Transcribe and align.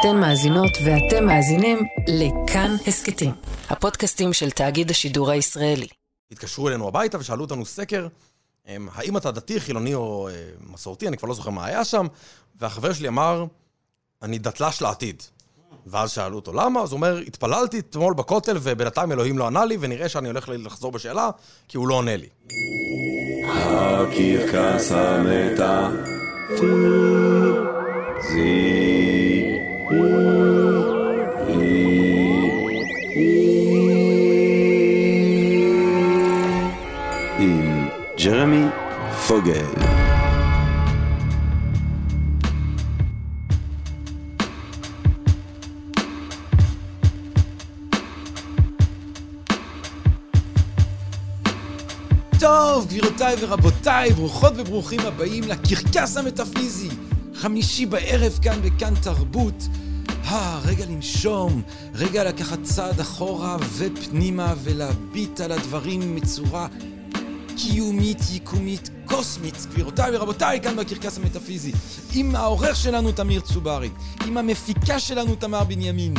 אתן 0.00 0.16
מאזינות 0.16 0.70
ואתם 0.84 1.26
מאזינים 1.26 1.78
לכאן 2.08 2.76
הסכתים, 2.86 3.32
הפודקאסטים 3.68 4.32
של 4.32 4.50
תאגיד 4.50 4.90
השידור 4.90 5.30
הישראלי. 5.30 5.86
התקשרו 6.32 6.68
אלינו 6.68 6.88
הביתה 6.88 7.18
ושאלו 7.18 7.44
אותנו 7.44 7.64
סקר, 7.66 8.08
אמ, 8.68 8.88
האם 8.94 9.16
אתה 9.16 9.30
דתי, 9.30 9.60
חילוני 9.60 9.94
או 9.94 10.28
אה, 10.28 10.34
מסורתי, 10.70 11.08
אני 11.08 11.16
כבר 11.16 11.28
לא 11.28 11.34
זוכר 11.34 11.50
מה 11.50 11.66
היה 11.66 11.84
שם, 11.84 12.06
והחבר 12.60 12.92
שלי 12.92 13.08
אמר, 13.08 13.44
אני 14.22 14.38
דתל"ש 14.38 14.82
לעתיד. 14.82 15.22
ואז 15.86 16.10
שאלו 16.10 16.36
אותו 16.36 16.52
למה, 16.52 16.80
אז 16.80 16.92
הוא 16.92 16.96
אומר, 16.96 17.18
התפללתי 17.18 17.78
אתמול 17.78 18.14
בכותל 18.14 18.58
ובינתיים 18.62 19.12
אלוהים 19.12 19.38
לא 19.38 19.46
ענה 19.46 19.64
לי, 19.64 19.76
ונראה 19.80 20.08
שאני 20.08 20.28
הולך 20.28 20.48
לחזור 20.52 20.92
בשאלה, 20.92 21.30
כי 21.68 21.76
הוא 21.76 21.88
לא 21.88 21.94
עונה 21.94 22.16
לי. 22.16 22.28
הקרקס 23.48 24.92
המתה 24.92 25.88
עם 29.90 30.00
ג'רמי 38.24 38.64
פוגל. 39.28 39.52
טוב, 52.40 52.86
גבירותיי 52.86 53.36
ורבותיי, 53.40 54.10
ברוכות 54.10 54.52
וברוכים 54.56 55.00
הבאים 55.00 55.44
לקרקס 55.44 56.16
המטאפיזי. 56.16 57.07
חמישי 57.38 57.86
בערב 57.86 58.38
כאן 58.42 58.62
בכאן 58.62 58.94
תרבות. 58.94 59.66
אה, 60.24 60.60
רגע 60.64 60.84
לנשום, 60.86 61.62
רגע 61.94 62.24
לקחת 62.24 62.58
צעד 62.62 63.00
אחורה 63.00 63.56
ופנימה 63.76 64.54
ולהביט 64.62 65.40
על 65.40 65.52
הדברים 65.52 66.16
מצורה 66.16 66.66
קיומית, 67.56 68.18
יקומית, 68.32 68.90
קוסמית. 69.04 69.66
גבירותיי 69.70 70.16
ורבותיי, 70.16 70.60
כאן 70.60 70.76
בקרקס 70.76 71.18
המטאפיזי. 71.18 71.72
עם 72.14 72.36
העורך 72.36 72.76
שלנו 72.76 73.12
תמיר 73.12 73.40
צוברי, 73.40 73.90
עם 74.26 74.36
המפיקה 74.36 75.00
שלנו 75.00 75.34
תמר 75.34 75.64
בנימין, 75.64 76.14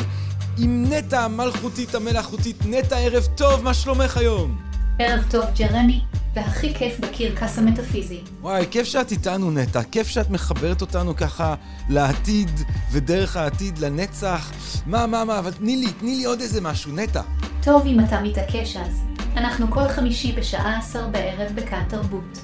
עם 0.58 0.86
נטע 0.89 1.21
המלכותית 1.21 1.95
המלאכותית. 1.95 2.65
נטע, 2.65 2.97
ערב 2.97 3.27
טוב, 3.36 3.63
מה 3.63 3.73
שלומך 3.73 4.17
היום? 4.17 4.58
ערב 4.99 5.23
טוב, 5.30 5.45
ג'רמי, 5.58 6.02
והכי 6.33 6.73
כיף 6.73 6.99
בקרקס 6.99 7.58
המטאפיזי. 7.58 8.19
וואי, 8.41 8.66
כיף 8.72 8.88
שאת 8.88 9.11
איתנו, 9.11 9.52
נטע. 9.52 9.83
כיף 9.83 10.08
שאת 10.08 10.30
מחברת 10.30 10.81
אותנו 10.81 11.16
ככה 11.16 11.55
לעתיד, 11.89 12.49
ודרך 12.91 13.38
העתיד 13.38 13.77
לנצח. 13.77 14.52
מה, 14.86 15.08
מה, 15.08 15.25
מה, 15.25 15.39
אבל 15.39 15.52
תני 15.52 15.77
לי, 15.77 15.91
תני 15.91 16.16
לי 16.16 16.25
עוד 16.25 16.41
איזה 16.41 16.61
משהו, 16.61 16.91
נטע. 16.95 17.21
טוב 17.63 17.86
אם 17.86 17.99
אתה 17.99 18.21
מתעקש 18.21 18.77
אז. 18.77 19.02
אנחנו 19.38 19.71
כל 19.71 19.88
חמישי 19.88 20.31
בשעה 20.31 20.77
עשר 20.77 21.08
בערב 21.08 21.52
בכאן 21.55 21.83
תרבות. 21.89 22.39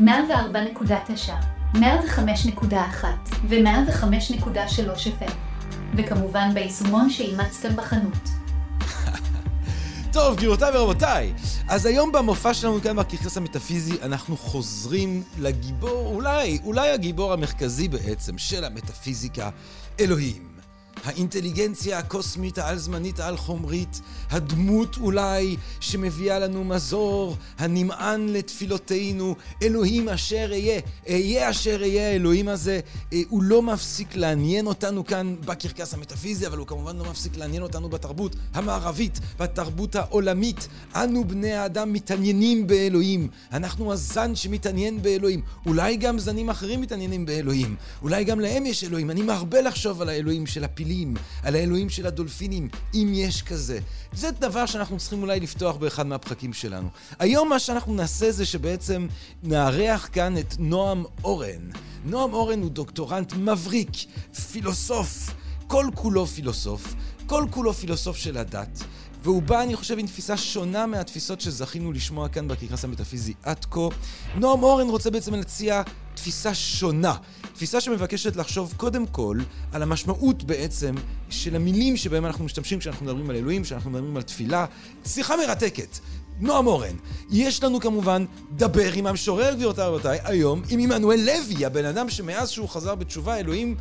104.9, 0.00 0.06
105.1 1.74 1.76
ו-105.3 3.48 5.06
FM. 5.20 5.32
וכמובן 5.96 6.50
ביישומון 6.54 7.10
שאימצתם 7.10 7.76
בחנות. 7.76 8.28
טוב, 10.16 10.36
גבירותיי 10.36 10.76
ורבותיי, 10.76 11.32
אז 11.68 11.86
היום 11.86 12.12
במופע 12.12 12.54
שלנו 12.54 12.82
כאן 12.82 12.96
בקרקס 12.96 13.36
המטאפיזי 13.36 13.96
אנחנו 14.02 14.36
חוזרים 14.36 15.22
לגיבור, 15.38 16.14
אולי, 16.14 16.58
אולי 16.64 16.90
הגיבור 16.90 17.32
המרכזי 17.32 17.88
בעצם 17.88 18.38
של 18.38 18.64
המטאפיזיקה, 18.64 19.50
אלוהים. 20.00 20.55
האינטליגנציה 21.04 21.98
הקוסמית 21.98 22.58
העל-זמנית 22.58 23.20
העל-חומרית, 23.20 24.00
הדמות 24.30 24.96
אולי 24.96 25.56
שמביאה 25.80 26.38
לנו 26.38 26.64
מזור, 26.64 27.36
הנמען 27.58 28.28
לתפילותינו, 28.28 29.34
אלוהים 29.62 30.08
אשר 30.08 30.48
אהיה, 30.50 30.80
אהיה 31.08 31.50
אשר 31.50 31.78
אהיה 31.80 32.08
האלוהים 32.08 32.48
הזה, 32.48 32.80
אה, 33.12 33.20
הוא 33.28 33.42
לא 33.42 33.62
מפסיק 33.62 34.16
לעניין 34.16 34.66
אותנו 34.66 35.04
כאן 35.04 35.36
בקרקס 35.44 35.94
המטאפיזי, 35.94 36.46
אבל 36.46 36.58
הוא 36.58 36.66
כמובן 36.66 36.96
לא 36.96 37.04
מפסיק 37.10 37.36
לעניין 37.36 37.62
אותנו 37.62 37.88
בתרבות 37.88 38.36
המערבית, 38.54 39.20
בתרבות 39.38 39.96
העולמית. 39.96 40.68
אנו 40.94 41.24
בני 41.24 41.52
האדם 41.52 41.92
מתעניינים 41.92 42.66
באלוהים, 42.66 43.28
אנחנו 43.52 43.92
הזן 43.92 44.34
שמתעניין 44.34 45.02
באלוהים, 45.02 45.40
אולי 45.66 45.96
גם 45.96 46.18
זנים 46.18 46.50
אחרים 46.50 46.80
מתעניינים 46.80 47.26
באלוהים, 47.26 47.76
אולי 48.02 48.24
גם 48.24 48.40
להם 48.40 48.66
יש 48.66 48.84
אלוהים, 48.84 49.10
אני 49.10 49.22
מרבה 49.22 49.60
לחשוב 49.60 50.02
על 50.02 50.08
האלוהים 50.08 50.46
של 50.46 50.64
הפילים. 50.86 51.14
על 51.42 51.54
האלוהים 51.54 51.88
של 51.88 52.06
הדולפינים, 52.06 52.68
אם 52.94 53.12
יש 53.14 53.42
כזה. 53.42 53.78
זה 54.12 54.30
דבר 54.30 54.66
שאנחנו 54.66 54.98
צריכים 54.98 55.22
אולי 55.22 55.40
לפתוח 55.40 55.76
באחד 55.76 56.06
מהפחקים 56.06 56.52
שלנו. 56.52 56.88
היום 57.18 57.48
מה 57.48 57.58
שאנחנו 57.58 57.94
נעשה 57.94 58.32
זה 58.32 58.46
שבעצם 58.46 59.06
נארח 59.42 60.08
כאן 60.12 60.38
את 60.38 60.54
נועם 60.58 61.04
אורן. 61.24 61.70
נועם 62.04 62.32
אורן 62.32 62.62
הוא 62.62 62.70
דוקטורנט 62.70 63.32
מבריק, 63.32 63.90
פילוסוף, 64.52 65.34
כל 65.66 65.86
כולו 65.94 66.26
פילוסוף, 66.26 66.94
כל 67.26 67.46
כולו 67.50 67.74
פילוסוף 67.74 68.16
של 68.16 68.36
הדת. 68.36 68.84
והוא 69.26 69.42
בא, 69.42 69.62
אני 69.62 69.76
חושב, 69.76 69.98
עם 69.98 70.06
תפיסה 70.06 70.36
שונה 70.36 70.86
מהתפיסות 70.86 71.40
שזכינו 71.40 71.92
לשמוע 71.92 72.28
כאן 72.28 72.48
בקרקס 72.48 72.84
המטאפיזי 72.84 73.34
עד 73.42 73.64
כה. 73.70 73.80
נועם 74.36 74.62
אורן 74.62 74.88
רוצה 74.88 75.10
בעצם 75.10 75.34
להציע 75.34 75.82
תפיסה 76.14 76.54
שונה. 76.54 77.14
תפיסה 77.54 77.80
שמבקשת 77.80 78.36
לחשוב 78.36 78.74
קודם 78.76 79.06
כל 79.06 79.38
על 79.72 79.82
המשמעות 79.82 80.44
בעצם 80.44 80.94
של 81.30 81.56
המילים 81.56 81.96
שבהם 81.96 82.26
אנחנו 82.26 82.44
משתמשים 82.44 82.78
כשאנחנו 82.78 83.06
מדברים 83.06 83.30
על 83.30 83.36
אלוהים, 83.36 83.62
כשאנחנו 83.62 83.90
מדברים 83.90 84.16
על 84.16 84.22
תפילה. 84.22 84.66
שיחה 85.06 85.36
מרתקת. 85.36 85.98
נועם 86.40 86.66
אורן. 86.66 86.96
יש 87.30 87.62
לנו 87.62 87.80
כמובן 87.80 88.24
דבר 88.56 88.92
עם 88.94 89.06
המשורר, 89.06 89.54
גבירותיי 89.54 89.88
ורבותיי, 89.88 90.18
היום 90.24 90.62
עם 90.68 90.80
עמנואל 90.80 91.20
לוי, 91.20 91.66
הבן 91.66 91.84
אדם 91.84 92.10
שמאז 92.10 92.50
שהוא 92.50 92.68
חזר 92.68 92.94
בתשובה, 92.94 93.36
אלוהים 93.36 93.76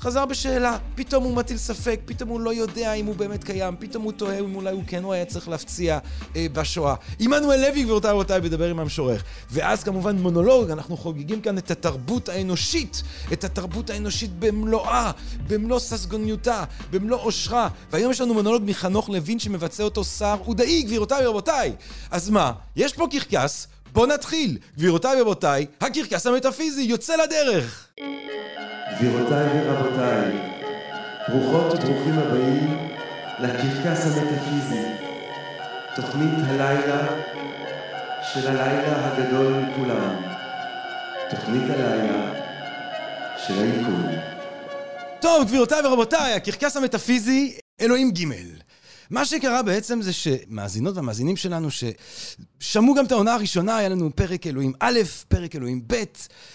חזר 0.00 0.26
בשאלה, 0.26 0.78
פתאום 0.94 1.24
הוא 1.24 1.36
מטיל 1.36 1.56
ספק, 1.56 2.00
פתאום 2.04 2.28
הוא 2.28 2.40
לא 2.40 2.54
יודע 2.54 2.92
אם 2.92 3.06
הוא 3.06 3.16
באמת 3.16 3.44
קיים, 3.44 3.76
פתאום 3.78 4.02
הוא 4.04 4.12
תוהה 4.12 4.38
אם 4.38 4.54
אולי 4.54 4.70
הוא 4.70 4.82
כן 4.86 5.04
או 5.04 5.12
היה 5.12 5.24
צריך 5.24 5.48
להפציע 5.48 5.98
אה, 6.36 6.46
בשואה. 6.52 6.94
עמנואל 7.18 7.60
לוי, 7.60 7.82
גבירותיי 7.82 8.10
ורבותיי, 8.10 8.40
מדבר 8.40 8.70
עם 8.70 8.78
המשורר. 8.78 9.16
ואז 9.50 9.84
כמובן 9.84 10.16
מונולוג, 10.16 10.70
אנחנו 10.70 10.96
חוגגים 10.96 11.40
כאן 11.40 11.58
את 11.58 11.70
התרבות 11.70 12.28
האנושית, 12.28 13.02
את 13.32 13.44
התרבות 13.44 13.90
האנושית 13.90 14.30
במלואה, 14.38 15.10
במלוא 15.46 15.78
ססגוניותה, 15.78 16.64
במלוא 16.90 17.18
עושרה. 17.18 17.68
והיום 17.90 18.10
יש 18.10 18.20
לנו 18.20 18.34
מונולוג 18.34 18.62
מחנוך 18.66 19.08
לוין 19.08 19.38
שמבצע 19.38 19.82
אותו 19.82 20.04
שר 20.04 20.36
עודאי, 20.44 20.82
גבירותיי 20.82 21.26
ורבותיי. 21.26 21.72
אז 22.10 22.30
מה, 22.30 22.52
יש 22.76 22.92
פה 22.92 23.06
קרקס, 23.10 23.66
בואו 23.92 24.06
נתחיל. 24.06 24.58
גבירותיי 24.78 25.20
ורבותיי, 25.20 25.66
הקרקס 25.80 26.26
המטאפיזי 26.26 26.82
יוצא 26.82 27.16
לדרך. 27.16 27.88
גבירותיי 28.96 29.46
ורבותיי, 29.66 30.32
ברוכות 31.28 31.72
וברוכים 31.74 32.18
הבאים 32.18 32.88
לקרקס 33.38 34.06
המטאפיזי, 34.06 34.82
תוכנית 35.96 36.34
הלילה 36.48 37.06
של 38.32 38.48
הלילה 38.48 39.06
הגדול 39.06 39.52
מכולם, 39.52 40.16
תוכנית 41.30 41.70
הלילה 41.70 42.32
של 43.46 43.54
היקום. 43.54 44.06
טוב, 45.20 45.48
גבירותיי 45.48 45.86
ורבותיי, 45.86 46.34
הקרקס 46.34 46.76
המטאפיזי, 46.76 47.58
אלוהים 47.80 48.10
ג'. 48.10 48.24
מה 49.10 49.24
שקרה 49.24 49.62
בעצם 49.62 50.02
זה 50.02 50.12
שמאזינות 50.12 50.96
והמאזינים 50.96 51.36
שלנו 51.36 51.68
ששמעו 51.70 52.94
גם 52.94 53.04
את 53.04 53.12
העונה 53.12 53.34
הראשונה, 53.34 53.76
היה 53.76 53.88
לנו 53.88 54.10
פרק 54.16 54.46
אלוהים 54.46 54.72
א', 54.80 54.98
פרק 55.28 55.56
אלוהים 55.56 55.82
ב', 55.86 56.04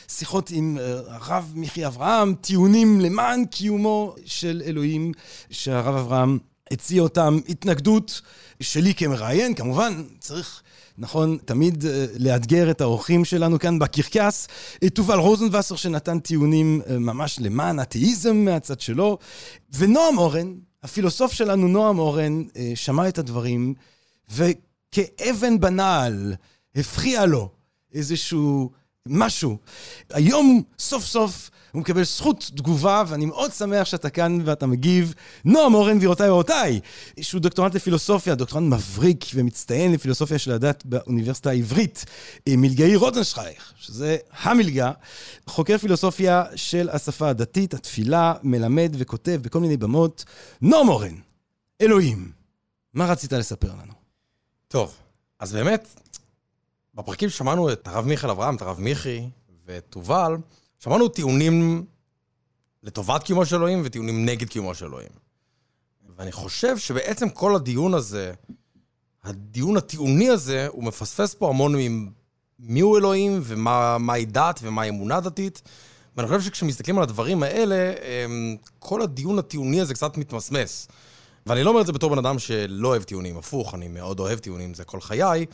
שיחות 0.08 0.50
עם 0.54 0.78
אה, 0.80 1.00
הרב 1.08 1.52
מיכי 1.56 1.86
אברהם, 1.86 2.36
טיעונים 2.42 3.02
למען 3.02 3.46
קיומו 3.46 4.16
של 4.26 4.62
אלוהים, 4.66 5.12
שהרב 5.50 5.96
אברהם 5.96 6.38
הציע 6.72 7.02
אותם, 7.02 7.40
התנגדות 7.50 8.22
שלי 8.60 8.94
כמראיין, 8.94 9.54
כמובן 9.54 10.04
צריך... 10.20 10.62
נכון, 10.98 11.38
תמיד 11.46 11.84
uh, 11.84 11.88
לאתגר 12.20 12.72
את 12.72 12.82
האורחים 12.82 13.26
שלנו 13.26 13.60
כאן 13.60 13.80
בקרקס. 13.80 14.48
תובל 14.94 15.18
רוזנבסר 15.18 15.76
שנתן 15.76 16.20
טיעונים 16.20 16.82
uh, 16.82 16.92
ממש 16.92 17.40
למען 17.40 17.80
אתאיזם 17.80 18.36
מהצד 18.36 18.80
שלו, 18.80 19.18
ונועם 19.74 20.18
אורן, 20.18 20.54
הפילוסוף 20.86 21.34
שלנו, 21.34 21.68
נועם 21.68 22.00
אורן, 22.00 22.44
אה, 22.56 22.72
שמע 22.76 23.08
את 23.08 23.18
הדברים, 23.18 23.74
וכאבן 24.32 25.60
בנעל 25.60 26.36
הפחיע 26.76 27.26
לו 27.26 27.50
איזשהו 27.94 28.72
משהו. 29.08 29.58
היום, 30.10 30.64
סוף 30.80 31.06
סוף, 31.06 31.50
הוא 31.76 31.82
מקבל 31.82 32.04
זכות 32.04 32.52
תגובה, 32.56 33.04
ואני 33.08 33.26
מאוד 33.26 33.52
שמח 33.52 33.84
שאתה 33.84 34.10
כאן 34.10 34.40
ואתה 34.46 34.68
מגיב. 34.68 35.14
נועם 35.46 35.74
אורן, 35.74 35.98
גבירותיי 35.98 36.30
ורבותיי, 36.30 36.80
שהוא 37.22 37.42
דוקטורנט 37.42 37.76
לפילוסופיה, 37.76 38.36
דוקטורנט 38.36 38.74
מבריק 38.74 39.26
ומצטיין 39.34 39.92
לפילוסופיה 39.94 40.40
של 40.40 40.52
הדת 40.52 40.86
באוניברסיטה 40.86 41.50
העברית, 41.50 42.06
אה, 42.48 42.54
מלגאי 42.58 42.96
רוטנשטרייך, 42.96 43.74
שזה 43.78 44.18
המלגה, 44.32 44.92
חוקר 45.48 45.78
פילוסופיה 45.78 46.44
של 46.56 46.90
השפה 46.90 47.30
הדתית, 47.30 47.74
התפילה, 47.74 48.34
מלמד 48.44 48.96
וכותב 48.98 49.40
בכל 49.42 49.60
מיני 49.60 49.78
במות. 49.78 50.26
נועם 50.62 50.90
אורן, 50.90 51.16
אלוהים, 51.82 52.32
מה 52.94 53.06
רצית 53.06 53.34
לספר 53.34 53.72
לנו? 53.82 53.94
טוב, 54.68 54.96
אז 55.40 55.54
באמת, 55.54 55.88
בפרקים 56.94 57.30
שמענו 57.30 57.72
את 57.72 57.88
הרב 57.88 58.06
מיכאל 58.06 58.30
אברהם, 58.30 58.56
את 58.56 58.62
הרב 58.62 58.80
מיכי 58.80 59.30
ואת 59.66 59.86
תובל, 59.90 60.36
שמענו 60.86 61.08
טיעונים 61.08 61.86
לטובת 62.84 63.24
קיומו 63.24 63.46
של 63.46 63.56
אלוהים 63.56 63.82
וטיעונים 63.86 64.26
נגד 64.26 64.50
קיומו 64.50 64.76
של 64.76 64.86
אלוהים. 64.86 65.10
ואני 66.18 66.32
חושב 66.32 66.78
שבעצם 66.78 67.30
כל 67.30 67.56
הדיון 67.56 67.94
הזה, 67.94 68.34
הדיון 69.24 69.78
הטיעוני 69.78 70.30
הזה, 70.30 70.68
הוא 70.68 70.84
מפספס 70.84 71.34
פה 71.34 71.50
המון 71.50 71.76
מיהו 72.60 72.98
אלוהים 72.98 73.40
ומהי 73.44 74.26
דת 74.26 74.60
ומהי 74.64 74.90
אמונה 74.90 75.20
דתית. 75.20 75.62
ואני 76.18 76.28
חושב 76.28 76.42
שכשמסתכלים 76.42 76.98
על 76.98 77.04
הדברים 77.04 77.44
האלה, 77.44 77.94
כל 78.80 79.02
הדיון 79.02 79.40
הטיעוני 79.40 79.82
הזה 79.82 79.94
קצת 79.94 80.18
מתמסמס. 80.18 80.88
ואני 81.46 81.64
לא 81.64 81.70
אומר 81.70 81.82
את 81.82 81.86
זה 81.86 81.94
בתור 81.94 82.10
בן 82.10 82.18
אדם 82.18 82.40
שלא 82.40 82.88
אוהב 82.88 83.04
טיעונים, 83.04 83.38
הפוך, 83.38 83.76
אני 83.76 83.88
מאוד 83.88 84.20
אוהב 84.20 84.40
טיעונים, 84.40 84.74
זה 84.74 84.84
כל 84.84 85.02
חיי, 85.02 85.46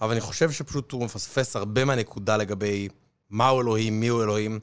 אבל 0.00 0.10
אני 0.10 0.20
חושב 0.20 0.50
שפשוט 0.50 0.92
הוא 0.92 1.04
מפספס 1.04 1.56
הרבה 1.56 1.84
מהנקודה 1.84 2.36
לגבי 2.36 2.88
מהו 3.30 3.60
אלוהים, 3.60 4.00
מיהו 4.00 4.22
אלוהים. 4.22 4.58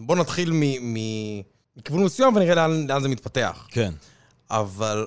בואו 0.00 0.18
נתחיל 0.18 0.52
מכיוון 1.76 2.04
מסוים 2.04 2.36
ונראה 2.36 2.54
לאן, 2.54 2.86
לאן 2.86 3.02
זה 3.02 3.08
מתפתח. 3.08 3.66
כן. 3.70 3.94
אבל 4.50 5.06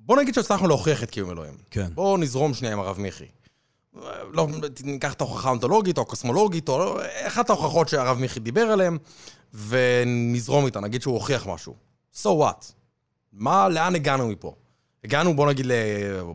בואו 0.00 0.20
נגיד 0.20 0.34
שהצלחנו 0.34 0.68
להוכיח 0.68 1.02
את 1.02 1.10
קיום 1.10 1.30
אלוהים. 1.30 1.54
כן. 1.70 1.86
בואו 1.94 2.16
נזרום 2.16 2.54
שנייה 2.54 2.72
עם 2.72 2.80
הרב 2.80 3.00
מיכי. 3.00 3.26
לא, 4.32 4.48
ניקח 4.84 5.12
את 5.12 5.20
ההוכחה 5.20 5.48
האונתולוגית 5.48 5.98
או 5.98 6.02
הקוסמולוגית, 6.02 6.68
או 6.68 6.98
אחת 7.26 7.50
ההוכחות 7.50 7.88
שהרב 7.88 8.18
מיכי 8.18 8.40
דיבר 8.40 8.60
עליהן, 8.60 8.98
ונזרום 9.66 10.66
איתה, 10.66 10.80
נגיד 10.80 11.02
שהוא 11.02 11.14
הוכיח 11.14 11.46
משהו. 11.46 11.74
So 12.14 12.26
what? 12.26 12.72
מה, 13.32 13.68
לאן 13.68 13.94
הגענו 13.94 14.28
מפה? 14.28 14.54
הגענו, 15.04 15.36
בוא 15.36 15.46
נגיד, 15.46 15.66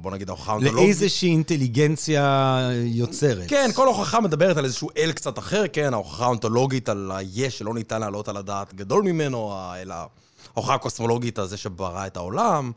בוא 0.02 0.12
נגיד 0.12 0.30
ההוכחה 0.30 0.52
האונתולוגית. 0.52 0.86
לאיזושהי 0.86 1.30
אינטליגנציה 1.30 2.60
יוצרת. 2.84 3.44
כן, 3.48 3.69
כל 3.74 3.88
הוכחה 3.88 4.22
מדברת 4.22 4.58
על 4.58 4.66
איזשהו 4.66 4.90
אל 4.98 5.12
קצת 5.12 5.40
אחר, 5.40 5.64
כן, 5.74 5.94
ההוכחה 5.94 6.25
האונתולוגית 6.25 6.90
על 6.90 7.12
היש 7.16 7.58
שלא 7.58 7.74
ניתן 7.74 8.00
להעלות 8.00 8.28
על 8.28 8.38
הדעת 8.38 8.74
גדול 8.74 9.04
ממנו, 9.04 9.54
אלא 9.81 9.96
ההוכחה 10.56 10.74
הקוסמולוגית 10.74 11.40
על 11.40 11.48
זה 11.48 11.58
שברא 11.58 12.08
את 12.08 12.18
העולם. 12.18 12.72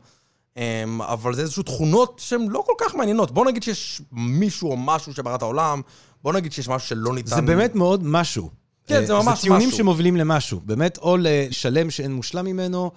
אמ, 0.57 1.01
אבל 1.01 1.33
זה 1.33 1.41
איזשהו 1.41 1.63
תכונות 1.63 2.21
שהן 2.23 2.47
לא 2.49 2.63
כל 2.65 2.73
כך 2.79 2.95
מעניינות. 2.95 3.31
בוא 3.31 3.45
נגיד 3.45 3.63
שיש 3.63 4.01
מישהו 4.11 4.71
או 4.71 4.77
משהו 4.77 5.13
שברא 5.13 5.35
את 5.35 5.41
העולם, 5.41 5.81
בוא 6.23 6.33
נגיד 6.33 6.51
שיש 6.51 6.69
משהו 6.69 6.87
שלא 6.87 7.13
ניתן... 7.13 7.35
זה 7.35 7.41
באמת 7.41 7.75
מאוד 7.75 8.03
משהו. 8.03 8.49
כן, 8.87 9.05
זה 9.05 9.13
ממש 9.13 9.23
משהו. 9.25 9.35
זה 9.35 9.41
טיעונים 9.41 9.71
שמובילים 9.71 10.15
למשהו. 10.15 10.61
באמת, 10.65 10.97
או 10.97 11.17
לשלם 11.19 11.89
שאין 11.89 12.13
מושלם 12.13 12.45
ממנו, 12.45 12.91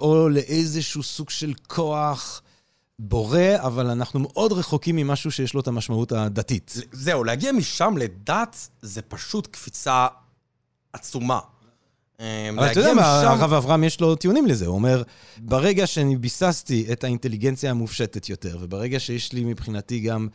או 0.00 0.28
לאיזשהו 0.28 1.02
סוג 1.02 1.30
של 1.30 1.52
כוח 1.66 2.42
בורא, 2.98 3.56
אבל 3.58 3.90
אנחנו 3.90 4.20
מאוד 4.20 4.52
רחוקים 4.52 4.96
ממשהו 4.96 5.30
שיש 5.30 5.54
לו 5.54 5.60
את 5.60 5.68
המשמעות 5.68 6.12
הדתית. 6.12 6.76
זהו, 6.92 7.24
להגיע 7.24 7.52
משם 7.52 7.94
לדת 7.96 8.68
זה 8.82 9.02
פשוט 9.02 9.46
קפיצה 9.46 10.06
עצומה. 10.92 11.38
אבל 12.18 12.70
אתה 12.70 12.80
יודע 12.80 12.94
מה, 12.94 13.20
הרב 13.20 13.52
אברהם 13.52 13.84
יש 13.84 14.00
לו 14.00 14.14
טיעונים 14.14 14.46
לזה. 14.46 14.66
הוא 14.66 14.74
אומר, 14.74 15.02
ברגע 15.38 15.86
שאני 15.86 16.16
ביססתי 16.16 16.86
את 16.92 17.04
האינטליגנציה 17.04 17.70
המופשטת 17.70 18.28
יותר, 18.28 18.58
וברגע 18.60 19.00
שיש 19.00 19.32
לי 19.32 19.44
מבחינתי 19.44 20.00
גם 20.00 20.28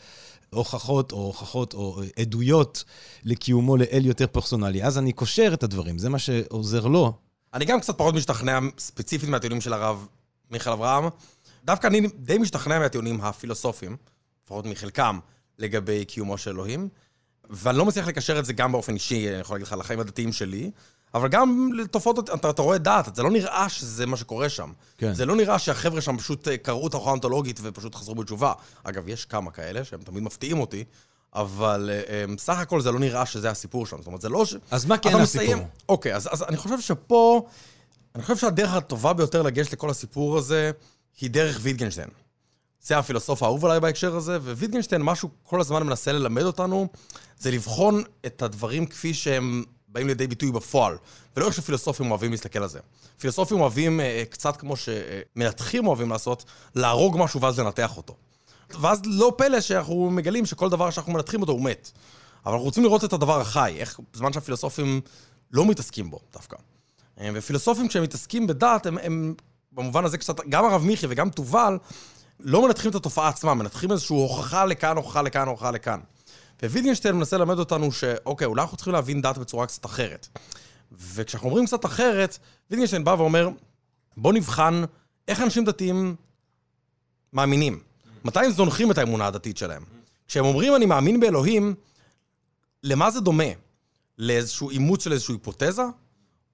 הוכחות 0.50 1.12
או 1.12 1.18
הוכחות 1.18 1.74
או 1.74 2.02
עדויות 2.20 2.84
לקיומו 3.24 3.78
לאל 3.78 4.06
יותר 4.06 4.28
פרסונלי, 4.28 4.84
אז 4.84 4.98
אני 4.98 5.12
קושר 5.12 5.52
את 5.54 5.64
הדברים, 5.64 6.00
זה 6.00 6.10
מה 6.10 6.20
שעוזר 6.20 6.88
לו. 6.88 7.14
אני 7.54 7.66
גם 7.66 7.80
קצת 7.80 7.98
פחות 7.98 8.16
משתכנע 8.16 8.60
ספציפית 8.78 9.30
מהטיעונים 9.30 9.62
של 9.62 9.74
הרב 9.74 10.08
מיכאל 10.52 10.74
אברהם. 10.74 11.04
דווקא 11.66 11.88
אני 11.88 12.02
די 12.16 12.38
משתכנע 12.38 12.80
מהטיעונים 12.80 13.22
הפילוסופיים, 13.22 13.98
לפחות 14.44 14.66
מחלקם, 14.66 15.20
לגבי 15.60 16.06
קיומו 16.06 16.38
של 16.38 16.52
אלוהים. 16.52 16.90
ואני 17.50 17.78
לא 17.78 17.86
מצליח 17.86 18.08
לקשר 18.08 18.40
את 18.40 18.46
זה 18.46 18.54
גם 18.54 18.72
באופן 18.72 18.94
אישי, 18.94 19.30
אני 19.30 19.40
יכול 19.40 19.56
להגיד 19.56 19.68
לך, 19.68 19.76
לחיים 19.80 20.00
הדתיים 20.00 20.32
שלי. 20.32 20.72
אבל 21.14 21.28
גם 21.28 21.70
לתופעות, 21.74 22.30
אתה, 22.30 22.50
אתה 22.50 22.62
רואה 22.62 22.78
דעת, 22.78 23.16
זה 23.16 23.24
לא 23.24 23.32
נראה 23.32 23.70
שזה 23.70 24.06
מה 24.06 24.18
שקורה 24.18 24.50
שם. 24.50 24.72
כן. 24.98 25.14
זה 25.14 25.26
לא 25.26 25.36
נראה 25.36 25.60
שהחבר'ה 25.60 26.02
שם 26.02 26.18
פשוט 26.18 26.48
אה, 26.48 26.58
קראו 26.58 26.88
את 26.88 26.94
ההוכחה 26.94 27.10
האונתולוגית 27.10 27.60
ופשוט 27.64 27.96
חזרו 27.96 28.16
בתשובה. 28.16 28.54
אגב, 28.84 29.08
יש 29.08 29.26
כמה 29.26 29.52
כאלה 29.52 29.84
שהם 29.84 30.02
תמיד 30.02 30.24
מפתיעים 30.24 30.60
אותי, 30.60 30.84
אבל 31.36 31.90
um, 32.06 32.40
סך 32.40 32.58
הכל 32.58 32.82
זה 32.82 32.92
לא 32.92 33.00
נראה 33.00 33.26
שזה 33.26 33.50
הסיפור 33.50 33.86
שם. 33.86 33.98
זאת 33.98 34.08
אומרת, 34.08 34.22
זה 34.22 34.30
לא 34.30 34.46
ש... 34.46 34.56
אז 34.72 34.86
מה 34.86 34.98
כן 34.98 35.16
הסיפור? 35.16 35.56
אוקיי, 35.90 36.16
אז, 36.16 36.30
אז 36.32 36.44
אני 36.44 36.58
חושב 36.58 36.80
שפה, 36.80 37.48
אני 38.16 38.24
חושב 38.24 38.38
שהדרך 38.38 38.74
הטובה 38.74 39.14
ביותר 39.14 39.42
לגשת 39.42 39.74
לכל 39.74 39.90
הסיפור 39.90 40.38
הזה, 40.38 40.72
היא 41.22 41.30
דרך 41.30 41.60
ויטגנשטיין. 41.62 42.10
זה 42.82 42.98
הפילוסוף 42.98 43.44
האהוב 43.44 43.66
עליי 43.66 43.80
בהקשר 43.80 44.16
הזה, 44.16 44.38
וויטגנשטיין, 44.38 45.02
משהו 45.02 45.30
כל 45.44 45.62
הזמן 45.62 45.84
מנסה 45.84 46.12
ללמד 46.12 46.44
אותנו, 46.44 46.88
זה 47.40 47.52
לבחון 47.52 48.04
את 48.26 48.42
הדברים 48.42 48.86
כפי 48.86 49.14
שהם 49.14 49.64
באים 49.88 50.08
לידי 50.08 50.28
ביטוי 50.28 50.52
בפועל, 50.52 50.98
ולא 51.38 51.46
איך 51.46 51.54
שפילוסופים 51.54 52.12
אוהבים 52.12 52.32
להסתכל 52.32 52.64
על 52.64 52.70
זה. 52.70 52.80
פילוסופים 53.20 53.62
אוהבים, 53.62 54.00
אה, 54.00 54.24
קצת 54.30 54.58
כמו 54.58 54.76
שמנתחים 54.78 55.88
אוהבים 55.88 56.10
לעשות, 56.10 56.46
להרוג 56.76 57.16
משהו 57.20 57.42
ואז 57.42 57.60
לנתח 57.60 57.98
אותו. 57.98 58.16
ואז 58.82 59.02
לא 59.06 59.34
פלא 59.38 59.62
שאנחנו 59.62 60.10
מגלים 60.10 60.46
שכל 60.46 60.70
דבר 60.70 60.90
שאנחנו 60.90 61.14
מנתחים 61.14 61.42
אותו 61.42 61.52
הוא 61.52 61.62
מת. 61.62 61.92
אבל 62.46 62.54
אנחנו 62.54 62.66
רוצים 62.66 62.84
לראות 62.84 63.04
את 63.04 63.14
הדבר 63.14 63.42
החי, 63.42 63.76
איך, 63.78 64.00
בזמן 64.14 64.34
שהפילוסופים 64.34 65.02
לא 65.52 65.66
מתעסקים 65.66 66.12
בו 66.12 66.20
דווקא. 66.34 66.58
אה, 67.20 67.30
ופילוסופים 67.34 67.88
כשהם 67.88 68.04
מתעסקים 68.04 68.48
בדת, 68.48 68.86
הם, 68.86 68.98
הם 68.98 69.34
במובן 69.72 70.06
הזה 70.06 70.18
קצת, 70.18 70.48
גם 70.50 70.66
הרב 70.66 70.84
מיכי 70.84 71.06
וגם 71.10 71.30
תובל, 71.30 71.78
לא 72.40 72.68
מנתחים 72.68 72.92
את 72.92 72.96
התופעה 72.96 73.30
עצמה, 73.30 73.54
מנתחים 73.54 73.92
איזושהי 73.92 74.16
הוכחה 74.16 74.66
לכאן, 74.66 74.98
הוכחה 74.98 75.22
לכאן, 75.22 75.48
הוכחה 75.48 75.72
לכאן. 75.72 76.00
וויטגנשטיין 76.64 77.16
מנסה 77.16 77.38
ללמד 77.38 77.60
אותנו 77.60 77.92
שאוקיי, 77.92 78.46
אולי 78.46 78.62
אנחנו 78.62 78.78
צריכים 78.78 78.94
להבין 78.94 79.22
דת 79.22 79.38
בצורה 79.38 79.66
קצת 79.66 79.86
אחרת. 79.86 80.28
וכשאנחנו 80.92 81.50
אומרים 81.50 81.66
קצת 81.66 81.86
אחרת, 81.86 82.38
ויטגנשטיין 82.72 83.04
בא 83.04 83.16
ואומר, 83.18 83.50
בוא 84.18 84.34
נבחן 84.34 84.84
איך 85.28 85.42
אנשים 85.42 85.66
דתיים 85.66 86.16
מאמינים. 87.34 87.80
מתי 88.24 88.40
הם 88.40 88.52
זונחים 88.52 88.92
את 88.92 88.98
האמונה 88.98 89.28
הדתית 89.28 89.58
שלהם. 89.58 89.84
כשהם 90.28 90.46
אומרים 90.46 90.76
אני 90.76 90.86
מאמין 90.86 91.20
באלוהים, 91.20 91.76
למה 92.84 93.12
זה 93.12 93.22
דומה? 93.22 93.44
לאיזשהו 94.18 94.70
אימוץ 94.70 95.04
של 95.04 95.12
איזושהי 95.12 95.36
היפותזה? 95.36 95.84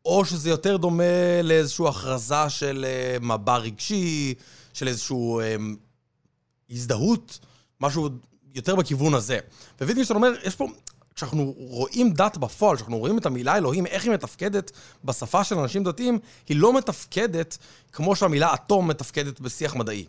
או 0.06 0.26
שזה 0.26 0.50
יותר 0.50 0.78
דומה 0.78 1.42
לאיזושהי 1.44 1.88
הכרזה 1.88 2.50
של 2.50 2.86
uh, 2.86 3.24
מבע 3.24 3.58
רגשי, 3.58 4.34
של 4.74 4.88
איזושהי 4.88 5.18
uh, 5.18 6.72
הזדהות, 6.72 7.40
משהו 7.82 8.10
יותר 8.56 8.76
בכיוון 8.76 9.14
הזה. 9.14 9.40
וויטגנשטיין 9.82 10.16
אומר, 10.16 10.32
יש 10.44 10.56
פה, 10.56 10.68
כשאנחנו 11.16 11.54
רואים 11.58 12.14
דת 12.14 12.38
בפועל, 12.38 12.76
כשאנחנו 12.76 12.98
רואים 12.98 13.18
את 13.18 13.26
המילה 13.26 13.58
אלוהים, 13.58 13.86
איך 13.86 14.04
היא 14.04 14.14
מתפקדת 14.14 14.72
בשפה 15.04 15.44
של 15.44 15.58
אנשים 15.58 15.84
דתיים, 15.84 16.20
היא 16.50 16.58
לא 16.58 16.74
מתפקדת 16.74 17.58
כמו 17.92 18.16
שהמילה 18.16 18.54
אטום 18.54 18.88
מתפקדת 18.88 19.40
בשיח 19.40 19.76
מדעי. 19.76 20.06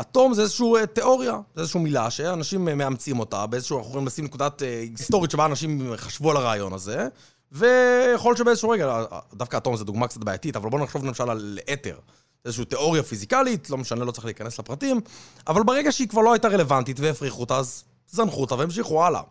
אטום 0.00 0.34
זה 0.34 0.42
איזושהי 0.42 0.66
אה, 0.76 0.86
תיאוריה, 0.86 1.40
זה 1.54 1.60
איזושהי 1.60 1.80
מילה 1.80 2.10
שאנשים 2.10 2.68
אה, 2.68 2.74
מאמצים 2.74 3.18
אותה, 3.18 3.46
באיזשהו, 3.46 3.78
אנחנו 3.78 3.90
יכולים 3.90 4.06
לשים 4.06 4.24
נקודת 4.24 4.62
אה, 4.62 4.80
היסטורית 4.80 5.30
שבה 5.30 5.46
אנשים 5.46 5.92
חשבו 5.96 6.30
על 6.30 6.36
הרעיון 6.36 6.72
הזה, 6.72 7.08
ויכול 7.52 8.36
שבאיזשהו 8.36 8.70
רגע, 8.70 9.04
דווקא 9.34 9.56
אטום 9.56 9.76
זה 9.76 9.84
דוגמה 9.84 10.08
קצת 10.08 10.24
בעייתית, 10.24 10.56
אבל 10.56 10.70
בואו 10.70 10.82
נחשוב 10.82 11.04
למשל 11.04 11.30
על 11.30 11.58
אתר. 11.72 11.98
איזושהי 12.44 12.64
תיאוריה 12.64 13.02
פיזיקלית, 13.02 13.70
לא 13.70 13.78
משנה, 13.78 14.04
לא 14.04 14.12
צריך 14.12 14.24
להיכנס 14.24 14.58
לפרטים, 14.58 15.00
אבל 15.46 15.62
ברגע 15.62 15.92
שהיא 15.92 16.08
כבר 16.08 16.22
לא 16.22 16.32
הייתה 16.32 16.48
רלוונטית 16.48 17.00
והפריחו 17.00 17.40
אותה, 17.40 17.56
אז 17.56 17.84
זנחו 18.08 18.40
אותה 18.40 18.54
והמשיכו 18.54 19.04
הלאה. 19.04 19.22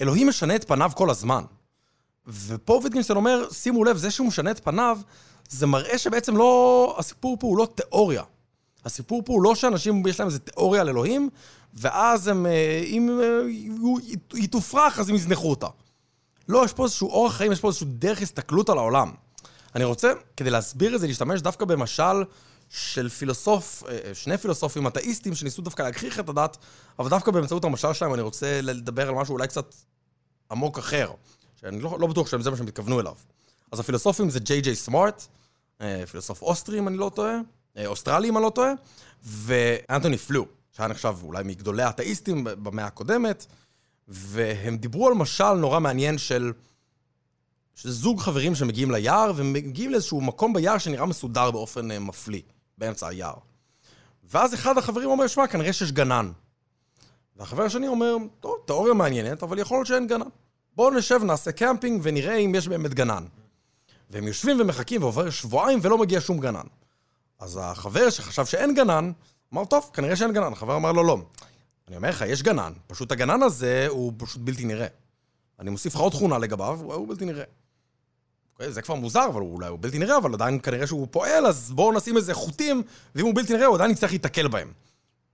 אלוהים 0.00 0.28
משנה 0.28 0.56
את 0.56 0.68
פניו 0.68 0.90
כל 0.94 1.10
הזמן. 1.10 1.44
ופה 2.26 2.80
ויטגינשטיין 2.84 3.16
אומר, 3.16 3.46
שימו 3.52 3.84
לב, 3.84 3.96
זה 3.96 4.10
שהוא 4.10 4.26
משנה 4.26 4.50
את 4.50 4.64
פניו, 4.64 4.98
זה 5.48 5.66
מראה 5.66 5.98
שבעצם 5.98 6.36
לא... 6.36 6.94
הסיפור 6.98 7.36
פה 7.40 7.46
הוא 7.46 7.58
לא 7.58 7.68
תיאוריה. 7.74 8.22
הסיפור 8.84 9.22
פה 9.24 9.32
הוא 9.32 9.42
לא 9.42 9.54
שאנשים, 9.54 10.06
יש 10.06 10.20
להם 10.20 10.28
איזו 10.28 10.38
תיאוריה 10.38 10.80
על 10.80 10.88
אלוהים, 10.88 11.28
ואז 11.74 12.28
הם, 12.28 12.46
אה, 12.46 12.82
אם 12.86 13.20
אה, 13.22 13.40
היא 14.34 14.48
תופרח, 14.48 14.98
אז 14.98 15.08
הם 15.08 15.14
יזנחו 15.14 15.50
אותה. 15.50 15.66
לא, 16.48 16.64
יש 16.64 16.72
פה 16.72 16.84
איזשהו 16.84 17.08
אורח 17.08 17.36
חיים, 17.36 17.52
יש 17.52 17.60
פה 17.60 17.68
איזשהו 17.68 17.86
דרך 17.90 18.22
הסתכלות 18.22 18.68
על 18.68 18.78
העולם. 18.78 19.12
אני 19.74 19.84
רוצה, 19.84 20.12
כדי 20.36 20.50
להסביר 20.50 20.94
את 20.94 21.00
זה, 21.00 21.06
להשתמש 21.06 21.40
דווקא 21.40 21.64
במשל 21.64 22.24
של 22.68 23.08
פילוסוף, 23.08 23.82
אה, 23.88 24.14
שני 24.14 24.38
פילוסופים 24.38 24.86
אתאיסטים 24.86 25.34
שניסו 25.34 25.62
דווקא 25.62 25.82
להגחיך 25.82 26.20
את 26.20 26.28
הדת, 26.28 26.56
אבל 26.98 27.08
דווקא 27.08 27.30
באמצעות 27.30 27.64
המשל 27.64 27.92
שלהם 27.92 28.14
אני 28.14 28.22
רוצה 28.22 28.60
לדבר 28.62 29.08
על 29.08 29.14
משהו 29.14 29.32
אולי 29.32 29.48
קצת 29.48 29.74
עמוק 30.50 30.78
אחר, 30.78 31.10
שאני 31.60 31.80
לא, 31.80 31.96
לא 32.00 32.06
בטוח 32.06 32.26
שזה 32.26 32.50
מה 32.50 32.56
שהם 32.56 32.66
התכוונו 32.66 33.00
אליו. 33.00 33.14
אז 33.72 33.80
הפילוסופים 33.80 34.30
זה 34.30 34.40
ג'יי 34.40 34.60
ג'יי 34.60 34.76
סמארט, 34.76 35.26
פילוסוף 36.10 36.42
אוסטרי, 36.42 36.78
אם 36.78 36.88
אני 36.88 36.96
לא 36.96 37.10
טועה, 37.14 37.36
אוסטרלי, 37.86 38.28
אם 38.28 38.36
אני 38.36 38.44
לא 38.44 38.50
טועה, 38.50 38.72
ואנטוני 39.22 40.18
פלו, 40.18 40.46
שהיה 40.72 40.88
נחשב 40.88 41.14
אולי 41.22 41.42
מגדולי 41.44 41.82
האתאיסטים 41.82 42.44
במאה 42.44 42.86
הקודמת, 42.86 43.46
והם 44.08 44.76
דיברו 44.76 45.08
על 45.08 45.14
משל 45.14 45.52
נורא 45.52 45.80
מעניין 45.80 46.18
של... 46.18 46.52
שזה 47.74 47.92
זוג 47.92 48.20
חברים 48.20 48.54
שמגיעים 48.54 48.90
ליער, 48.90 49.32
ומגיעים 49.36 49.90
לאיזשהו 49.90 50.20
מקום 50.20 50.52
ביער 50.52 50.78
שנראה 50.78 51.06
מסודר 51.06 51.50
באופן 51.50 51.90
אה, 51.90 51.98
מפליא, 51.98 52.40
באמצע 52.78 53.08
היער. 53.08 53.34
ואז 54.24 54.54
אחד 54.54 54.78
החברים 54.78 55.10
אומר, 55.10 55.26
שמע, 55.26 55.46
כנראה 55.46 55.72
שיש 55.72 55.92
גנן. 55.92 56.32
והחבר 57.36 57.62
השני 57.62 57.88
אומר, 57.88 58.16
טוב, 58.40 58.56
תיאוריה 58.66 58.94
מעניינת, 58.94 59.42
אבל 59.42 59.58
יכול 59.58 59.76
להיות 59.76 59.86
שאין 59.86 60.06
גנן. 60.06 60.26
בואו 60.76 60.90
נשב, 60.90 61.20
נעשה 61.24 61.52
קמפינג, 61.52 62.00
ונראה 62.04 62.36
אם 62.36 62.54
יש 62.54 62.68
באמת 62.68 62.94
גנן. 62.94 63.24
והם 64.10 64.26
יושבים 64.26 64.60
ומחכים, 64.60 65.02
ועובר 65.02 65.30
שבועיים 65.30 65.78
ולא 65.82 65.98
מגיע 65.98 66.20
שום 66.20 66.40
גנן. 66.40 66.66
אז 67.42 67.58
החבר 67.62 68.10
שחשב 68.10 68.46
שאין 68.46 68.74
גנן, 68.74 69.12
אמר, 69.54 69.64
טוב, 69.64 69.90
כנראה 69.92 70.16
שאין 70.16 70.32
גנן. 70.32 70.52
החבר 70.52 70.76
אמר 70.76 70.92
לו, 70.92 71.02
לא. 71.02 71.18
אני 71.88 71.96
אומר 71.96 72.08
לך, 72.08 72.24
יש 72.28 72.42
גנן. 72.42 72.72
פשוט 72.86 73.12
הגנן 73.12 73.42
הזה 73.42 73.86
הוא 73.88 74.12
פשוט 74.16 74.42
בלתי 74.42 74.64
נראה. 74.64 74.86
אני 75.60 75.70
מוסיף 75.70 75.94
לך 75.94 76.00
עוד 76.00 76.12
תכונה 76.12 76.38
לגביו, 76.38 76.80
הוא 76.82 77.08
בלתי 77.08 77.24
נראה. 77.24 77.44
אוקיי, 78.52 78.72
זה 78.72 78.82
כבר 78.82 78.94
מוזר, 78.94 79.26
אבל 79.26 79.40
אולי 79.40 79.68
הוא 79.68 79.78
בלתי 79.80 79.98
נראה, 79.98 80.16
אבל 80.16 80.34
עדיין 80.34 80.60
כנראה 80.60 80.86
שהוא 80.86 81.08
פועל, 81.10 81.46
אז 81.46 81.72
בואו 81.74 81.92
נשים 81.92 82.16
איזה 82.16 82.34
חוטים, 82.34 82.82
ואם 83.14 83.26
הוא 83.26 83.34
בלתי 83.34 83.52
נראה, 83.52 83.66
הוא 83.66 83.74
עדיין 83.74 83.90
יצטרך 83.90 84.10
להיתקל 84.10 84.48
בהם. 84.48 84.72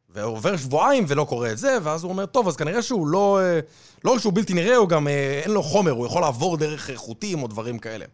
ועובר 0.08 0.56
שבועיים 0.56 1.04
ולא 1.08 1.24
קורה 1.24 1.52
את 1.52 1.58
זה, 1.58 1.78
ואז 1.82 2.02
הוא 2.02 2.12
אומר, 2.12 2.26
טוב, 2.26 2.48
אז 2.48 2.56
כנראה 2.56 2.82
שהוא 2.82 3.06
לא... 3.06 3.40
אה, 3.42 3.60
לא 4.04 4.14
רק 4.14 4.20
שהוא 4.20 4.32
בלתי 4.32 4.54
נראה, 4.54 4.76
הוא 4.76 4.88
גם 4.88 5.08
אה, 5.08 5.40
אין 5.44 5.50
לו 5.50 5.62
חומר, 5.62 5.90
הוא 5.90 6.06
יכול 6.06 6.22
לעבור 6.22 6.56
דרך 6.56 6.90
חוטים 6.94 7.42
או 7.42 7.46
דברים 7.46 7.78
כאלה. 7.78 8.04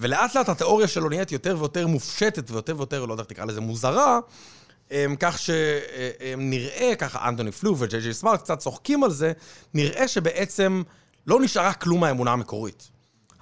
ולאט 0.00 0.34
לאט 0.34 0.48
התיאוריה 0.48 0.88
שלו 0.88 1.08
נהיית 1.08 1.32
יותר 1.32 1.56
ויותר 1.58 1.86
מופשטת 1.86 2.50
ויותר 2.50 2.76
ויותר, 2.76 3.06
לא 3.06 3.12
יודע 3.12 3.22
איך 3.22 3.32
תקרא 3.32 3.44
לזה, 3.44 3.60
מוזרה, 3.60 4.18
אמ, 4.90 5.16
כך 5.20 5.38
שנראה, 5.38 6.94
ככה 6.98 7.28
אנטוני 7.28 7.52
פלו 7.52 7.78
וג'יי 7.78 8.00
ג'יי 8.00 8.14
סמארט 8.14 8.40
קצת 8.42 8.58
צוחקים 8.58 9.04
על 9.04 9.10
זה, 9.10 9.32
נראה 9.74 10.08
שבעצם 10.08 10.82
לא 11.26 11.40
נשארה 11.40 11.72
כלום 11.72 12.00
מהאמונה 12.00 12.32
המקורית. 12.32 12.90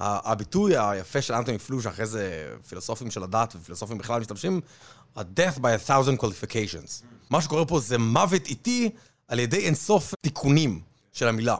הביטוי 0.00 0.76
היפה 0.78 1.22
של 1.22 1.34
אנטוני 1.34 1.58
פלו, 1.58 1.82
שאחרי 1.82 2.06
זה 2.06 2.54
פילוסופים 2.68 3.10
של 3.10 3.22
הדת 3.22 3.56
ופילוסופים 3.56 3.98
בכלל 3.98 4.20
משתמשים, 4.20 4.60
a 5.16 5.20
death 5.20 5.58
by 5.58 5.86
a 5.86 5.88
thousand 5.88 6.22
qualifications. 6.22 7.04
מה 7.30 7.42
שקורה 7.42 7.64
פה 7.64 7.80
זה 7.80 7.98
מוות 7.98 8.46
איטי 8.46 8.90
על 9.28 9.38
ידי 9.38 9.56
אינסוף 9.58 10.14
תיקונים 10.20 10.80
של 11.12 11.28
המילה. 11.28 11.56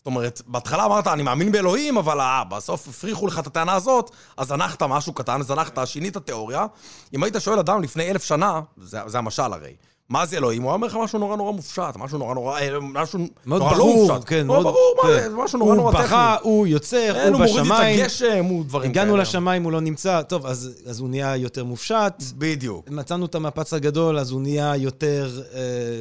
זאת 0.00 0.06
אומרת, 0.06 0.42
בהתחלה 0.46 0.84
אמרת, 0.84 1.06
אני 1.06 1.22
מאמין 1.22 1.52
באלוהים, 1.52 1.98
אבל 1.98 2.20
אה, 2.20 2.44
בסוף 2.44 2.88
הפריחו 2.88 3.26
לך 3.26 3.38
את 3.38 3.46
הטענה 3.46 3.74
הזאת, 3.74 4.10
אז 4.36 4.48
זנחת 4.48 4.82
משהו 4.82 5.12
קטן, 5.12 5.42
זנחת, 5.42 5.78
שינית 5.84 6.16
תיאוריה. 6.16 6.66
אם 7.14 7.22
היית 7.22 7.34
שואל 7.38 7.58
אדם 7.58 7.82
לפני 7.82 8.10
אלף 8.10 8.24
שנה, 8.24 8.60
זה, 8.76 8.98
זה 9.06 9.18
המשל 9.18 9.42
הרי, 9.42 9.74
מה 10.08 10.26
זה 10.26 10.36
אלוהים? 10.36 10.62
הוא 10.62 10.72
אומר 10.72 10.86
לך 10.86 10.96
משהו 11.02 11.18
נורא 11.18 11.36
נורא 11.36 11.52
מופשט, 11.52 11.96
משהו 11.96 12.18
נורא 12.18 12.34
נורא, 12.34 12.60
משהו 12.80 13.18
נורא 13.46 13.74
ברור, 13.74 14.08
לא 14.08 14.14
מופשט. 14.14 14.28
כן, 14.28 14.46
מאוד 14.46 14.62
ברור, 14.62 14.94
מה 14.96 15.02
כן. 15.02 15.30
זה 15.30 15.36
משהו 15.36 15.58
נורא 15.58 15.74
נורא 15.74 15.90
הוא 15.90 15.92
טכני. 15.92 16.06
בכה, 16.06 16.36
הוא 16.42 16.66
יוצר, 16.66 17.12
הוא 17.14 17.22
הוא 17.22 17.36
מוריד 17.38 17.56
את 17.56 17.62
בשמיים. 17.62 18.00
הגשם, 18.00 18.44
הוא 18.44 18.64
דברים 18.64 18.92
כאלה. 18.92 19.02
הגענו 19.02 19.16
לשמיים, 19.16 19.62
הוא 19.62 19.72
לא 19.72 19.80
נמצא. 19.80 20.22
טוב, 20.22 20.46
אז 20.46 20.70
אז 20.86 21.00
הוא 21.00 21.08
נהיה 21.08 21.36
יותר 21.36 21.64
מופשט. 21.64 22.14
בדיוק. 22.38 22.88
מצאנו 22.88 23.26
את 23.26 23.34
המפץ 23.34 23.72
הגדול, 23.74 24.18
אז 24.18 24.30
הוא 24.30 24.40
נהיה 24.40 24.76
יותר 24.76 25.42
אה, 25.54 25.60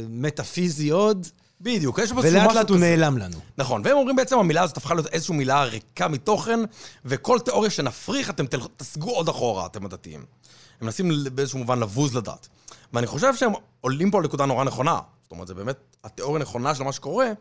מטאפיזי 0.09 0.89
עוד, 0.89 1.27
בדיוק, 1.61 1.99
יש 1.99 2.13
פה 2.13 2.17
איזשהו 2.17 2.35
ולאט 2.35 2.47
משהו 2.47 2.59
לאט 2.59 2.69
הוא 2.69 2.77
כזה. 2.77 2.85
נעלם 2.85 3.17
לנו. 3.17 3.37
נכון, 3.57 3.81
והם 3.85 3.97
אומרים 3.97 4.15
בעצם 4.15 4.39
המילה 4.39 4.61
הזאת 4.61 4.77
הפכה 4.77 4.93
להיות 4.93 5.07
איזושהי 5.07 5.35
מילה 5.35 5.63
ריקה 5.63 6.07
מתוכן, 6.07 6.59
וכל 7.05 7.39
תיאוריה 7.39 7.69
שנפריך, 7.69 8.29
אתם 8.29 8.45
תסגו 8.77 9.11
עוד 9.11 9.29
אחורה, 9.29 9.65
אתם 9.65 9.85
הדתיים. 9.85 10.19
הם 10.19 10.85
מנסים 10.85 11.11
באיזשהו 11.33 11.59
מובן 11.59 11.79
לבוז 11.79 12.15
לדת. 12.15 12.47
ואני 12.93 13.07
חושב 13.07 13.35
שהם 13.35 13.51
עולים 13.81 14.11
פה 14.11 14.17
על 14.17 14.23
נקודה 14.23 14.45
נורא 14.45 14.63
נכונה. 14.63 14.99
זאת 15.23 15.31
אומרת, 15.31 15.47
זה 15.47 15.53
באמת 15.53 15.77
התיאוריה 16.03 16.39
הנכונה 16.39 16.75
של 16.75 16.83
מה 16.83 16.91
שקורה, 16.91 17.31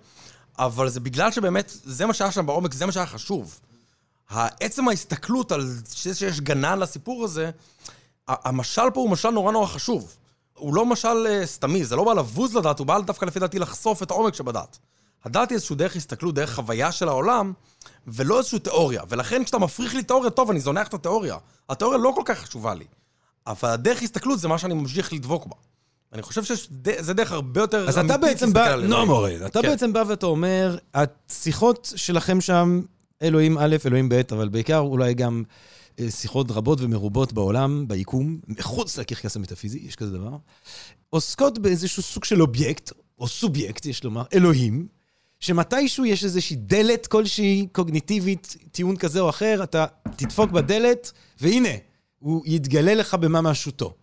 אבל 0.58 0.88
זה 0.88 1.00
בגלל 1.00 1.32
שבאמת, 1.32 1.72
זה 1.84 2.06
מה 2.06 2.14
שהיה 2.14 2.32
שם 2.32 2.46
בעומק, 2.46 2.74
זה 2.74 2.86
מה 2.86 2.92
שהיה 2.92 3.06
חשוב. 3.06 3.60
עצם 4.60 4.88
ההסתכלות 4.88 5.52
על 5.52 5.66
שיש 5.94 6.40
גנן 6.40 6.78
לסיפור 6.78 7.24
הזה, 7.24 7.50
המשל 8.28 8.90
פה 8.94 9.00
הוא 9.00 9.10
משל 9.10 9.30
נורא 9.30 9.52
נורא 9.52 9.66
חשוב. 9.66 10.16
הוא 10.58 10.74
לא 10.74 10.86
משל 10.86 11.26
אה, 11.28 11.46
סתמי, 11.46 11.84
זה 11.84 11.96
לא 11.96 12.04
בא 12.04 12.12
לבוז 12.12 12.56
לדת, 12.56 12.78
הוא 12.78 12.86
בא 12.86 13.00
דווקא 13.00 13.24
לפי 13.24 13.40
דעתי 13.40 13.58
לחשוף 13.58 14.02
את 14.02 14.10
העומק 14.10 14.34
שבדת. 14.34 14.78
הדת 15.24 15.50
היא 15.50 15.56
איזשהו 15.56 15.76
דרך 15.76 15.96
הסתכלות, 15.96 16.34
דרך 16.34 16.54
חוויה 16.54 16.92
של 16.92 17.08
העולם, 17.08 17.52
ולא 18.06 18.38
איזושהי 18.38 18.58
תיאוריה. 18.58 19.02
ולכן 19.08 19.44
כשאתה 19.44 19.58
מפריך 19.58 19.94
לי 19.94 20.02
תיאוריה, 20.02 20.30
טוב, 20.30 20.50
אני 20.50 20.60
זונח 20.60 20.88
את 20.88 20.94
התיאוריה. 20.94 21.36
התיאוריה 21.68 21.98
לא 21.98 22.12
כל 22.16 22.22
כך 22.24 22.38
חשובה 22.38 22.74
לי. 22.74 22.84
אבל 23.46 23.68
הדרך 23.68 24.02
הסתכלות 24.02 24.38
זה 24.38 24.48
מה 24.48 24.58
שאני 24.58 24.74
ממשיך 24.74 25.12
לדבוק 25.12 25.46
בה. 25.46 25.54
אני 26.12 26.22
חושב 26.22 26.44
שזה 26.44 27.14
דרך 27.14 27.32
הרבה 27.32 27.60
יותר 27.60 27.88
אז 27.88 27.98
אתה 27.98 28.16
בעצם 28.16 28.52
בא, 28.52 28.74
לא. 28.74 29.06
מורד, 29.06 29.42
אתה 29.42 29.62
כן. 29.62 29.68
בעצם 29.68 29.92
בא 29.92 30.04
ואתה 30.06 30.26
אומר, 30.26 30.76
השיחות 30.94 31.92
שלכם 31.96 32.40
שם, 32.40 32.82
אלוהים 33.22 33.58
א', 33.58 33.76
אלוהים 33.86 34.08
ב', 34.08 34.20
אבל 34.32 34.48
בעיקר 34.48 34.78
אולי 34.78 35.14
גם 35.14 35.42
שיחות 36.10 36.50
רבות 36.50 36.80
ומרובות 36.80 37.32
בעולם, 37.32 37.88
ביקום, 37.88 38.40
מחוץ 38.48 38.98
לקרקס 38.98 39.36
המטאפיזי, 39.36 39.78
יש 39.78 39.96
כזה 39.96 40.12
דבר, 40.12 40.36
עוסקות 41.10 41.58
באיזשהו 41.58 42.02
סוג 42.02 42.24
של 42.24 42.42
אובייקט, 42.42 42.92
או 43.18 43.28
סובייקט, 43.28 43.86
יש 43.86 44.04
לומר, 44.04 44.22
אלוהים, 44.34 44.86
שמתישהו 45.40 46.04
יש 46.04 46.24
איזושהי 46.24 46.56
דלת 46.56 47.06
כלשהי 47.06 47.66
קוגניטיבית, 47.72 48.56
טיעון 48.72 48.96
כזה 48.96 49.20
או 49.20 49.30
אחר, 49.30 49.60
אתה 49.62 49.86
תדפוק 50.16 50.50
בדלת, 50.50 51.12
והנה, 51.40 51.68
הוא 52.18 52.42
יתגלה 52.46 52.94
לך 52.94 53.14
בממשותו. 53.14 53.94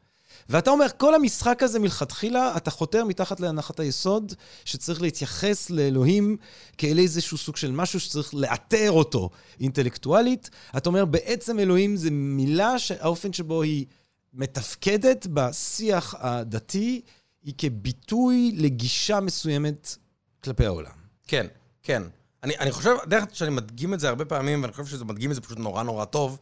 ואתה 0.50 0.70
אומר, 0.70 0.86
כל 0.98 1.16
המשחק 1.16 1.64
הזה 1.64 1.80
מלכתחילה, 1.80 2.58
אתה 2.58 2.72
חותר 2.72 3.06
מתחת 3.06 3.40
להנחת 3.40 3.80
היסוד 3.80 4.34
שצריך 4.66 5.02
להתייחס 5.02 5.70
לאלוהים 5.70 6.38
כאל 6.78 7.00
איזשהו 7.00 7.38
סוג 7.38 7.56
של 7.56 7.72
משהו 7.72 8.00
שצריך 8.00 8.34
לאתר 8.34 8.92
אותו 8.92 9.30
אינטלקטואלית. 9.60 10.50
אתה 10.78 10.90
אומר, 10.90 11.06
בעצם 11.06 11.60
אלוהים 11.60 11.96
זה 11.96 12.12
מילה 12.12 12.80
שהאופן 12.80 13.34
שבו 13.34 13.62
היא 13.62 13.86
מתפקדת 14.34 15.28
בשיח 15.34 16.16
הדתי 16.18 17.02
היא 17.44 17.54
כביטוי 17.58 18.52
לגישה 18.56 19.20
מסוימת 19.20 19.96
כלפי 20.44 20.66
העולם. 20.66 20.92
כן, 21.28 21.48
כן. 21.84 22.04
אני, 22.44 22.58
אני 22.58 22.72
חושב, 22.72 22.96
הדרך 23.04 23.24
שאני 23.34 23.50
מדגים 23.50 23.94
את 23.94 24.00
זה 24.00 24.10
הרבה 24.10 24.26
פעמים, 24.26 24.62
ואני 24.62 24.74
חושב 24.74 24.86
שזה 24.86 25.06
מדגים 25.06 25.32
את 25.32 25.36
זה 25.36 25.42
פשוט 25.42 25.60
נורא 25.60 25.84
נורא 25.84 26.06
טוב, 26.06 26.40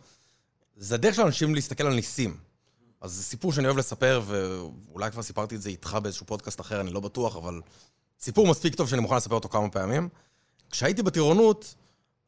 זה 0.77 0.95
הדרך 0.95 1.15
של 1.15 1.22
אנשים 1.22 1.55
להסתכל 1.55 1.88
על 1.88 1.93
ניסים. 1.93 2.38
אז 3.03 3.12
זה 3.12 3.24
סיפור 3.24 3.53
שאני 3.53 3.67
אוהב 3.67 3.77
לספר, 3.77 4.22
ואולי 4.25 5.12
כבר 5.12 5.22
סיפרתי 5.22 5.55
את 5.55 5.62
זה 5.62 5.69
איתך 5.69 5.98
באיזשהו 6.03 6.25
פודקאסט 6.25 6.62
אחר, 6.62 6.81
אני 6.81 6.91
לא 6.91 7.00
בטוח, 7.00 7.36
אבל 7.36 7.62
סיפור 8.19 8.48
מספיק 8.48 8.75
טוב 8.75 8.89
שאני 8.89 9.01
מוכן 9.01 9.15
לספר 9.15 9.36
אותו 9.36 9.50
כמה 9.50 9.69
פעמים. 9.69 10.10
כשהייתי 10.72 11.03
בטירונות, 11.03 11.75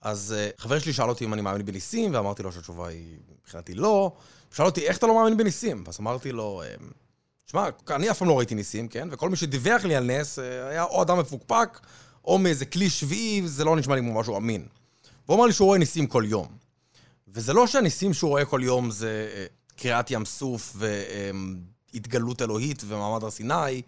אז 0.01 0.36
uh, 0.38 0.62
חבר 0.62 0.79
שלי 0.79 0.94
שאל 0.94 1.10
אותי 1.10 1.25
אם 1.25 1.34
אני 1.34 1.41
מאמין 1.41 1.65
בניסים, 1.65 2.13
ואמרתי 2.13 2.44
לו 2.44 2.51
שהתשובה 2.51 2.88
היא 2.88 3.17
מבחינתי 3.41 3.74
לא. 3.74 4.12
הוא 4.48 4.55
שאל 4.55 4.65
אותי, 4.65 4.88
איך 4.88 4.98
אתה 4.98 5.08
לא 5.08 5.15
מאמין 5.15 5.38
בניסים? 5.38 5.84
ואז 5.86 5.98
אמרתי 6.00 6.32
לו, 6.32 6.62
אמ, 6.63 6.89
שמע, 7.46 7.70
אני 7.89 8.12
אף 8.12 8.20
פעם 8.20 8.27
לא 8.27 8.38
ראיתי 8.38 8.55
ניסים, 8.55 8.88
כן? 8.88 9.08
וכל 9.12 9.29
מי 9.29 9.36
שדיווח 9.36 9.84
לי 9.84 9.96
על 9.96 10.03
נס 10.03 10.39
אה, 10.39 10.67
היה 10.67 10.84
או 10.84 11.01
אדם 11.01 11.20
מפוקפק, 11.20 11.79
או 12.25 12.38
מאיזה 12.38 12.65
כלי 12.65 12.89
שביעי, 12.89 13.48
זה 13.48 13.63
לא 13.63 13.75
נשמע 13.75 13.96
לי 13.96 14.01
כמו 14.01 14.20
משהו 14.20 14.38
אמין. 14.38 14.67
והוא 15.25 15.38
אמר 15.38 15.46
לי 15.46 15.53
שהוא 15.53 15.65
רואה 15.65 15.79
ניסים 15.79 16.08
כל 16.08 16.24
יום. 16.27 16.48
וזה 17.27 17.53
לא 17.53 17.67
שהניסים 17.67 18.13
שהוא 18.13 18.29
רואה 18.29 18.46
כל 18.46 18.62
יום 18.63 18.91
זה 18.91 19.29
אה, 19.36 19.46
קריעת 19.75 20.12
ים 20.12 20.25
סוף 20.25 20.75
והתגלות 21.94 22.41
אלוהית 22.41 22.84
ומעמד 22.88 23.24
הר 23.24 23.32
סיני, 23.32 23.82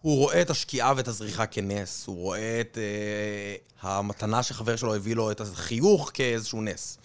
הוא 0.00 0.16
רואה 0.16 0.42
את 0.42 0.50
השקיעה 0.50 0.92
ואת 0.96 1.08
הזריחה 1.08 1.46
כנס, 1.46 2.06
הוא 2.06 2.16
רואה 2.16 2.60
את 2.60 2.78
אה, 2.78 3.54
המתנה 3.90 4.42
שחבר 4.42 4.76
שלו 4.76 4.94
הביא 4.94 5.16
לו, 5.16 5.30
את 5.30 5.40
החיוך 5.40 6.10
כאיזשהו 6.14 6.62
נס. 6.62 6.98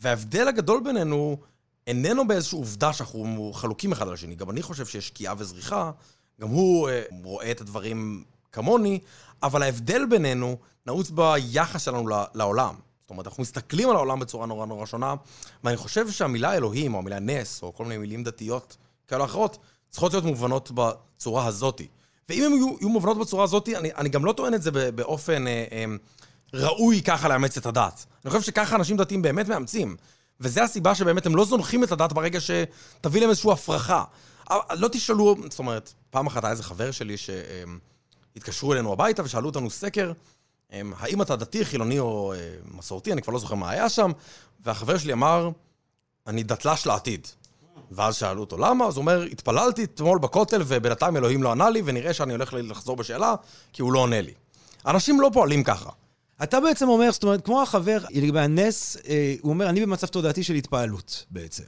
וההבדל 0.00 0.48
הגדול 0.48 0.80
בינינו 0.84 1.36
איננו 1.86 2.28
באיזושהי 2.28 2.58
עובדה 2.58 2.92
שאנחנו 2.92 3.52
חלוקים 3.54 3.92
אחד 3.92 4.08
על 4.08 4.14
השני. 4.14 4.34
גם 4.34 4.50
אני 4.50 4.62
חושב 4.62 4.86
שיש 4.86 5.08
שקיעה 5.08 5.34
וזריחה, 5.38 5.90
גם 6.40 6.48
הוא 6.48 6.88
אה, 6.88 7.02
רואה 7.24 7.50
את 7.50 7.60
הדברים 7.60 8.24
כמוני, 8.52 8.98
אבל 9.42 9.62
ההבדל 9.62 10.06
בינינו 10.06 10.56
נעוץ 10.86 11.10
ביחס 11.10 11.82
שלנו 11.82 12.08
לעולם. 12.34 12.74
אומרת, 13.12 13.26
אנחנו 13.26 13.42
מסתכלים 13.42 13.90
על 13.90 13.96
העולם 13.96 14.20
בצורה 14.20 14.46
נורא 14.46 14.66
נורא 14.66 14.86
שונה, 14.86 15.14
ואני 15.64 15.76
חושב 15.76 16.10
שהמילה 16.10 16.54
אלוהים, 16.54 16.94
או 16.94 16.98
המילה 16.98 17.18
נס, 17.18 17.62
או 17.62 17.74
כל 17.74 17.84
מיני 17.84 17.98
מילים 17.98 18.24
דתיות 18.24 18.76
כאלה 19.08 19.24
אחרות, 19.24 19.58
צריכות 19.90 20.12
להיות 20.12 20.24
מובנות 20.24 20.70
בצורה 20.74 21.46
הזאתי. 21.46 21.86
ואם 22.28 22.44
הן 22.44 22.52
יהיו, 22.52 22.76
יהיו 22.80 22.88
מובנות 22.88 23.18
בצורה 23.18 23.44
הזאתי, 23.44 23.76
אני, 23.76 23.94
אני 23.94 24.08
גם 24.08 24.24
לא 24.24 24.32
טוען 24.32 24.54
את 24.54 24.62
זה 24.62 24.92
באופן 24.92 25.46
אה, 25.46 25.64
אה, 25.72 25.84
ראוי 26.54 27.02
ככה 27.02 27.28
לאמץ 27.28 27.56
את 27.56 27.66
הדת. 27.66 28.04
אני 28.24 28.30
חושב 28.30 28.42
שככה 28.42 28.76
אנשים 28.76 28.96
דתיים 28.96 29.22
באמת 29.22 29.48
מאמצים. 29.48 29.96
וזה 30.40 30.62
הסיבה 30.62 30.94
שבאמת 30.94 31.26
הם 31.26 31.36
לא 31.36 31.44
זונחים 31.44 31.84
את 31.84 31.92
הדת 31.92 32.12
ברגע 32.12 32.38
שתביא 32.40 33.20
להם 33.20 33.30
איזושהי 33.30 33.52
הפרחה. 33.52 34.04
לא 34.70 34.88
תשאלו, 34.88 35.36
זאת 35.50 35.58
אומרת, 35.58 35.92
פעם 36.10 36.26
אחת 36.26 36.44
היה 36.44 36.50
איזה 36.50 36.62
חבר 36.62 36.90
שלי 36.90 37.16
שהתקשרו 37.16 38.72
אלינו 38.72 38.92
הביתה 38.92 39.22
ושאלו 39.24 39.46
אותנו 39.46 39.70
סקר, 39.70 40.12
האם 40.72 41.22
אתה 41.22 41.36
דתי, 41.36 41.64
חילוני 41.64 41.98
או 41.98 42.32
אה, 42.32 42.54
מסורתי, 42.74 43.12
אני 43.12 43.22
כבר 43.22 43.32
לא 43.32 43.38
זוכר 43.38 43.54
מה 43.54 43.70
היה 43.70 43.88
שם, 43.88 44.10
והחבר 44.60 44.98
שלי 44.98 45.12
אמר, 45.12 45.50
אני 46.26 46.42
דתל"ש 46.42 46.86
לעתיד. 46.86 47.26
ואז 47.90 48.14
שאלו 48.14 48.40
אותו 48.40 48.58
למה, 48.58 48.86
אז 48.86 48.96
הוא 48.96 49.02
אומר, 49.02 49.22
התפללתי 49.22 49.84
אתמול 49.84 50.18
בכותל 50.18 50.62
ובינתיים 50.66 51.16
אלוהים 51.16 51.42
לא 51.42 51.50
ענה 51.50 51.70
לי, 51.70 51.82
ונראה 51.84 52.14
שאני 52.14 52.32
הולך 52.32 52.54
לחזור 52.58 52.96
בשאלה, 52.96 53.34
כי 53.72 53.82
הוא 53.82 53.92
לא 53.92 53.98
עונה 53.98 54.20
לי. 54.20 54.32
אנשים 54.86 55.20
לא 55.20 55.30
פועלים 55.32 55.64
ככה. 55.64 55.90
אתה 56.42 56.60
בעצם 56.60 56.88
אומר, 56.88 57.12
זאת 57.12 57.22
אומרת, 57.22 57.44
כמו 57.44 57.62
החבר, 57.62 57.98
לגבי 58.10 58.40
הנס, 58.40 58.96
אה, 59.08 59.34
הוא 59.40 59.50
אומר, 59.52 59.68
אני 59.68 59.80
במצב 59.80 60.06
תודעתי 60.06 60.42
של 60.42 60.54
התפעלות 60.54 61.24
בעצם. 61.30 61.64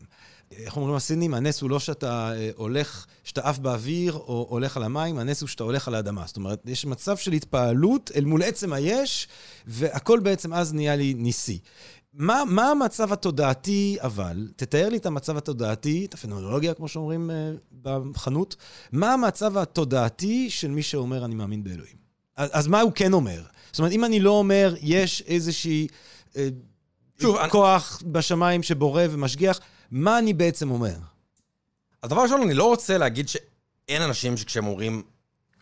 איך 0.53 0.77
אומרים 0.77 0.95
הסינים? 0.95 1.35
הנס 1.35 1.61
הוא 1.61 1.71
לא 1.71 1.81
שאתה 1.81 2.33
אה, 2.37 2.51
הולך, 2.57 3.07
שאתה 3.25 3.41
עף 3.41 3.59
באוויר 3.59 4.13
או 4.13 4.47
הולך 4.51 4.77
על 4.77 4.83
המים, 4.83 5.19
הנס 5.19 5.41
הוא 5.41 5.49
שאתה 5.49 5.65
הולך 5.65 5.89
על 5.89 5.95
האדמה. 5.95 6.25
זאת 6.27 6.37
אומרת, 6.37 6.63
יש 6.65 6.87
מצב 6.87 7.17
של 7.17 7.33
התפעלות 7.33 8.11
אל 8.17 8.25
מול 8.25 8.43
עצם 8.43 8.73
היש, 8.73 9.29
והכל 9.67 10.21
בעצם 10.21 10.55
אז 10.55 10.75
נהיה 10.75 10.97
לי 10.97 11.15
ניסי. 11.15 11.59
מה, 12.15 12.43
מה 12.47 12.71
המצב 12.71 13.13
התודעתי, 13.13 13.97
אבל, 14.01 14.49
תתאר 14.57 14.89
לי 14.89 14.97
את 14.97 15.07
המצב 15.07 15.37
התודעתי, 15.37 16.05
את 16.05 16.15
הפנומנולוגיה, 16.15 16.75
כמו 16.75 16.89
שאומרים 16.89 17.31
אה, 17.31 17.53
בחנות, 17.83 18.57
מה 18.93 19.13
המצב 19.13 19.59
התודעתי 19.59 20.51
של 20.51 20.71
מי 20.71 20.83
שאומר 20.83 21.25
אני 21.25 21.35
מאמין 21.35 21.65
באלוהים? 21.65 21.97
אז, 22.37 22.51
אז 22.53 22.67
מה 22.67 22.81
הוא 22.81 22.93
כן 22.95 23.13
אומר? 23.13 23.43
זאת 23.73 23.79
אומרת, 23.79 23.93
אם 23.93 24.05
אני 24.05 24.21
לא 24.21 24.31
אומר, 24.31 24.75
יש 24.81 25.23
איזושהי 25.27 25.87
אה, 26.37 26.49
שוב, 27.21 27.49
כוח 27.49 27.99
אני... 28.03 28.13
בשמיים 28.13 28.63
שבורא 28.63 29.03
ומשגיח, 29.11 29.61
מה 29.95 30.19
אני 30.19 30.33
בעצם 30.33 30.71
אומר? 30.71 30.95
אז 32.03 32.11
דבר 32.11 32.23
ראשון, 32.23 32.43
אני 32.43 32.55
לא 32.55 32.65
רוצה 32.65 32.99
להגיד 32.99 33.29
שאין 33.29 34.03
אנשים 34.03 34.37
שכשהם 34.37 34.67
אומרים... 34.67 35.03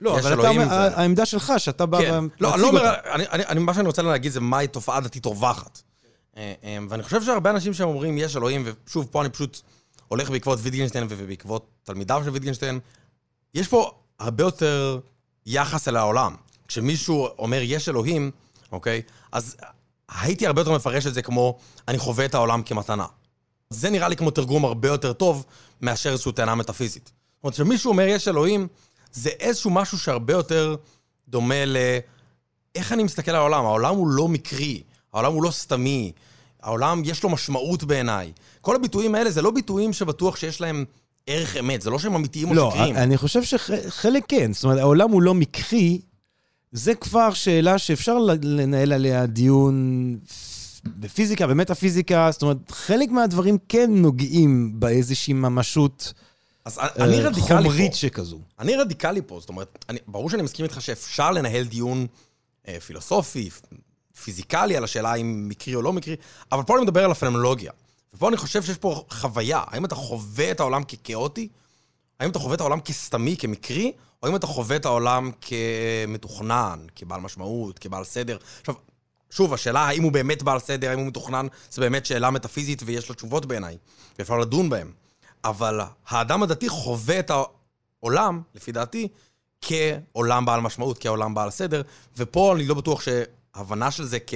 לא, 0.00 0.18
אבל 0.18 0.40
אתה 0.40 0.48
אומר, 0.48 0.68
זה... 0.68 0.74
העמדה 0.74 1.26
שלך, 1.26 1.52
שאתה 1.58 1.86
בא 1.86 1.98
כן. 1.98 2.24
לא, 2.40 2.54
אני 2.54 2.62
לא 2.62 2.68
אומר, 2.68 2.94
אני, 3.14 3.24
אני, 3.28 3.46
אני, 3.46 3.60
מה 3.60 3.74
שאני 3.74 3.86
רוצה 3.86 4.02
להגיד 4.02 4.32
זה 4.32 4.40
מהי 4.40 4.68
תופעה 4.68 5.00
דתית 5.00 5.26
רווחת. 5.26 5.82
אה, 6.36 6.78
ואני 6.88 7.02
חושב 7.02 7.22
שהרבה 7.22 7.50
אנשים 7.50 7.74
שהם 7.74 7.88
אומרים, 7.88 8.18
יש 8.18 8.36
אלוהים, 8.36 8.68
ושוב, 8.86 9.08
פה 9.10 9.20
אני 9.20 9.30
פשוט 9.30 9.60
הולך 10.08 10.30
בעקבות 10.30 10.58
ויטגנשטיין 10.62 11.06
ובעקבות 11.08 11.66
תלמידיו 11.84 12.22
של 12.24 12.30
ויטגנשטיין, 12.30 12.80
יש 13.54 13.68
פה 13.68 13.90
הרבה 14.18 14.44
יותר 14.44 15.00
יחס 15.46 15.88
אל 15.88 15.96
העולם. 15.96 16.36
כשמישהו 16.68 17.26
אומר, 17.38 17.60
יש 17.62 17.88
אלוהים, 17.88 18.30
אוקיי? 18.72 19.02
אז 19.32 19.56
הייתי 20.08 20.46
הרבה 20.46 20.60
יותר 20.60 20.72
מפרש 20.72 21.06
את 21.06 21.14
זה 21.14 21.22
כמו, 21.22 21.58
אני 21.88 21.98
חווה 21.98 22.24
את 22.24 22.34
העולם 22.34 22.62
כמתנה. 22.62 23.06
זה 23.72 23.90
נראה 23.90 24.08
לי 24.08 24.16
כמו 24.16 24.30
תרגום 24.30 24.64
הרבה 24.64 24.88
יותר 24.88 25.12
טוב 25.12 25.44
מאשר 25.80 26.10
איזושהי 26.10 26.32
טענה 26.32 26.54
מטאפיזית. 26.54 27.04
זאת 27.04 27.44
אומרת, 27.44 27.54
כשמישהו 27.54 27.90
אומר 27.90 28.06
יש 28.06 28.28
אלוהים, 28.28 28.68
זה 29.12 29.30
איזשהו 29.40 29.70
משהו 29.70 29.98
שהרבה 29.98 30.32
יותר 30.32 30.76
דומה 31.28 31.64
ל... 31.64 31.76
איך 32.74 32.92
אני 32.92 33.02
מסתכל 33.02 33.30
על 33.30 33.36
העולם? 33.36 33.64
העולם 33.64 33.94
הוא 33.94 34.08
לא 34.08 34.28
מקרי, 34.28 34.82
העולם 35.12 35.32
הוא 35.32 35.42
לא 35.42 35.50
סתמי, 35.50 36.12
העולם 36.62 37.02
יש 37.04 37.22
לו 37.22 37.30
משמעות 37.30 37.84
בעיניי. 37.84 38.32
כל 38.60 38.76
הביטויים 38.76 39.14
האלה 39.14 39.30
זה 39.30 39.42
לא 39.42 39.50
ביטויים 39.50 39.92
שבטוח 39.92 40.36
שיש 40.36 40.60
להם 40.60 40.84
ערך 41.26 41.56
אמת, 41.56 41.82
זה 41.82 41.90
לא 41.90 41.98
שהם 41.98 42.14
אמיתיים 42.14 42.48
או 42.48 42.54
לא, 42.54 42.70
שקריים. 42.70 42.94
לא, 42.94 43.00
אני 43.00 43.16
חושב 43.16 43.42
שחלק 43.42 44.24
כן. 44.28 44.52
זאת 44.52 44.64
אומרת, 44.64 44.78
העולם 44.78 45.10
הוא 45.10 45.22
לא 45.22 45.34
מקרי, 45.34 46.00
זה 46.72 46.94
כבר 46.94 47.32
שאלה 47.32 47.78
שאפשר 47.78 48.18
לנהל 48.42 48.92
עליה 48.92 49.26
דיון 49.26 50.18
בפיזיקה, 50.84 51.46
במטאפיזיקה, 51.46 52.28
זאת 52.32 52.42
אומרת, 52.42 52.56
חלק 52.70 53.10
מהדברים 53.10 53.58
כן 53.68 53.90
נוגעים 53.94 54.80
באיזושהי 54.80 55.32
ממשות 55.32 56.12
אז 56.64 56.78
אני 56.78 57.20
אה, 57.20 57.28
רדיקלי 57.28 57.56
חומרית 57.56 57.92
פה. 57.92 57.96
שכזו. 57.96 58.38
אני 58.58 58.76
רדיקלי 58.76 59.20
פה, 59.26 59.40
זאת 59.40 59.48
אומרת, 59.48 59.84
אני, 59.88 59.98
ברור 60.06 60.30
שאני 60.30 60.42
מסכים 60.42 60.64
איתך 60.64 60.80
שאפשר 60.80 61.30
לנהל 61.30 61.64
דיון 61.64 62.06
אה, 62.68 62.80
פילוסופי, 62.80 63.50
פיזיקלי, 64.22 64.76
על 64.76 64.84
השאלה 64.84 65.14
אם 65.14 65.48
מקרי 65.48 65.74
או 65.74 65.82
לא 65.82 65.92
מקרי, 65.92 66.16
אבל 66.52 66.62
פה 66.62 66.76
אני 66.76 66.82
מדבר 66.82 67.04
על 67.04 67.10
הפנומולוגיה. 67.10 67.72
ופה 68.14 68.28
אני 68.28 68.36
חושב 68.36 68.62
שיש 68.62 68.76
פה 68.76 69.04
חוויה. 69.10 69.62
האם 69.66 69.84
אתה 69.84 69.94
חווה 69.94 70.50
את 70.50 70.60
העולם 70.60 70.84
ככאוטי? 70.84 71.48
האם 72.20 72.30
אתה 72.30 72.38
חווה 72.38 72.54
את 72.54 72.60
העולם 72.60 72.80
כסתמי, 72.80 73.36
כמקרי? 73.36 73.92
או 74.22 74.28
האם 74.28 74.36
אתה 74.36 74.46
חווה 74.46 74.76
את 74.76 74.84
העולם 74.84 75.30
כמתוכנן, 75.40 76.86
כבעל 76.96 77.20
משמעות, 77.20 77.78
כבעל 77.78 78.04
סדר? 78.04 78.36
עכשיו, 78.60 78.74
שוב, 79.32 79.54
השאלה 79.54 79.80
האם 79.80 80.02
הוא 80.02 80.12
באמת 80.12 80.42
בעל 80.42 80.58
סדר, 80.58 80.90
האם 80.90 80.98
הוא 80.98 81.06
מתוכנן, 81.06 81.46
זה 81.70 81.80
באמת 81.80 82.06
שאלה 82.06 82.30
מטאפיזית 82.30 82.82
ויש 82.86 83.10
לה 83.10 83.14
תשובות 83.14 83.46
בעיניי, 83.46 83.76
ואפשר 84.18 84.38
לדון 84.38 84.70
בהן. 84.70 84.88
אבל 85.44 85.80
האדם 86.08 86.42
הדתי 86.42 86.68
חווה 86.68 87.18
את 87.18 87.30
העולם, 87.30 88.42
לפי 88.54 88.72
דעתי, 88.72 89.08
כעולם 89.60 90.44
בעל 90.44 90.60
משמעות, 90.60 90.98
כעולם 90.98 91.34
בעל 91.34 91.50
סדר, 91.50 91.82
ופה 92.16 92.54
אני 92.54 92.66
לא 92.66 92.74
בטוח 92.74 93.02
שהבנה 93.02 93.90
של 93.90 94.04
זה 94.04 94.18
כ... 94.26 94.34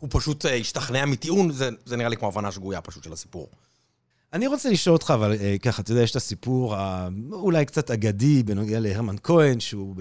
הוא 0.00 0.08
פשוט 0.12 0.46
אה, 0.46 0.54
השתכנע 0.54 1.04
מטיעון, 1.04 1.52
זה, 1.52 1.68
זה 1.84 1.96
נראה 1.96 2.08
לי 2.08 2.16
כמו 2.16 2.28
הבנה 2.28 2.52
שגויה 2.52 2.80
פשוט 2.80 3.04
של 3.04 3.12
הסיפור. 3.12 3.48
אני 4.32 4.46
רוצה 4.46 4.70
לשאול 4.70 4.96
אותך, 4.96 5.12
אבל 5.14 5.32
אה, 5.40 5.56
ככה, 5.62 5.82
אתה 5.82 5.92
יודע, 5.92 6.02
יש 6.02 6.10
את 6.10 6.16
הסיפור 6.16 6.76
אולי 7.32 7.64
קצת 7.64 7.90
אגדי 7.90 8.42
בנוגע 8.42 8.80
להרמן 8.80 9.16
כהן, 9.22 9.60
שהוא 9.60 9.94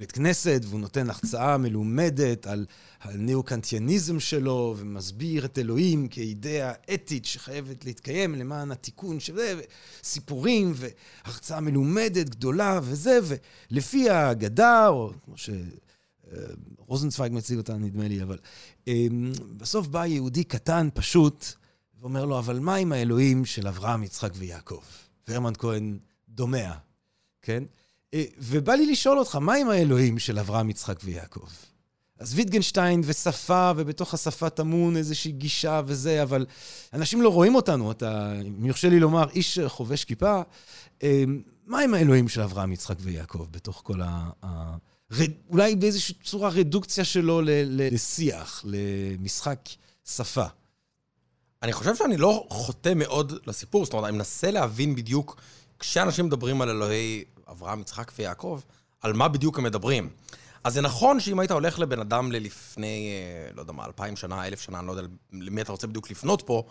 בבית 0.00 0.12
כנסת, 0.12 0.60
והוא 0.64 0.80
נותן 0.80 1.10
החצאה 1.10 1.58
מלומדת 1.58 2.46
על 2.46 2.66
הניאו-קנטיאניזם 3.00 4.20
שלו, 4.20 4.74
ומסביר 4.78 5.44
את 5.44 5.58
אלוהים 5.58 6.08
כאידאה 6.08 6.72
אתית 6.94 7.24
שחייבת 7.24 7.84
להתקיים 7.84 8.34
למען 8.34 8.70
התיקון 8.70 9.20
של 9.20 9.36
זה, 9.36 9.60
וסיפורים, 10.02 10.72
והרצאה 10.74 11.60
מלומדת 11.60 12.28
גדולה 12.28 12.80
וזה, 12.82 13.18
ולפי 13.70 14.10
האגדה, 14.10 14.88
או 14.88 15.12
כמו 15.24 15.36
ש... 15.36 15.50
אה, 16.32 16.38
רוזנצוויג 16.78 17.32
מציג 17.32 17.58
אותה, 17.58 17.74
נדמה 17.74 18.08
לי, 18.08 18.22
אבל 18.22 18.38
אה, 18.88 19.06
בסוף 19.56 19.86
בא 19.86 20.06
יהודי 20.06 20.44
קטן, 20.44 20.88
פשוט, 20.94 21.46
ואומר 22.00 22.24
לו, 22.24 22.38
אבל 22.38 22.58
מה 22.58 22.74
עם 22.74 22.92
האלוהים 22.92 23.44
של 23.44 23.68
אברהם, 23.68 24.02
יצחק 24.02 24.32
ויעקב? 24.34 24.82
והרמן 25.28 25.52
כהן 25.58 25.98
דומע, 26.28 26.72
כן? 27.42 27.64
אה, 28.14 28.24
ובא 28.38 28.74
לי 28.74 28.86
לשאול 28.86 29.18
אותך, 29.18 29.36
מה 29.36 29.54
עם 29.54 29.68
האלוהים 29.68 30.18
של 30.18 30.38
אברהם, 30.38 30.70
יצחק 30.70 31.00
ויעקב? 31.04 31.48
אז 32.18 32.34
ויטגנשטיין 32.34 33.00
ושפה, 33.04 33.70
ובתוך 33.76 34.14
השפה 34.14 34.50
טמון 34.50 34.96
איזושהי 34.96 35.32
גישה 35.32 35.80
וזה, 35.86 36.22
אבל 36.22 36.46
אנשים 36.92 37.22
לא 37.22 37.28
רואים 37.28 37.54
אותנו, 37.54 37.90
אתה, 37.90 38.32
אם 38.40 38.66
יורשה 38.66 38.88
לי 38.88 39.00
לומר, 39.00 39.30
איש 39.30 39.58
חובש 39.66 40.04
כיפה. 40.04 40.42
אה, 41.02 41.24
מה 41.66 41.80
עם 41.80 41.94
האלוהים 41.94 42.28
של 42.28 42.40
אברהם, 42.40 42.72
יצחק 42.72 42.96
ויעקב 43.00 43.46
בתוך 43.50 43.80
כל 43.84 44.00
ה... 44.02 44.30
ה 44.44 44.76
אולי 45.50 45.76
באיזושהי 45.76 46.14
צורה 46.24 46.48
רדוקציה 46.48 47.04
שלו 47.04 47.40
לשיח, 47.44 48.64
למשחק 48.64 49.58
שפה. 50.08 50.44
אני 51.62 51.72
חושב 51.72 51.96
שאני 51.96 52.16
לא 52.16 52.46
חוטא 52.48 52.92
מאוד 52.96 53.32
לסיפור, 53.46 53.84
זאת 53.84 53.92
אומרת, 53.92 54.08
אני 54.08 54.16
מנסה 54.16 54.50
להבין 54.50 54.94
בדיוק, 54.94 55.40
כשאנשים 55.78 56.26
מדברים 56.26 56.62
על 56.62 56.70
אלוהי 56.70 57.24
אברהם, 57.50 57.80
יצחק 57.80 58.12
ויעקב, 58.18 58.60
על 59.00 59.12
מה 59.12 59.28
בדיוק 59.28 59.58
הם 59.58 59.64
מדברים. 59.64 60.10
אז 60.64 60.74
זה 60.74 60.80
נכון 60.80 61.20
שאם 61.20 61.40
היית 61.40 61.50
הולך 61.50 61.78
לבן 61.78 62.00
אדם 62.00 62.32
ללפני, 62.32 63.10
אה, 63.10 63.50
לא 63.54 63.60
יודע 63.60 63.72
מה, 63.72 63.84
אלפיים 63.84 64.16
שנה, 64.16 64.46
אלף 64.46 64.60
שנה, 64.60 64.78
אני 64.78 64.86
לא 64.86 64.92
יודע 64.92 65.02
למי 65.32 65.62
אתה 65.62 65.72
רוצה 65.72 65.86
בדיוק 65.86 66.10
לפנות 66.10 66.42
פה, 66.42 66.62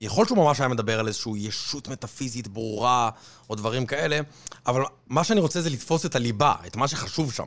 יכול 0.00 0.26
שהוא 0.26 0.38
ממש 0.38 0.60
היה 0.60 0.68
מדבר 0.68 1.00
על 1.00 1.08
איזושהי 1.08 1.32
ישות 1.36 1.88
מטאפיזית 1.88 2.48
ברורה, 2.48 3.10
או 3.50 3.54
דברים 3.54 3.86
כאלה, 3.86 4.20
אבל 4.66 4.82
מה 5.06 5.24
שאני 5.24 5.40
רוצה 5.40 5.60
זה 5.60 5.70
לתפוס 5.70 6.06
את 6.06 6.16
הליבה, 6.16 6.54
את 6.66 6.76
מה 6.76 6.88
שחשוב 6.88 7.32
שם. 7.32 7.46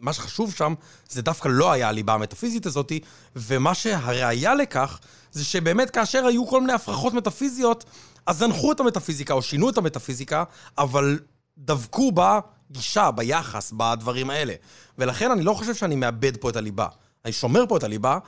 מה 0.00 0.12
שחשוב 0.12 0.54
שם, 0.54 0.74
זה 1.08 1.22
דווקא 1.22 1.48
לא 1.48 1.72
היה 1.72 1.88
הליבה 1.88 2.14
המטאפיזית 2.14 2.66
הזאת, 2.66 2.92
ומה 3.36 3.74
שהראיה 3.74 4.54
לכך, 4.54 4.98
זה 5.32 5.44
שבאמת 5.44 5.90
כאשר 5.90 6.26
היו 6.26 6.46
כל 6.46 6.60
מיני 6.60 6.72
הפרחות 6.72 7.12
מטאפיזיות, 7.12 7.84
אז 8.26 8.38
זנחו 8.38 8.72
את 8.72 8.80
המטאפיזיקה 8.80 9.34
או 9.34 9.42
שינו 9.42 9.70
את 9.70 9.78
המטאפיזיקה, 9.78 10.44
אבל 10.78 11.18
דבקו 11.58 12.12
בגישה, 12.12 13.10
ביחס, 13.10 13.72
בדברים 13.76 14.30
האלה. 14.30 14.54
ולכן 14.98 15.30
אני 15.30 15.42
לא 15.42 15.54
חושב 15.54 15.74
שאני 15.74 15.96
מאבד 15.96 16.36
פה 16.36 16.50
את 16.50 16.56
הליבה. 16.56 16.86
אני 17.24 17.32
שומר 17.32 17.64
פה 17.68 17.76
את 17.76 17.84
הליבה, 17.84 18.18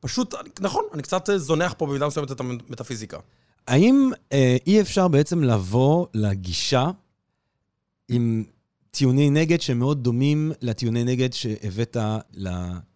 פשוט, 0.00 0.34
נכון, 0.60 0.84
אני 0.94 1.02
קצת 1.02 1.28
זונח 1.36 1.74
פה 1.78 1.86
במידה 1.86 2.06
מסוימת 2.06 2.32
את 2.32 2.40
המטאפיזיקה. 2.40 3.18
האם 3.68 4.10
אה, 4.32 4.56
אי 4.66 4.80
אפשר 4.80 5.08
בעצם 5.08 5.42
לבוא 5.42 6.06
לגישה 6.14 6.90
עם 8.08 8.44
טיעוני 8.90 9.30
נגד 9.30 9.60
שמאוד 9.60 10.04
דומים 10.04 10.52
לטיעוני 10.60 11.04
נגד 11.04 11.32
שהבאת 11.32 11.96
לאובייקט 12.34 12.91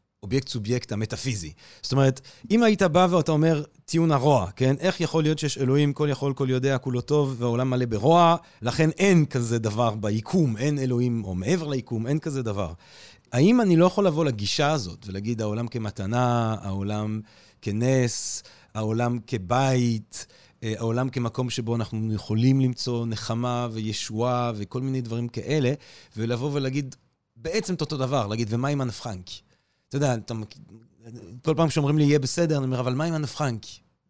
סובייקט 0.49 0.93
המטאפיזי. 0.93 1.53
זאת 1.83 1.93
אומרת, 1.93 2.21
אם 2.51 2.62
היית 2.62 2.83
בא 2.83 3.07
ואתה 3.11 3.33
אומר 3.33 3.62
טיעון 3.85 4.11
הרוע, 4.11 4.51
כן? 4.57 4.77
איך 4.81 5.01
יכול 5.01 5.23
להיות 5.23 5.39
שיש 5.39 5.59
אלוהים 5.59 5.93
כל 5.93 6.09
יכול, 6.11 6.35
כל 6.35 6.47
יודע, 6.51 6.79
כולו 6.79 7.01
טוב, 7.01 7.37
והעולם 7.39 7.71
מלא 7.71 7.87
ברוע, 7.87 8.37
לכן 8.62 8.91
אין 8.91 9.27
כזה 9.27 9.59
דבר 9.59 9.95
ביקום, 9.95 10.57
אין 10.57 10.79
אלוהים, 10.79 11.25
או 11.25 11.35
מעבר 11.35 11.69
ליקום, 11.69 12.07
אין 12.07 12.19
כזה 12.19 12.43
דבר. 12.43 12.73
האם 13.33 13.61
אני 13.61 13.77
לא 13.77 13.87
יכול 13.87 14.07
לבוא 14.07 14.25
לגישה 14.25 14.73
הזאת 14.73 15.07
ולהגיד 15.09 15.41
העולם 15.41 15.69
כמתנה, 15.69 16.57
העולם 16.62 17.21
כנס, 17.62 18.43
העולם 18.75 19.19
כבית, 19.27 20.27
אה, 20.62 20.75
העולם 20.79 21.09
כמקום 21.09 21.51
שבו 21.51 21.77
אנחנו 21.77 22.12
יכולים 22.15 22.61
למצוא 22.61 23.07
נחמה 23.07 23.69
וישועה 23.73 24.53
וכל 24.57 24.81
מיני 24.81 25.01
דברים 25.01 25.29
כאלה, 25.29 25.73
ולבוא 26.17 26.51
ולהגיד 26.53 26.95
בעצם 27.37 27.75
את 27.75 27.81
אותו 27.81 27.97
דבר, 27.97 28.27
להגיד, 28.27 28.49
ומה 28.51 28.69
עם 28.69 28.83
אנה 28.83 28.93
פרנק? 28.93 29.27
יודע, 29.96 30.14
אתה 30.14 30.35
כל 31.44 31.54
פעם 31.56 31.70
שאומרים 31.70 31.98
לי, 31.98 32.04
יהיה 32.04 32.18
בסדר, 32.18 32.56
אני 32.56 32.64
אומר, 32.64 32.80
אבל 32.80 32.94
מה 32.94 33.04
עם 33.04 33.14
אנה 33.14 33.26
פרנק? 33.26 33.62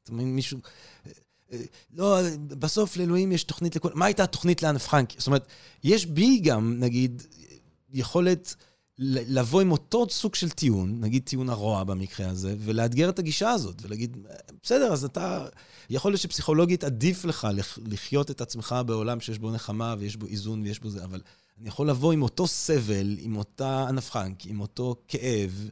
אתה 0.03 0.13
מבין, 0.13 0.35
מישהו... 0.35 0.59
לא, 1.95 2.19
בסוף 2.49 2.97
לאלוהים 2.97 3.33
יש 3.33 3.45
תוכנית 3.45 3.77
לכל... 3.77 3.89
מה 3.95 4.07
הייתה 4.07 4.25
התוכנית 4.25 4.63
לאנה 4.63 4.79
פרנק? 4.79 5.13
זאת 5.19 5.27
אומרת, 5.27 5.47
יש 5.85 6.07
בי 6.07 6.39
גם, 6.39 6.77
נגיד, 6.79 7.23
יכולת 7.93 8.55
לבוא 8.99 9.61
עם 9.61 9.73
אותו 9.73 10.07
סוג 10.11 10.35
של 10.35 10.51
טיעון, 10.51 11.01
נגיד 11.01 11.23
טיעון 11.23 11.49
הרוע 11.49 11.85
במקרה 11.85 12.29
הזה, 12.29 12.55
ולאתגר 12.59 13.09
את 13.09 13.19
הגישה 13.19 13.51
הזאת, 13.51 13.83
ולהגיד, 13.83 14.17
בסדר, 14.63 14.93
אז 14.93 15.05
אתה... 15.05 15.47
יכול 15.91 16.11
להיות 16.11 16.21
שפסיכולוגית 16.21 16.85
עדיף 16.85 17.25
לך 17.25 17.49
לחיות 17.87 18.31
את 18.31 18.41
עצמך 18.41 18.77
בעולם 18.87 19.21
שיש 19.21 19.39
בו 19.39 19.51
נחמה 19.51 19.95
ויש 19.99 20.17
בו 20.17 20.27
איזון 20.27 20.63
ויש 20.63 20.81
בו 20.81 20.91
זה, 20.91 21.05
אבל 21.05 21.21
אני 21.61 21.69
יכול 21.69 21.89
לבוא 21.89 22.13
עם 22.13 22.23
אותו 22.23 22.47
סבל, 22.47 23.17
עם 23.19 23.37
אותה 23.37 23.87
אנה 23.89 24.01
פרנק, 24.01 24.47
עם 24.47 24.61
אותו 24.61 24.97
כאב, 25.09 25.69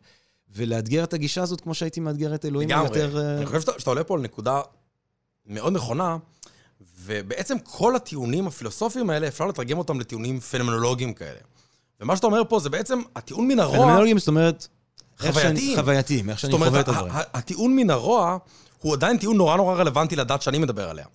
ולאתגר 0.55 1.05
את 1.05 1.13
הגישה 1.13 1.43
הזאת 1.43 1.61
כמו 1.61 1.75
שהייתי 1.75 2.01
מאתגר 2.01 2.35
את 2.35 2.45
אלוהים 2.45 2.69
לגמרי. 2.69 2.87
יותר... 2.87 3.19
אה, 3.19 3.37
אני 3.37 3.47
חושב 3.47 3.61
שאתה, 3.61 3.73
שאתה 3.79 3.91
עולה 3.91 4.05
פה 4.05 4.15
על 4.15 4.21
נקודה 4.21 4.61
מאוד 5.47 5.73
נכונה, 5.73 6.17
ובעצם 7.01 7.59
כל 7.59 7.97
הטיעונים 7.97 8.47
הפילוסופיים 8.47 9.11
האלה, 9.11 9.29
אפשר 9.29 9.47
לתרגם 9.47 9.79
אותם 9.79 10.01
לטיעונים 10.01 10.41
פנומנולוגיים 10.41 11.15
כאלה. 11.15 11.41
ומה 12.01 12.17
שאתה 12.17 12.27
אומר 12.27 12.43
פה 12.49 12.61
זה 12.61 12.71
בעצם 12.71 13.03
הטיעון 13.17 13.49
מן 13.49 13.61
הרוע... 13.61 13.77
פנומנולוגיים, 13.77 14.19
זאת 14.19 14.29
אומרת... 14.29 14.69
חווייתיים. 15.19 15.79
חווייתיים, 15.79 16.31
איך 16.31 16.39
שאני 16.39 16.53
חווה 16.53 16.81
את 16.81 16.89
הדברים. 16.89 17.13
הטיעון 17.15 17.77
מן 17.77 17.91
הרוע 17.91 18.39
הוא 18.81 18.93
עדיין 18.95 19.19
טיעון 19.19 19.37
נורא 19.37 19.57
נורא 19.57 19.75
רלוונטי 19.75 20.17
לדת 20.17 20.43
שאני 20.43 20.59
מדבר 20.59 20.91
עליה. 20.91 21.07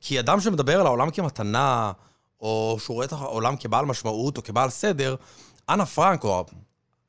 כי 0.00 0.20
אדם 0.20 0.40
שמדבר 0.40 0.80
על 0.80 0.86
העולם 0.86 1.10
כמתנה, 1.10 1.92
או 2.40 2.76
שהוא 2.80 2.94
רואה 2.94 3.06
את 3.06 3.12
העולם 3.12 3.56
כבעל 3.56 3.86
משמעות 3.86 4.36
או 4.36 4.42
כבעל 4.42 4.70
סדר, 4.70 5.14
אנה 5.68 5.86
פרנק, 5.86 6.24
או 6.24 6.44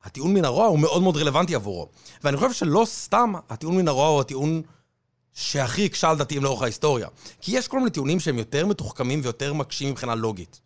הטיעון 0.04 0.34
מן 0.34 0.44
הרוע, 0.44 0.66
הוא 0.66 0.78
מאוד 0.78 1.02
מאוד 1.02 1.16
רלוונטי 1.16 1.54
עבורו. 1.54 1.88
ואני 2.24 2.36
חושב 2.36 2.52
שלא 2.52 2.82
סתם 2.86 3.32
הטיעון 3.48 3.76
מן 3.76 3.88
הרוע 3.88 4.06
הוא 4.06 4.20
הטיעון 4.20 4.62
שהכי 5.32 5.86
הקשה 5.86 6.10
על 6.10 6.18
דתיים 6.18 6.44
לאורך 6.44 6.62
ההיסטוריה. 6.62 7.08
כי 7.40 7.58
יש 7.58 7.68
כל 7.68 7.78
מיני 7.78 7.90
טיעונים 7.90 8.20
שהם 8.20 8.38
יותר 8.38 8.66
מתוחכמים 8.66 9.20
ויותר 9.22 9.52
מקשים 9.52 9.90
מבחינה 9.90 10.14
לוגית. 10.14 10.60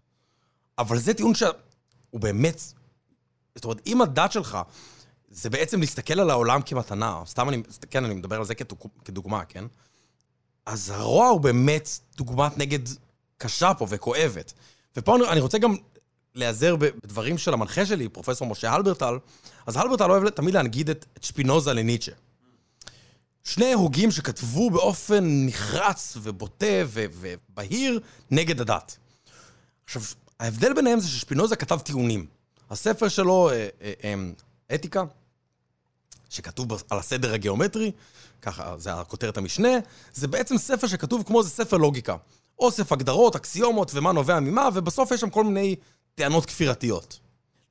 אבל 0.78 0.98
זה 0.98 1.14
טיעון 1.14 1.34
שהוא 1.34 1.52
באמת... 2.14 2.60
זאת 3.54 3.64
אומרת, 3.64 3.80
אם 3.86 4.02
הדת 4.02 4.32
שלך 4.32 4.58
זה 5.30 5.50
בעצם 5.50 5.80
להסתכל 5.80 6.20
על 6.20 6.30
העולם 6.30 6.62
כמתנה, 6.62 7.22
סתם 7.26 7.48
אני, 7.48 7.62
כן, 7.90 8.04
אני 8.04 8.14
מדבר 8.14 8.36
על 8.36 8.44
זה 8.44 8.54
כדוג, 8.54 8.78
כדוגמה, 9.04 9.44
כן? 9.44 9.64
אז 10.66 10.90
הרוע 10.90 11.28
הוא 11.28 11.40
באמת 11.40 11.88
דוגמת 12.16 12.58
נגד 12.58 12.78
קשה 13.38 13.74
פה 13.74 13.86
וכואבת. 13.88 14.52
ופה 14.96 15.16
אני, 15.16 15.28
אני 15.28 15.40
רוצה 15.40 15.58
גם 15.58 15.76
להיעזר 16.34 16.76
בדברים 16.76 17.38
של 17.38 17.54
המנחה 17.54 17.86
שלי, 17.86 18.08
פרופסור 18.08 18.48
משה 18.48 18.72
הלברטל. 18.72 19.18
אז 19.66 19.76
הלברטל 19.76 20.10
אוהב 20.10 20.28
תמיד 20.28 20.54
להנגיד 20.54 20.90
את, 20.90 21.06
את 21.16 21.24
שפינוזה 21.24 21.72
לניטשה. 21.72 22.12
שני 23.44 23.72
הוגים 23.72 24.10
שכתבו 24.10 24.70
באופן 24.70 25.24
נחרץ 25.46 26.16
ובוטה 26.22 26.66
ובהיר 26.92 28.00
נגד 28.30 28.60
הדת. 28.60 28.96
עכשיו, 29.84 30.02
ההבדל 30.40 30.74
ביניהם 30.74 31.00
זה 31.00 31.08
ששפינוזה 31.08 31.56
כתב 31.56 31.78
טיעונים. 31.78 32.26
הספר 32.70 33.08
שלו, 33.08 33.50
אה, 33.50 33.68
אה, 33.82 33.92
אה, 34.04 34.14
אתיקה, 34.74 35.04
שכתוב 36.30 36.82
על 36.90 36.98
הסדר 36.98 37.34
הגיאומטרי, 37.34 37.92
ככה, 38.42 38.74
זה 38.78 38.94
הכותרת 38.94 39.36
המשנה, 39.36 39.68
זה 40.14 40.28
בעצם 40.28 40.58
ספר 40.58 40.86
שכתוב 40.86 41.22
כמו 41.26 41.42
זה 41.42 41.50
ספר 41.50 41.76
לוגיקה. 41.76 42.16
אוסף 42.58 42.92
הגדרות, 42.92 43.36
אקסיומות 43.36 43.90
ומה 43.94 44.12
נובע 44.12 44.40
ממה, 44.40 44.68
ובסוף 44.74 45.10
יש 45.10 45.20
שם 45.20 45.30
כל 45.30 45.44
מיני 45.44 45.76
טענות 46.14 46.46
כפירתיות. 46.46 47.18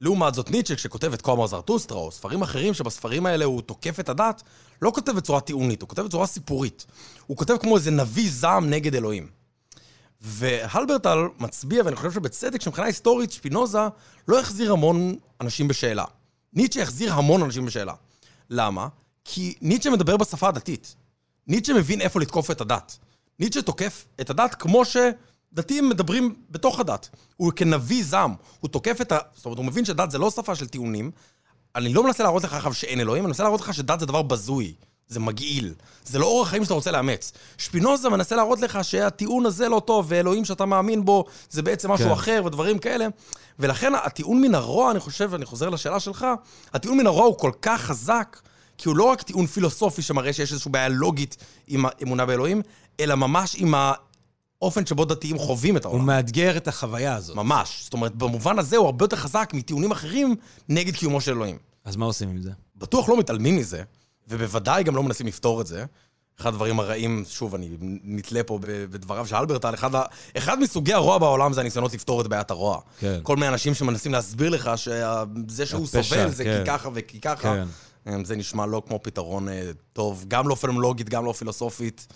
לעומת 0.02 0.34
זאת 0.34 0.52
ניטשה, 0.52 0.76
כשכותב 0.76 1.14
את 1.14 1.22
קומר 1.22 1.48
זרטוסטרה, 1.48 1.98
או 1.98 2.12
ספרים 2.12 2.42
אחרים 2.42 2.74
שבספרים 2.74 3.26
האלה 3.26 3.46
הוא 3.46 3.62
תוקף 3.62 4.00
את 4.00 4.10
הדת, 4.10 4.44
לא 4.82 4.92
כותב 4.96 5.12
בצורה 5.12 5.42
טיעונית, 5.42 5.82
הוא 5.82 5.90
כותב 5.90 6.02
בצורה 6.02 6.28
סיפורית. 6.28 6.86
הוא 7.28 7.38
כותב 7.38 7.58
כמו 7.58 7.78
איזה 7.78 7.92
נביא 7.92 8.30
זעם 8.32 8.70
נגד 8.70 8.96
אלוהים. 8.96 9.28
והלברטל 10.22 11.18
מצביע, 11.40 11.84
ואני 11.86 11.96
חושב 11.96 12.12
שבצדק, 12.12 12.62
שמבחינה 12.62 12.88
היסטורית, 12.88 13.32
שפינוזה 13.32 13.80
לא 14.28 14.40
החזיר 14.40 14.72
המון 14.72 15.16
אנשים 15.42 15.68
בשאלה. 15.68 16.06
ניטשה 16.54 16.82
החזיר 16.82 17.14
המון 17.14 17.44
אנשים 17.44 17.66
בשאלה. 17.66 17.94
למה? 18.50 18.88
כי 19.26 19.56
ניטשה 19.62 19.90
מדבר 19.90 20.18
בשפה 20.18 20.48
הדתית. 20.48 20.96
ניטשה 21.48 21.74
מבין 21.74 22.02
איפה 22.02 22.20
לתקוף 22.20 22.52
את 22.52 22.62
הדת. 22.62 22.98
ניטשה 23.40 23.62
תוקף 23.62 24.06
את 24.22 24.30
הדת 24.30 24.56
כמו 24.56 24.84
שדתיים 24.86 25.90
מדברים 25.90 26.36
בתוך 26.50 26.80
הדת. 26.80 27.10
הוא 27.38 27.52
כנביא 27.56 28.04
זעם, 28.04 28.36
הוא 28.60 28.70
תוקף 28.70 29.02
את 29.02 29.12
ה... 29.12 29.18
זאת 29.36 29.46
אומרת, 29.46 29.58
הוא 29.58 29.66
מבין 29.66 29.86
שדת 29.86 30.12
זה 30.12 30.18
לא 30.18 30.32
שפה 30.32 30.56
של 30.56 30.68
טיעונים. 30.68 31.12
אני 31.76 31.94
לא 31.94 32.04
מנסה 32.04 32.24
להראות 32.24 32.44
לך 32.44 32.54
עכשיו 32.54 32.74
שאין 32.74 33.00
אלוהים, 33.00 33.24
אני 33.24 33.28
מנסה 33.28 33.44
להראות 33.44 33.62
לך 33.62 33.74
שדת 33.74 34.00
זה 34.00 34.06
דבר 34.06 34.22
בזוי. 34.22 34.74
זה 35.08 35.20
מגעיל. 35.20 35.74
זה 36.06 36.20
לא 36.20 36.26
אורח 36.26 36.50
חיים 36.50 36.64
שאתה 36.64 36.74
רוצה 36.74 36.92
לאמץ. 36.92 37.32
שפינוזה 37.58 38.10
מנסה 38.10 38.36
להראות 38.36 38.62
לך 38.62 38.80
שהטיעון 38.84 39.46
הזה 39.46 39.70
לא 39.70 39.82
טוב, 39.86 40.06
ואלוהים 40.10 40.46
שאתה 40.46 40.66
מאמין 40.66 41.06
בו 41.06 41.26
זה 41.50 41.62
בעצם 41.62 41.92
משהו 41.92 42.06
כן. 42.06 42.12
אחר 42.12 42.42
ודברים 42.46 42.80
כאלה. 42.80 43.08
ולכן 43.60 43.94
הטיעון 43.96 44.42
מן 44.42 44.56
הרוע, 44.56 44.92
אני 44.92 45.00
חושב, 45.00 45.28
ואני 45.32 45.46
חוזר 45.46 45.70
לשאלה 45.70 46.00
שלך, 46.00 46.28
הטיעון 46.74 46.98
מן 46.98 47.08
הרוע 47.08 47.26
הוא 47.26 47.38
כל 47.38 47.52
כך 47.62 47.82
חזק, 47.82 48.40
כי 48.78 48.90
הוא 48.90 48.98
לא 48.98 49.04
רק 49.04 49.22
טיעון 49.22 49.46
פילוסופי 49.48 50.02
שמראה 50.02 50.34
שיש 50.34 50.52
איזושהי 50.52 50.72
בעיה 50.72 50.88
לוגית 50.90 51.38
עם 51.68 51.86
האמונה 51.86 52.26
באלוהים, 52.26 52.62
אלא 53.00 53.16
ממש 53.16 53.56
עם 53.60 53.74
האופן 54.62 54.86
שבו 54.86 55.06
דתיים 55.06 55.38
חווים 55.38 55.78
את 55.78 55.86
הוא 55.86 55.92
העולם. 55.92 56.06
מאתגר 56.06 56.58
את 56.58 56.68
החוויה 56.68 57.16
הזאת. 57.16 57.36
ממש. 57.36 57.80
זאת 57.84 57.94
אומרת, 57.94 58.16
במובן 58.16 58.60
הזה 58.60 58.78
הוא 58.78 58.86
הרבה 58.86 59.04
יותר 59.06 59.16
חזק 59.16 59.52
מטיעונים 59.54 59.92
אחרים 59.92 60.36
נגד 60.70 60.96
קיומו 60.96 61.22
של 61.22 61.32
אלוהים. 61.32 61.58
אז 61.86 61.96
מה 61.96 62.06
עושים 62.06 62.30
עם 62.30 62.42
זה? 62.42 62.52
בטוח 62.76 63.10
לא 63.10 63.20
מתעלמים 63.20 63.58
מזה, 63.58 63.84
ובוודאי 64.28 64.84
גם 64.84 64.96
לא 64.96 65.04
מנסים 65.04 65.28
לפתור 65.28 65.62
את 65.62 65.68
זה. 65.68 65.86
אחד 66.42 66.50
הדברים 66.50 66.80
הרעים, 66.80 67.24
שוב, 67.30 67.56
אני 67.56 67.70
נתלה 68.04 68.44
פה 68.44 68.60
בדבריו 68.62 69.28
של 69.28 69.36
אלברטל, 69.36 69.74
אחד, 69.74 69.96
ה- 69.96 70.04
אחד 70.38 70.60
מסוגי 70.60 70.94
הרוע 70.94 71.18
בעולם 71.18 71.54
זה 71.54 71.62
הניסיונות 71.62 71.94
לפתור 71.94 72.22
את 72.22 72.28
בעיית 72.28 72.52
הרוע. 72.52 72.80
כן. 73.00 73.20
כל 73.24 73.36
מיני 73.36 73.48
אנשים 73.48 73.74
שמנסים 73.74 74.12
להסביר 74.12 74.50
לך 74.50 74.72
שזה 74.76 75.66
שהוא 75.66 75.84
הפשע, 75.84 76.04
סובל 76.04 76.30
זה 76.30 76.44
כן. 76.44 76.60
כי 76.66 76.72
ככה 76.72 76.90
וכי 76.94 77.20
ככה. 77.20 77.42
כן. 77.42 77.66
אמ, 78.08 78.26
זה 78.26 78.36
נשמע 78.36 78.66
לא 78.66 78.82
כמו 78.88 79.00
פתרון 79.04 79.50
אה, 79.50 79.72
טוב, 79.94 80.26
גם 80.28 80.48
לא 80.48 80.56
פנומולוגית, 80.56 81.10
גם 81.10 81.26
לא 81.26 81.34
פילוסופית. 81.34 82.08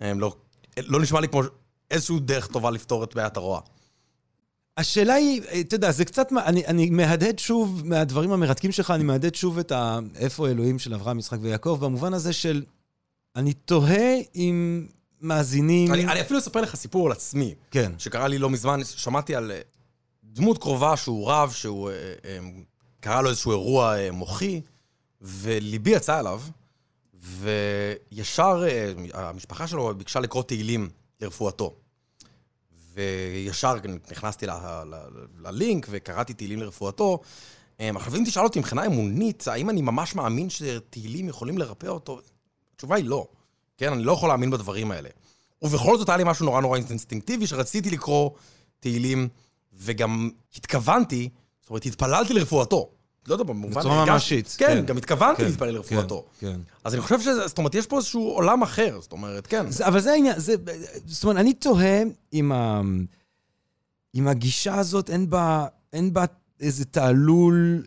אמ, 0.00 0.20
לא, 0.20 0.36
לא 0.78 1.00
נשמע 1.00 1.20
לי 1.20 1.28
כמו 1.28 1.42
איזושהי 1.90 2.20
דרך 2.20 2.46
טובה 2.46 2.70
לפתור 2.70 3.04
את 3.04 3.14
בעיית 3.14 3.36
הרוע. 3.36 3.60
השאלה 4.76 5.14
היא, 5.14 5.42
אתה 5.60 5.74
יודע, 5.74 5.90
זה 5.90 6.04
קצת, 6.04 6.28
אני, 6.46 6.66
אני 6.66 6.90
מהדהד 6.90 7.38
שוב, 7.38 7.82
מהדברים 7.84 8.32
המרתקים 8.32 8.72
שלך, 8.72 8.90
אני 8.90 9.04
מהדהד 9.04 9.34
שוב 9.34 9.58
את 9.58 9.72
ה... 9.72 9.98
איפה 10.16 10.48
אלוהים 10.48 10.78
של 10.78 10.94
אברהם, 10.94 11.18
יצחק 11.18 11.38
ויעקב, 11.40 11.78
במובן 11.80 12.14
הזה 12.14 12.32
של... 12.32 12.64
אני 13.36 13.52
תוהה 13.52 14.14
אם 14.34 14.86
מאזינים... 15.20 15.94
אני, 15.94 16.06
אני 16.06 16.20
אפילו 16.20 16.38
אספר 16.38 16.60
לך 16.60 16.76
סיפור 16.76 17.06
על 17.06 17.12
עצמי. 17.12 17.54
כן. 17.70 17.92
שקרה 17.98 18.28
לי 18.28 18.38
לא 18.38 18.50
מזמן, 18.50 18.80
שמעתי 18.84 19.34
על 19.34 19.50
אה, 19.52 19.60
דמות 20.24 20.58
קרובה 20.58 20.96
שהוא 20.96 21.30
רב, 21.30 21.50
שהוא... 21.50 21.90
אה, 21.90 21.94
אה, 22.24 22.38
קרה 23.00 23.22
לו 23.22 23.30
איזשהו 23.30 23.50
אירוע 23.50 23.98
אה, 23.98 24.10
מוחי, 24.10 24.60
וליבי 25.20 25.90
יצא 25.90 26.20
אליו, 26.20 26.42
וישר 27.14 28.64
אה, 28.68 28.92
המשפחה 29.28 29.66
שלו 29.66 29.94
ביקשה 29.94 30.20
לקרוא 30.20 30.42
תהילים 30.42 30.90
לרפואתו. 31.20 31.74
וישר 32.94 33.74
נכנסתי 34.10 34.46
ללינק 35.38 35.86
וקראתי 35.90 36.34
תהילים 36.34 36.60
לרפואתו. 36.60 37.20
אה, 37.80 37.90
עכשיו, 37.94 38.16
אם 38.16 38.24
תשאל 38.26 38.44
אותי 38.44 38.58
מבחינה 38.58 38.86
אמונית, 38.86 39.48
האם 39.48 39.70
אני 39.70 39.82
ממש 39.82 40.14
מאמין 40.14 40.50
שתהילים 40.50 41.28
יכולים 41.28 41.58
לרפא 41.58 41.86
אותו? 41.86 42.20
התשובה 42.74 42.96
היא 42.96 43.04
לא. 43.04 43.26
כן, 43.76 43.92
אני 43.92 44.02
לא 44.02 44.12
יכול 44.12 44.28
להאמין 44.28 44.50
בדברים 44.50 44.90
האלה. 44.90 45.08
ובכל 45.62 45.98
זאת 45.98 46.08
היה 46.08 46.18
לי 46.18 46.24
משהו 46.26 46.44
נורא 46.44 46.60
נורא 46.60 46.78
אינסטינקטיבי, 46.78 47.46
שרציתי 47.46 47.90
לקרוא 47.90 48.30
תהילים, 48.80 49.28
וגם 49.72 50.30
התכוונתי, 50.56 51.28
זאת 51.60 51.70
אומרת, 51.70 51.86
התפללתי 51.86 52.34
לרפואתו. 52.34 52.90
לא 53.28 53.34
יודע, 53.34 53.44
במובן... 53.44 53.80
בצורה 53.80 54.04
ממשית, 54.04 54.54
כן, 54.58 54.66
כן. 54.66 54.86
גם 54.86 54.96
התכוונתי 54.96 55.42
כן, 55.42 55.48
להתפלל 55.48 55.70
לרפואתו. 55.70 56.24
כן, 56.38 56.46
כן. 56.46 56.60
אז 56.84 56.94
אני 56.94 57.02
חושב 57.02 57.20
שזה, 57.20 57.46
זאת 57.46 57.58
אומרת, 57.58 57.74
יש 57.74 57.86
פה 57.86 57.96
איזשהו 57.96 58.22
עולם 58.22 58.62
אחר, 58.62 58.98
זאת 59.00 59.12
אומרת, 59.12 59.46
כן. 59.46 59.70
זה, 59.70 59.86
אבל 59.86 60.00
זה 60.00 60.12
העניין, 60.12 60.38
זה, 60.38 60.54
זאת 61.06 61.24
אומרת, 61.24 61.36
אני 61.36 61.52
תוהה 61.52 62.02
אם, 62.32 62.52
ה, 62.52 62.80
אם 64.14 64.28
הגישה 64.28 64.74
הזאת, 64.78 65.10
אין 65.10 65.30
בה, 65.30 65.66
אין 65.92 66.12
בה 66.12 66.24
איזה 66.60 66.84
תעלול 66.84 67.82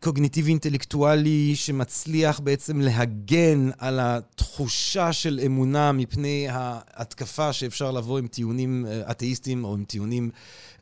קוגניטיבי 0.00 0.50
אינטלקטואלי 0.50 1.56
שמצליח 1.56 2.40
בעצם 2.40 2.80
להגן 2.80 3.70
על 3.78 4.00
התחושה 4.02 5.12
של 5.12 5.40
אמונה 5.46 5.92
מפני 5.92 6.46
ההתקפה 6.50 7.52
שאפשר 7.52 7.90
לבוא 7.90 8.18
עם 8.18 8.26
טיעונים 8.26 8.86
אה, 8.86 9.10
אתאיסטיים 9.10 9.64
או 9.64 9.74
עם 9.74 9.84
טיעונים 9.84 10.30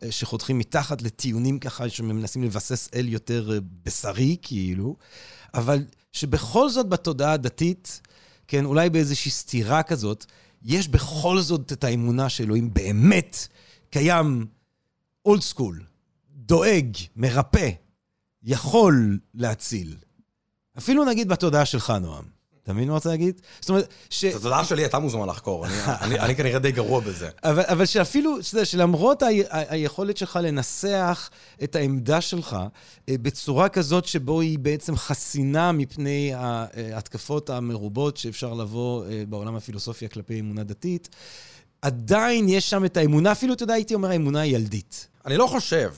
אה, 0.03 0.13
שחותכים 0.13 0.59
מתחת 0.59 1.03
לטיעונים 1.03 1.59
ככה 1.59 1.89
שמנסים 1.89 2.43
לבסס 2.43 2.89
אל 2.95 3.09
יותר 3.09 3.53
אה, 3.53 3.59
בשרי, 3.85 4.37
כאילו, 4.43 4.97
אבל 5.55 5.85
שבכל 6.13 6.69
זאת 6.69 6.89
בתודעה 6.89 7.33
הדתית, 7.33 8.01
כן, 8.49 8.65
אולי 8.65 8.91
באיזושהי 8.91 9.31
סתירה 9.31 9.83
כזאת, 9.83 10.25
יש 10.63 10.89
בכל 10.89 11.41
זאת 11.41 11.73
את 11.73 11.85
האמונה 11.85 12.29
שאלוהים 12.29 12.75
באמת 12.75 13.49
קיים 13.91 14.47
אולד 15.25 15.43
סקול, 15.43 15.83
דואג, 16.31 16.97
מרפא, 17.17 17.71
יכול 18.47 19.19
להציל. 19.35 19.97
אפילו 20.79 21.05
נגיד 21.05 21.29
בתודעה 21.29 21.65
שלך, 21.65 21.93
נועם. 22.01 22.37
אתה 22.63 22.73
מבין 22.75 22.89
מה 22.89 22.95
רוצה 22.95 23.09
להגיד? 23.09 23.41
זאת 23.61 23.69
אומרת, 23.69 23.89
ש... 24.11 24.25
את 24.25 24.35
התודעה 24.35 24.65
שלי 24.65 24.87
אתה 24.87 24.99
מוזמן 24.99 25.29
לחקור, 25.29 25.67
אני- 25.67 26.35
כנראה 26.37 26.59
די 26.59 26.73
גרוע 26.73 27.01
בזה. 27.01 27.29
אבל, 27.45 27.63
אבל 27.67 27.87
שאפילו, 27.87 28.37
שלמרות 28.65 29.23
היכולת 29.51 30.17
שלך 30.17 30.39
לנסח 30.43 31.31
את 31.65 31.77
העמדה 31.77 32.21
שלך 32.21 32.57
אה, 33.09 33.15
בצורה 33.23 33.69
כזאת 33.69 34.05
שבו 34.05 34.41
היא 34.41 34.59
בעצם 34.59 34.97
חסינה 34.97 35.73
מפני 35.73 36.33
ההתקפות 36.35 37.51
המרובות 37.51 38.17
שאפשר 38.17 38.55
לבוא 38.55 39.05
אה, 39.07 39.23
בעולם 39.29 39.57
הפילוסופיה 39.57 40.09
כלפי 40.09 40.41
אמונה 40.41 40.65
דתית, 40.65 41.09
עדיין 41.83 42.49
יש 42.49 42.71
שם 42.71 42.85
את 42.85 42.97
האמונה, 42.97 43.33
אפילו, 43.33 43.55
אתה 43.55 43.63
יודע, 43.63 43.75
הייתי 43.75 43.95
אומר, 43.95 44.11
האמונה 44.11 44.41
הילדית. 44.41 45.09
אני 45.27 45.37
לא 45.37 45.47
חושב. 45.47 45.93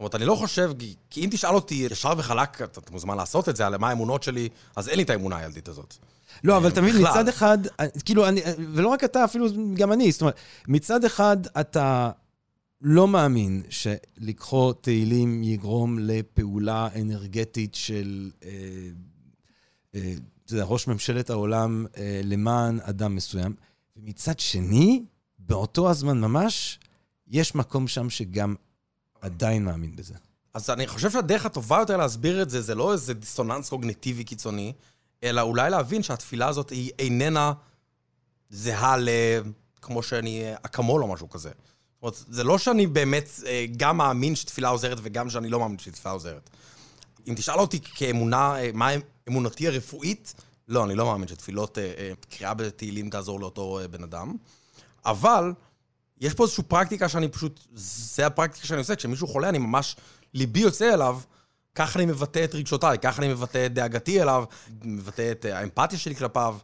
זאת 0.00 0.02
אומרת, 0.02 0.14
אני 0.14 0.24
לא 0.24 0.34
חושב, 0.34 0.72
כי- 1.10 1.24
אם 1.24 1.28
תשאל 1.32 1.54
אותי 1.54 1.74
ישר 1.74 2.12
וחלק, 2.18 2.62
אתה 2.62 2.80
אתה 2.80 2.92
מוזמן 2.92 3.16
לעשות 3.16 3.48
את 3.48 3.56
זה, 3.56 3.66
על 3.66 3.76
מה 3.76 3.88
האמונות 3.88 4.22
שלי, 4.22 4.48
אז 4.76 4.88
אין 4.88 4.96
לי 4.96 5.02
את 5.02 5.10
האמונה 5.10 5.36
הילדית 5.36 5.68
הזאת. 5.68 5.94
לא, 6.44 6.56
אבל 6.56 6.70
מבין, 6.70 6.94
בכלל. 6.94 7.10
מצד 7.10 7.28
אחד, 7.28 7.58
אה, 7.80 7.86
כאילו, 8.04 8.28
אני, 8.28 8.40
ולא 8.74 8.88
רק 8.88 9.04
אתה, 9.04 9.24
אפילו 9.24 9.46
גם 9.74 9.92
אני, 9.92 10.12
זאת 10.12 10.20
אומרת, 10.20 10.34
מצד 10.68 11.04
אחד 11.04 11.36
אתה 11.60 12.10
לא 12.80 13.08
מאמין 13.08 13.62
שלקחו 13.70 14.72
תהילים 14.72 15.44
יגרום 15.44 15.98
לפעולה 15.98 16.88
אנרגטית 17.00 17.74
של, 17.74 18.30
אה, 18.44 18.50
אה, 19.94 20.12
אתה 20.44 20.54
יודע, 20.54 20.64
ראש 20.64 20.86
ממשלת 20.86 21.30
העולם 21.30 21.86
אה, 21.96 22.20
למען 22.24 22.80
אדם 22.82 23.14
מסוים, 23.14 23.54
ומצד 23.96 24.38
שני, 24.40 25.02
באותו 25.38 25.90
הזמן 25.90 26.20
ממש, 26.20 26.78
יש 27.28 27.54
מקום 27.54 27.88
שם 27.88 28.10
שגם 28.10 28.54
עדיין 29.20 29.64
מאמין 29.64 29.96
בזה. 29.96 30.14
אז 30.54 30.70
אני 30.70 30.86
חושב 30.86 31.10
שהדרך 31.10 31.46
הטובה 31.46 31.78
יותר 31.78 31.96
להסביר 31.96 32.42
את 32.42 32.50
זה, 32.50 32.60
זה 32.62 32.74
לא 32.74 32.92
איזה 32.92 33.14
דיסוננס 33.14 33.68
קוגניטיבי 33.68 34.24
קיצוני, 34.24 34.72
אלא 35.24 35.40
אולי 35.40 35.70
להבין 35.70 36.02
שהתפילה 36.02 36.48
הזאת 36.48 36.70
היא 36.70 36.90
איננה 36.98 37.52
זהה 38.50 38.96
ל... 38.96 39.08
כמו 39.82 40.02
שאני 40.02 40.52
אקמול 40.62 41.02
או 41.02 41.08
משהו 41.08 41.30
כזה. 41.30 41.48
זאת 41.48 42.02
אומרת, 42.02 42.14
זה 42.28 42.44
לא 42.44 42.58
שאני 42.58 42.86
באמת 42.86 43.28
אה, 43.46 43.66
גם 43.76 43.96
מאמין 43.96 44.36
שתפילה 44.36 44.68
עוזרת 44.68 44.98
וגם 45.02 45.30
שאני 45.30 45.48
לא 45.48 45.60
מאמין 45.60 45.78
שתפילה 45.78 46.12
עוזרת. 46.12 46.50
אם 47.28 47.34
תשאל 47.34 47.58
אותי 47.58 47.80
כאמונה, 47.80 48.60
אה, 48.60 48.70
מה 48.74 48.90
אמונתי 49.28 49.68
הרפואית, 49.68 50.34
לא, 50.68 50.84
אני 50.84 50.94
לא 50.94 51.06
מאמין 51.06 51.28
שתפילות, 51.28 51.78
אה, 51.78 51.92
אה, 51.98 52.12
קריאה 52.28 52.54
בתהילים 52.54 53.10
תעזור 53.10 53.40
לאותו 53.40 53.80
בן 53.90 54.02
אדם. 54.02 54.34
אבל 55.04 55.52
יש 56.20 56.34
פה 56.34 56.44
איזושהי 56.44 56.64
פרקטיקה 56.64 57.08
שאני 57.08 57.28
פשוט, 57.28 57.60
זה 57.74 58.26
הפרקטיקה 58.26 58.66
שאני 58.66 58.78
עושה, 58.78 58.96
כשמישהו 58.96 59.26
חולה, 59.26 59.48
אני 59.48 59.58
ממש, 59.58 59.96
ליבי 60.34 60.60
יוצא 60.60 60.94
אליו, 60.94 61.20
ככה 61.74 61.98
אני 61.98 62.06
מבטא 62.06 62.44
את 62.44 62.54
רגשותיי, 62.54 62.98
ככה 62.98 63.22
אני 63.22 63.32
מבטא 63.32 63.66
את 63.66 63.74
דאגתי 63.74 64.22
אליו, 64.22 64.44
מבטא 64.84 65.32
את 65.32 65.46
אה, 65.46 65.58
האמפתיה 65.58 65.98
שלי 65.98 66.14
כלפיו. 66.14 66.56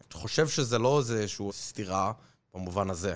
אני 0.00 0.20
חושב 0.20 0.48
שזה 0.48 0.78
לא 0.78 0.98
איזושהי 0.98 1.46
סתירה 1.52 2.12
במובן 2.54 2.90
הזה. 2.90 3.14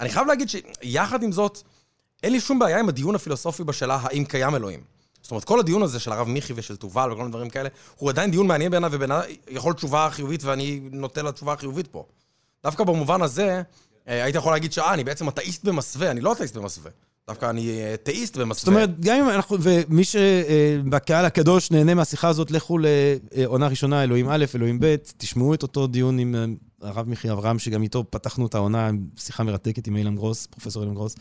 אני 0.00 0.08
חייב 0.08 0.26
להגיד 0.26 0.48
שיחד 0.48 1.22
עם 1.22 1.32
זאת, 1.32 1.62
אין 2.22 2.32
לי 2.32 2.40
שום 2.40 2.58
בעיה 2.58 2.78
עם 2.78 2.88
הדיון 2.88 3.14
הפילוסופי 3.14 3.64
בשאלה 3.64 3.98
האם 4.02 4.24
קיים 4.24 4.54
אלוהים. 4.54 4.80
זאת 5.22 5.30
אומרת, 5.30 5.44
כל 5.44 5.60
הדיון 5.60 5.82
הזה 5.82 6.00
של 6.00 6.12
הרב 6.12 6.28
מיכי 6.28 6.52
ושל 6.56 6.76
תובל 6.76 7.12
וכל 7.12 7.20
מיני 7.20 7.30
דברים 7.30 7.50
כאלה, 7.50 7.68
הוא 7.96 8.10
עדיין 8.10 8.30
דיון 8.30 8.46
מעניין 8.46 8.70
בעיניי, 8.70 8.90
ובעיניי 8.92 9.36
יכול 9.48 9.72
תשובה 9.72 10.08
חיובית, 10.10 10.44
ואני 10.44 10.80
נוטה 10.92 11.22
לתשובה 11.22 11.52
החיובית 11.52 11.86
פה. 11.86 12.04
דווקא 12.62 12.84
במובן 12.84 13.22
הזה, 13.22 13.62
היית 14.08 14.34
יכול 14.34 14.52
להגיד 14.52 14.72
שאה, 14.72 14.94
אני 14.94 15.04
בעצם 15.04 15.28
אתאיסט 15.28 15.64
במסווה, 15.64 16.10
אני 16.10 16.20
לא 16.20 16.32
אתאיסט 16.32 16.56
במסווה. 16.56 16.90
דווקא 17.28 17.50
אני 17.50 17.80
אה, 17.80 17.94
תאיסט 18.02 18.36
במסווה. 18.36 18.60
זאת 18.60 18.68
אומרת, 18.68 19.00
גם 19.00 19.16
אם 19.16 19.28
אנחנו, 19.28 19.56
ומי 19.60 20.02
שבקהל 20.04 21.24
הקדוש 21.24 21.70
נהנה 21.70 21.94
מהשיחה 21.94 22.28
הזאת, 22.28 22.50
לכו 22.50 22.78
לעונה 22.78 23.68
ראשונה, 23.68 24.02
אלוהים 24.02 24.28
א', 24.30 24.44
אלוהים 24.54 24.80
ב', 24.80 24.96
תשמעו 25.16 25.54
את 25.54 25.62
אותו 25.62 25.86
דיון 25.86 26.18
עם 26.18 26.34
אה, 26.34 26.44
הרב 26.88 27.08
מיכי 27.08 27.30
אברהם, 27.30 27.58
שגם 27.58 27.82
איתו 27.82 28.04
פתחנו 28.10 28.46
את 28.46 28.54
העונה, 28.54 28.90
שיחה 29.16 29.42
מרתקת 29.42 29.86
עם 29.86 29.96
אילן 29.96 30.16
גרוס, 30.16 30.46
פרופסור 30.46 30.82
אילן 30.82 30.94
גרוס. 30.94 31.14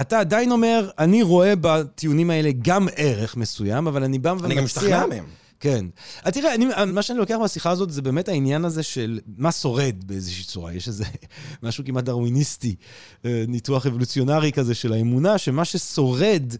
אתה 0.00 0.20
עדיין 0.20 0.52
אומר, 0.52 0.90
אני 0.98 1.22
רואה 1.22 1.54
בטיעונים 1.60 2.30
האלה 2.30 2.50
גם 2.62 2.88
ערך 2.96 3.36
מסוים, 3.36 3.86
אבל 3.86 4.04
אני 4.04 4.18
בא 4.18 4.28
ומציע... 4.28 4.46
אני 4.46 4.54
גם 4.54 4.64
משתכנע 4.64 5.06
מהם. 5.06 5.24
כן. 5.60 5.86
אז 6.22 6.32
תראה, 6.32 6.54
אני, 6.54 6.66
מה 6.92 7.02
שאני 7.02 7.18
לוקח 7.18 7.36
מהשיחה 7.40 7.70
הזאת 7.70 7.90
זה 7.90 8.02
באמת 8.02 8.28
העניין 8.28 8.64
הזה 8.64 8.82
של 8.82 9.20
מה 9.36 9.52
שורד 9.52 10.04
באיזושהי 10.06 10.44
צורה. 10.44 10.72
יש 10.72 10.88
איזה 10.88 11.04
משהו 11.62 11.84
כמעט 11.84 12.04
דרוויניסטי, 12.04 12.76
אה, 13.24 13.44
ניתוח 13.48 13.86
אבולוציונרי 13.86 14.52
כזה 14.52 14.74
של 14.74 14.92
האמונה, 14.92 15.38
שמה 15.38 15.64
ששורד 15.64 16.54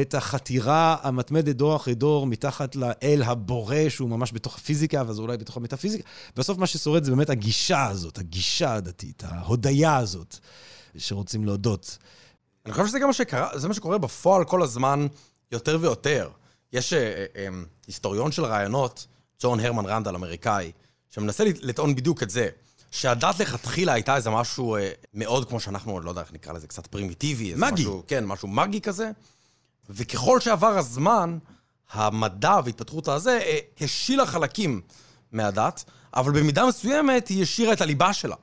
את 0.00 0.14
החתירה 0.14 0.96
המתמדת 1.02 1.56
דור 1.56 1.76
אחרי 1.76 1.94
דור 1.94 2.26
מתחת 2.26 2.76
לאל 2.76 3.22
הבורא, 3.24 3.88
שהוא 3.88 4.08
ממש 4.10 4.32
בתוך 4.32 4.56
הפיזיקה, 4.56 5.02
ואז 5.06 5.18
אולי 5.18 5.36
בתוך 5.36 5.56
המטאפיזיקה, 5.56 6.04
בסוף 6.36 6.58
מה 6.58 6.66
ששורד 6.66 7.04
זה 7.04 7.10
באמת 7.10 7.30
הגישה 7.30 7.86
הזאת, 7.86 8.18
הגישה 8.18 8.74
הדתית, 8.74 9.22
ההודיה 9.26 9.96
הזאת, 9.96 10.38
שרוצים 10.98 11.44
להודות. 11.44 11.98
אני 12.66 12.74
חושב 12.74 12.86
שזה 12.86 12.98
גם 12.98 13.06
מה 13.06 13.12
שקרה, 13.12 13.58
זה 13.58 13.68
מה 13.68 13.74
שקורה 13.74 13.98
בפועל 13.98 14.44
כל 14.44 14.62
הזמן 14.62 15.06
יותר 15.52 15.78
ויותר. 15.80 16.28
יש 16.72 16.92
אה, 16.92 16.98
אה, 16.98 17.24
אה, 17.36 17.48
היסטוריון 17.86 18.32
של 18.32 18.44
רעיונות, 18.44 19.06
ג'ון 19.42 19.60
הרמן 19.60 19.86
רנדל, 19.86 20.14
אמריקאי, 20.14 20.72
שמנסה 21.10 21.44
לטעון 21.44 21.94
בדיוק 21.94 22.22
את 22.22 22.30
זה. 22.30 22.48
שהדת 22.90 23.40
לכתחילה 23.40 23.92
הייתה 23.92 24.16
איזה 24.16 24.30
משהו 24.30 24.76
מאוד, 25.14 25.48
כמו 25.48 25.60
שאנחנו, 25.60 26.00
לא 26.00 26.10
יודע 26.10 26.20
איך 26.20 26.32
נקרא 26.32 26.52
לזה, 26.52 26.66
קצת 26.66 26.86
פרימיטיבי. 26.86 27.54
מגי. 27.54 27.72
משהו, 27.72 28.02
כן, 28.06 28.24
משהו 28.24 28.48
מגי 28.48 28.80
כזה. 28.80 29.10
וככל 29.90 30.40
שעבר 30.40 30.78
הזמן, 30.78 31.38
המדע 31.90 32.60
והתפתחות 32.64 33.08
הזה 33.08 33.40
השילה 33.80 34.26
חלקים 34.26 34.80
מהדת, 35.32 35.84
אבל 36.14 36.32
במידה 36.32 36.66
מסוימת 36.66 37.28
היא 37.28 37.42
השאירה 37.42 37.72
את 37.72 37.80
הליבה 37.80 38.12
שלה. 38.12 38.36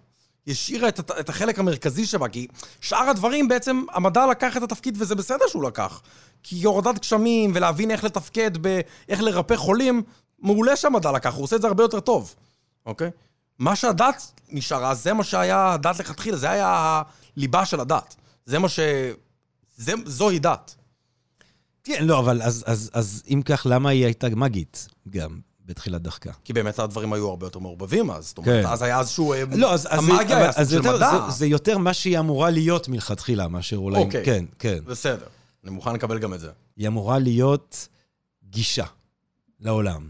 היא 0.45 0.53
השאירה 0.53 0.87
את, 0.87 1.11
את 1.19 1.29
החלק 1.29 1.59
המרכזי 1.59 2.05
שבה, 2.05 2.27
כי 2.27 2.47
שאר 2.81 3.09
הדברים 3.09 3.47
בעצם, 3.47 3.83
המדע 3.91 4.25
לקח 4.25 4.57
את 4.57 4.63
התפקיד, 4.63 4.97
וזה 5.01 5.15
בסדר 5.15 5.45
שהוא 5.47 5.63
לקח. 5.63 6.01
כי 6.43 6.63
הורדת 6.63 6.99
גשמים 6.99 7.51
ולהבין 7.55 7.91
איך 7.91 8.03
לתפקד, 8.03 8.51
ב, 8.61 8.79
איך 9.09 9.21
לרפא 9.21 9.55
חולים, 9.55 10.03
מעולה 10.39 10.75
שהמדע 10.75 11.11
לקח, 11.11 11.33
הוא 11.33 11.43
עושה 11.43 11.55
את 11.55 11.61
זה 11.61 11.67
הרבה 11.67 11.83
יותר 11.83 11.99
טוב, 11.99 12.35
אוקיי? 12.85 13.09
מה 13.59 13.75
שהדת 13.75 14.31
נשארה, 14.49 14.95
זה 14.95 15.13
מה 15.13 15.23
שהיה 15.23 15.73
הדת 15.73 15.99
לכתחילה, 15.99 16.37
זה 16.37 16.49
היה 16.49 17.01
הליבה 17.37 17.65
של 17.65 17.79
הדת. 17.79 18.15
זה 18.45 18.59
מה 18.59 18.69
ש... 18.69 18.79
זה, 19.77 19.93
זוהי 20.05 20.39
דת. 20.39 20.75
כן, 21.83 22.05
לא, 22.05 22.19
אבל 22.19 22.41
אז, 22.41 22.63
אז, 22.67 22.91
אז 22.93 23.23
אם 23.33 23.41
כך, 23.45 23.67
למה 23.69 23.89
היא 23.89 24.05
הייתה 24.05 24.27
מגית 24.29 24.87
גם 25.09 25.39
בתחילת 25.65 26.01
דרכה? 26.01 26.29
כי 26.43 26.53
באמת 26.53 26.79
הדברים 26.79 27.13
היו 27.13 27.29
הרבה 27.29 27.45
יותר 27.45 27.59
מעורבבים 27.59 28.11
אז. 28.11 28.27
זאת 28.27 28.37
אומרת, 28.37 28.65
כן. 28.65 28.71
אז 28.71 28.81
היה 28.81 28.99
איזשהו... 28.99 29.33
אה, 29.33 29.43
לא, 29.55 29.73
אז, 29.73 29.87
המאגיה 29.91 30.37
היה 30.37 30.51
סוג 30.51 30.63
של 30.69 30.81
מדע. 30.81 31.29
זה, 31.29 31.45
יותר 31.45 31.77
מה 31.77 31.93
שהיא 31.93 32.19
אמורה 32.19 32.49
להיות 32.49 32.87
מלכתחילה, 32.87 33.47
מאשר 33.47 33.77
אולי... 33.77 33.97
אוקיי. 33.99 34.25
כן, 34.25 34.45
כן. 34.59 34.77
בסדר, 34.85 35.25
אני 35.63 35.71
מוכן 35.71 35.93
לקבל 35.93 36.19
גם 36.19 36.33
את 36.33 36.39
זה. 36.39 36.49
היא 36.77 36.87
אמורה 36.87 37.19
להיות 37.19 37.87
גישה 38.49 38.85
לעולם, 39.59 40.09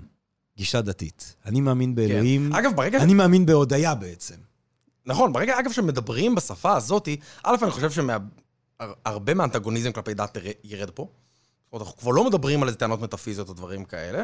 גישה 0.58 0.82
דתית. 0.82 1.36
אני 1.46 1.62
מאמין 1.62 1.96
באלוהים, 1.96 2.50
כן. 2.52 2.56
אגב, 2.56 2.76
ברגע... 2.76 3.02
אני 3.02 3.14
מאמין 3.14 3.46
בהודיה 3.46 3.96
בעצם. 3.96 4.36
נכון, 5.06 5.34
ברגע, 5.34 5.60
אגב, 5.60 5.72
שמדברים 5.72 6.36
בשפה 6.36 6.76
הזאתי, 6.76 7.18
א', 7.44 7.56
אני 7.62 7.72
חושב 7.72 7.90
שהרבה 7.92 9.34
מהאנטגוניזם 9.34 9.92
כלפי 9.92 10.14
דת 10.14 10.38
ירד 10.64 10.90
פה. 10.90 11.08
זאת 11.66 11.74
אומרת, 11.74 11.88
אנחנו 11.88 11.98
כבר 12.02 12.12
לא 12.12 12.26
מדברים 12.26 12.62
על 12.62 12.68
איזה 12.68 12.80
טענות 12.80 13.02
מטאפיזיות 13.02 13.50
או 13.50 13.54
דברים 13.54 13.86
כאלה, 13.86 14.24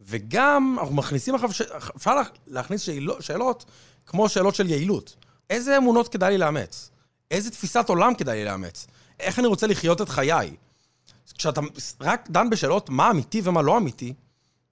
וגם 0.00 0.76
אנחנו 0.80 0.94
מכניסים 0.94 1.34
עכשיו, 1.34 1.52
ש... 1.52 1.60
אפשר 1.96 2.14
לה- 2.14 2.22
להכניס 2.46 2.80
שאלות, 2.80 3.22
שאלות 3.22 3.64
כמו 4.06 4.28
שאלות 4.28 4.54
של 4.54 4.70
יעילות. 4.70 5.16
איזה 5.50 5.76
אמונות 5.76 6.08
כדאי 6.08 6.30
לי 6.32 6.38
לאמץ? 6.38 6.90
איזה 7.30 7.50
תפיסת 7.50 7.88
עולם 7.88 8.14
כדאי 8.14 8.38
לי 8.38 8.44
לאמץ? 8.44 8.86
איך 9.20 9.38
אני 9.38 9.46
רוצה 9.46 9.66
לחיות 9.66 10.00
את 10.00 10.08
חיי? 10.08 10.56
כשאתה 11.38 11.60
רק 12.00 12.30
דן 12.30 12.50
בשאלות 12.50 12.90
מה 12.90 13.10
אמיתי 13.10 13.40
ומה 13.44 13.62
לא 13.62 13.76
אמיתי, 13.76 14.14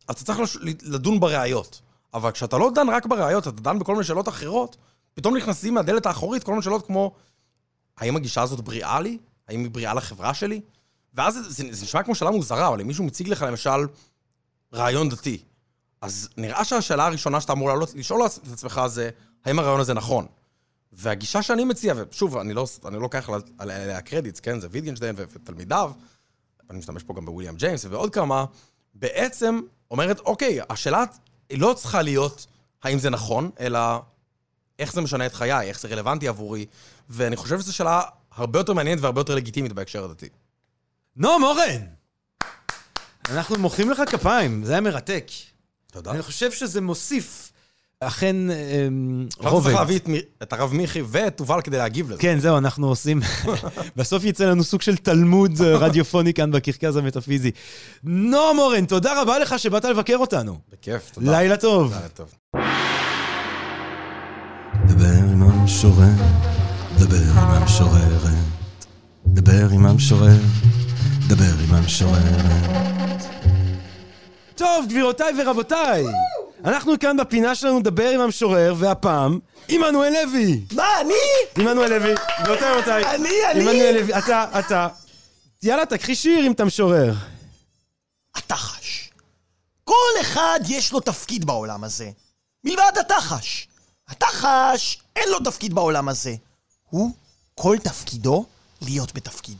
אתה 0.04 0.14
צריך 0.24 0.38
לדון 0.82 1.20
בראיות. 1.20 1.80
אבל 2.14 2.30
כשאתה 2.30 2.58
לא 2.58 2.70
דן 2.74 2.88
רק 2.88 3.06
בראיות, 3.06 3.48
אתה 3.48 3.60
דן 3.60 3.78
בכל 3.78 3.92
מיני 3.92 4.04
שאלות 4.04 4.28
אחרות, 4.28 4.76
פתאום 5.14 5.36
נכנסים 5.36 5.74
מהדלת 5.74 6.06
האחורית 6.06 6.44
כל 6.44 6.50
מיני 6.50 6.62
שאלות 6.62 6.86
כמו, 6.86 7.12
האם 7.98 8.16
הגישה 8.16 8.42
הזאת 8.42 8.60
בריאה 8.60 9.00
לי? 9.00 9.18
האם 9.48 9.60
היא 9.60 9.70
בריאה 9.70 9.94
לחברה 9.94 10.34
שלי? 10.34 10.60
ואז 11.14 11.34
זה, 11.34 11.42
זה, 11.42 11.64
זה 11.70 11.84
נשמע 11.84 12.02
כמו 12.02 12.14
שאלה 12.14 12.30
מוזרה, 12.30 12.68
אבל 12.68 12.80
אם 12.80 12.86
מישהו 12.86 13.04
מציג 13.04 13.28
לך 13.28 13.42
למשל 13.42 13.86
רעיון 14.74 15.08
דתי, 15.08 15.42
אז 16.00 16.28
נראה 16.36 16.64
שהשאלה 16.64 17.06
הראשונה 17.06 17.40
שאתה 17.40 17.52
אמור 17.52 17.68
לעלות, 17.68 17.94
לשאול 17.94 18.26
את 18.26 18.52
עצמך 18.52 18.80
זה, 18.86 19.10
האם 19.44 19.58
הרעיון 19.58 19.80
הזה 19.80 19.94
נכון? 19.94 20.26
והגישה 20.92 21.42
שאני 21.42 21.64
מציע, 21.64 21.94
ושוב, 21.96 22.36
אני 22.36 22.54
לא, 22.54 22.66
לא 22.84 23.00
לוקח 23.00 23.28
על- 23.30 23.42
עליה 23.58 24.00
קרדיטס, 24.00 24.40
כן? 24.40 24.60
זה 24.60 24.68
ויטגנשטיין 24.70 25.14
ו- 25.18 25.24
ותלמידיו, 25.32 25.92
אני 26.70 26.78
משתמש 26.78 27.02
פה 27.02 27.14
גם 27.14 27.24
בוויליאם 27.26 27.56
ג'יימס 27.56 27.84
ועוד 27.84 28.10
כמה, 28.14 28.44
בעצם 28.94 29.60
אומרת, 29.90 30.20
אוקיי, 30.20 30.58
השאלה 30.70 31.04
היא 31.48 31.60
לא 31.60 31.74
צריכה 31.76 32.02
להיות 32.02 32.46
האם 32.82 32.98
זה 32.98 33.10
נכון, 33.10 33.50
אלא 33.60 33.78
איך 34.78 34.92
זה 34.92 35.00
משנה 35.00 35.26
את 35.26 35.34
חיי, 35.34 35.68
איך 35.68 35.80
זה 35.80 35.88
רלוונטי 35.88 36.28
עבורי, 36.28 36.66
ואני 37.08 37.36
חושב 37.36 37.60
שזו 37.60 37.74
שאלה 37.74 38.02
הרבה 38.34 38.58
יותר 38.58 38.72
מעניינת 38.72 39.02
והרבה 39.02 39.20
יותר 39.20 39.34
לגיטימית 39.34 39.72
בהקשר 39.72 40.04
הדתי. 40.04 40.28
נועם 41.16 41.42
אורן! 41.42 41.80
אנחנו 43.30 43.58
מוחאים 43.58 43.90
לך 43.90 44.02
כפיים, 44.06 44.64
זה 44.64 44.72
היה 44.72 44.80
מרתק. 44.80 45.26
תודה. 45.92 46.10
אני 46.10 46.22
חושב 46.22 46.52
שזה 46.52 46.80
מוסיף, 46.80 47.52
אכן, 48.00 48.36
אמ, 48.50 49.26
רובד. 49.38 49.64
צריך 49.64 49.76
להביא 49.76 50.00
את 50.42 50.52
הרב 50.52 50.72
מיכי 50.72 51.02
ואת 51.06 51.36
תובל 51.36 51.60
כדי 51.60 51.76
להגיב 51.78 52.10
לזה. 52.10 52.20
כן, 52.20 52.38
זהו, 52.40 52.58
אנחנו 52.58 52.88
עושים... 52.88 53.20
בסוף 53.96 54.24
יצא 54.24 54.44
לנו 54.44 54.64
סוג 54.64 54.82
של 54.82 54.96
תלמוד 54.96 55.60
אה, 55.60 55.76
רדיופוני 55.76 56.34
כאן 56.34 56.50
בקרקס 56.50 56.96
המטאפיזי. 56.96 57.50
נועם 58.04 58.58
אורן, 58.58 58.86
תודה 58.86 59.22
רבה 59.22 59.38
לך 59.38 59.58
שבאת 59.58 59.84
לבקר 59.84 60.16
אותנו. 60.16 60.58
בכיף, 60.72 61.10
תודה. 61.10 61.30
לילה 61.30 61.56
טוב. 61.56 61.92
לילה 61.94 62.08
טוב. 62.08 62.34
דבר 64.86 65.30
עם 65.32 65.42
המשורר, 65.42 66.06
דבר 66.98 67.16
עם 67.16 67.48
המשוררת, 67.48 68.22
דבר 69.26 69.68
עם 69.72 69.86
המשורר, 69.86 70.38
דבר 71.28 71.54
עם 71.68 71.74
המשוררת. 71.74 73.13
טוב, 74.54 74.86
גבירותיי 74.88 75.32
ורבותיי, 75.38 76.04
אנחנו 76.64 76.98
כאן 77.00 77.16
בפינה 77.16 77.54
שלנו 77.54 77.80
לדבר 77.80 78.08
עם 78.10 78.20
המשורר, 78.20 78.74
והפעם, 78.78 79.38
עמנואל 79.68 80.12
לוי. 80.12 80.60
מה, 80.72 81.00
אני? 81.00 81.14
עמנואל 81.58 81.98
לוי, 81.98 82.14
גבירותיי 82.42 82.72
ורבותיי. 82.72 83.14
אני, 83.14 83.28
אני? 83.50 83.60
עמנואל 83.60 83.94
לוי, 84.00 84.18
אתה, 84.18 84.44
אתה. 84.58 84.88
יאללה, 85.62 85.86
תקחי 85.86 86.14
שיר 86.14 86.46
אם 86.46 86.52
אתה 86.52 86.64
משורר. 86.64 87.12
התחש. 88.34 89.10
כל 89.84 90.20
אחד 90.20 90.60
יש 90.68 90.92
לו 90.92 91.00
תפקיד 91.00 91.44
בעולם 91.44 91.84
הזה. 91.84 92.10
מלבד 92.64 92.92
התחש. 93.00 93.68
התחש, 94.08 94.98
אין 95.16 95.28
לו 95.28 95.40
תפקיד 95.40 95.74
בעולם 95.74 96.08
הזה. 96.08 96.34
הוא, 96.90 97.10
כל 97.54 97.76
תפקידו, 97.82 98.44
להיות 98.82 99.14
בתפקיד. 99.14 99.58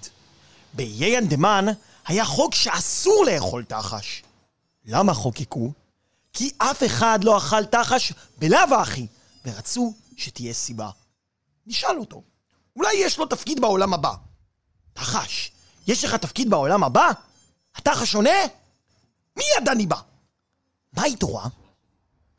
באיי 0.73 1.19
אנדמן 1.19 1.67
היה 2.07 2.25
חוק 2.25 2.55
שאסור 2.55 3.25
לאכול 3.25 3.65
תחש. 3.65 4.23
למה 4.85 5.15
חוקקו? 5.15 5.73
כי 6.33 6.51
אף 6.59 6.83
אחד 6.87 7.19
לא 7.25 7.39
אכל 7.39 7.65
תחש 7.65 8.13
בלאו 8.39 8.75
הכי, 8.81 9.07
ורצו 9.45 9.95
שתהיה 10.17 10.53
סיבה. 10.53 10.91
נשאל 11.67 11.99
אותו, 11.99 12.23
אולי 12.77 12.95
יש 12.95 13.19
לו 13.19 13.27
תפקיד 13.27 13.61
בעולם 13.61 13.95
הבא? 13.95 14.15
תחש, 14.93 15.53
יש 15.87 16.05
לך 16.05 16.15
תפקיד 16.15 16.51
בעולם 16.51 16.85
הבא? 16.85 17.11
התחש 17.75 18.15
עונה? 18.15 18.31
מיד 19.37 19.69
אני 19.69 19.87
בא. 19.87 20.01
מה 20.93 21.03
היא 21.03 21.17
תורה? 21.17 21.49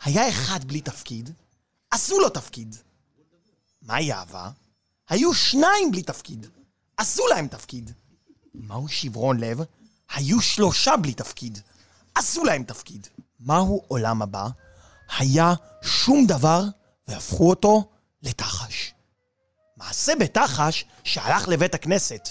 היה 0.01 0.29
אחד 0.29 0.65
בלי 0.65 0.81
תפקיד, 0.81 1.29
עשו 1.91 2.19
לו 2.19 2.29
תפקיד. 2.29 2.75
מהי 3.81 4.13
אהבה? 4.13 4.49
היו 5.09 5.33
שניים 5.33 5.91
בלי 5.91 6.03
תפקיד, 6.03 6.47
עשו 6.97 7.27
להם 7.27 7.47
תפקיד. 7.47 7.91
מהו 8.53 8.87
שברון 8.87 9.39
לב? 9.39 9.59
היו 10.09 10.41
שלושה 10.41 10.97
בלי 10.97 11.13
תפקיד, 11.13 11.59
עשו 12.15 12.43
להם 12.43 12.63
תפקיד. 12.63 13.07
מהו 13.39 13.81
עולם 13.87 14.21
הבא? 14.21 14.47
היה 15.17 15.53
שום 15.81 16.25
דבר 16.25 16.63
והפכו 17.07 17.49
אותו 17.49 17.89
לתחש. 18.23 18.93
מעשה 19.77 20.15
בתחש 20.15 20.85
שהלך 21.03 21.47
לבית 21.47 21.75
הכנסת. 21.75 22.29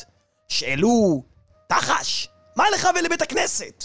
שאלו, 0.49 1.23
תחש, 1.69 2.29
מה 2.57 2.65
לך 2.75 2.89
ולבית 2.95 3.23
הכנסת? 3.23 3.85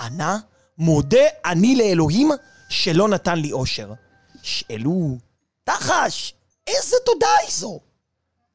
ענה, 0.00 0.38
מודה 0.78 1.24
אני 1.44 1.76
לאלוהים 1.76 2.30
שלא 2.68 3.08
נתן 3.08 3.38
לי 3.38 3.52
אושר. 3.52 3.92
שאלו, 4.42 5.18
תחש, 5.64 6.34
איזה 6.66 6.96
תודה 7.06 7.26
היא 7.42 7.50
זו? 7.50 7.80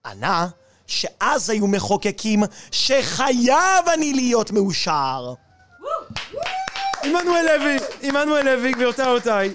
ענה, 0.05 0.47
שאז 0.87 1.49
היו 1.49 1.67
מחוקקים 1.67 2.43
שחייב 2.71 3.87
אני 3.93 4.13
להיות 4.13 4.51
מאושר. 4.51 5.33
עמנואל 7.05 7.45
לוי, 7.45 7.77
עמנואל 8.01 8.45
לוי, 8.45 8.71
גבירותיי 8.71 9.05
ורבותיי. 9.07 9.53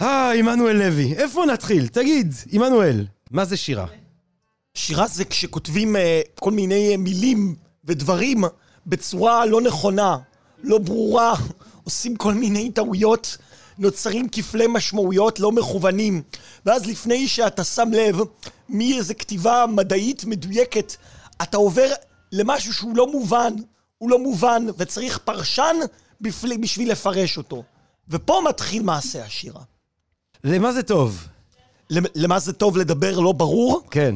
אה, 0.00 0.32
עמנואל 0.32 0.76
לוי, 0.76 1.14
איפה 1.14 1.44
נתחיל? 1.46 1.88
תגיד, 1.88 2.34
עמנואל, 2.50 3.06
מה 3.30 3.44
זה 3.44 3.56
שירה? 3.56 3.86
שירה 4.74 5.06
זה 5.06 5.24
כשכותבים 5.24 5.96
אה, 5.96 6.20
כל 6.40 6.50
מיני 6.50 6.92
אה, 6.92 6.96
מילים 6.96 7.54
ודברים 7.84 8.44
בצורה 8.86 9.46
לא 9.46 9.60
נכונה, 9.60 10.16
לא 10.64 10.78
ברורה, 10.78 11.34
עושים 11.84 12.16
כל 12.16 12.34
מיני 12.34 12.70
טעויות, 12.70 13.36
נוצרים 13.78 14.28
כפלי 14.28 14.66
משמעויות 14.68 15.40
לא 15.40 15.52
מכוונים. 15.52 16.22
ואז 16.66 16.86
לפני 16.86 17.28
שאתה 17.28 17.64
שם 17.64 17.88
לב 17.92 18.20
מאיזה 18.68 19.14
כתיבה 19.14 19.64
מדעית 19.68 20.24
מדויקת, 20.24 20.96
אתה 21.42 21.56
עובר 21.56 21.88
למשהו 22.32 22.74
שהוא 22.74 22.96
לא 22.96 23.12
מובן, 23.12 23.54
הוא 23.98 24.10
לא 24.10 24.18
מובן, 24.18 24.66
וצריך 24.78 25.18
פרשן 25.18 25.76
בפל... 26.20 26.56
בשביל 26.56 26.92
לפרש 26.92 27.36
אותו. 27.38 27.62
ופה 28.08 28.40
מתחיל 28.48 28.82
מעשה 28.82 29.24
השירה. 29.24 29.62
למה 30.44 30.72
זה 30.72 30.82
טוב? 30.82 31.28
למ- 31.90 32.10
למה 32.14 32.38
זה 32.38 32.52
טוב 32.52 32.76
לדבר 32.76 33.20
לא 33.20 33.32
ברור? 33.32 33.82
כן. 33.90 34.14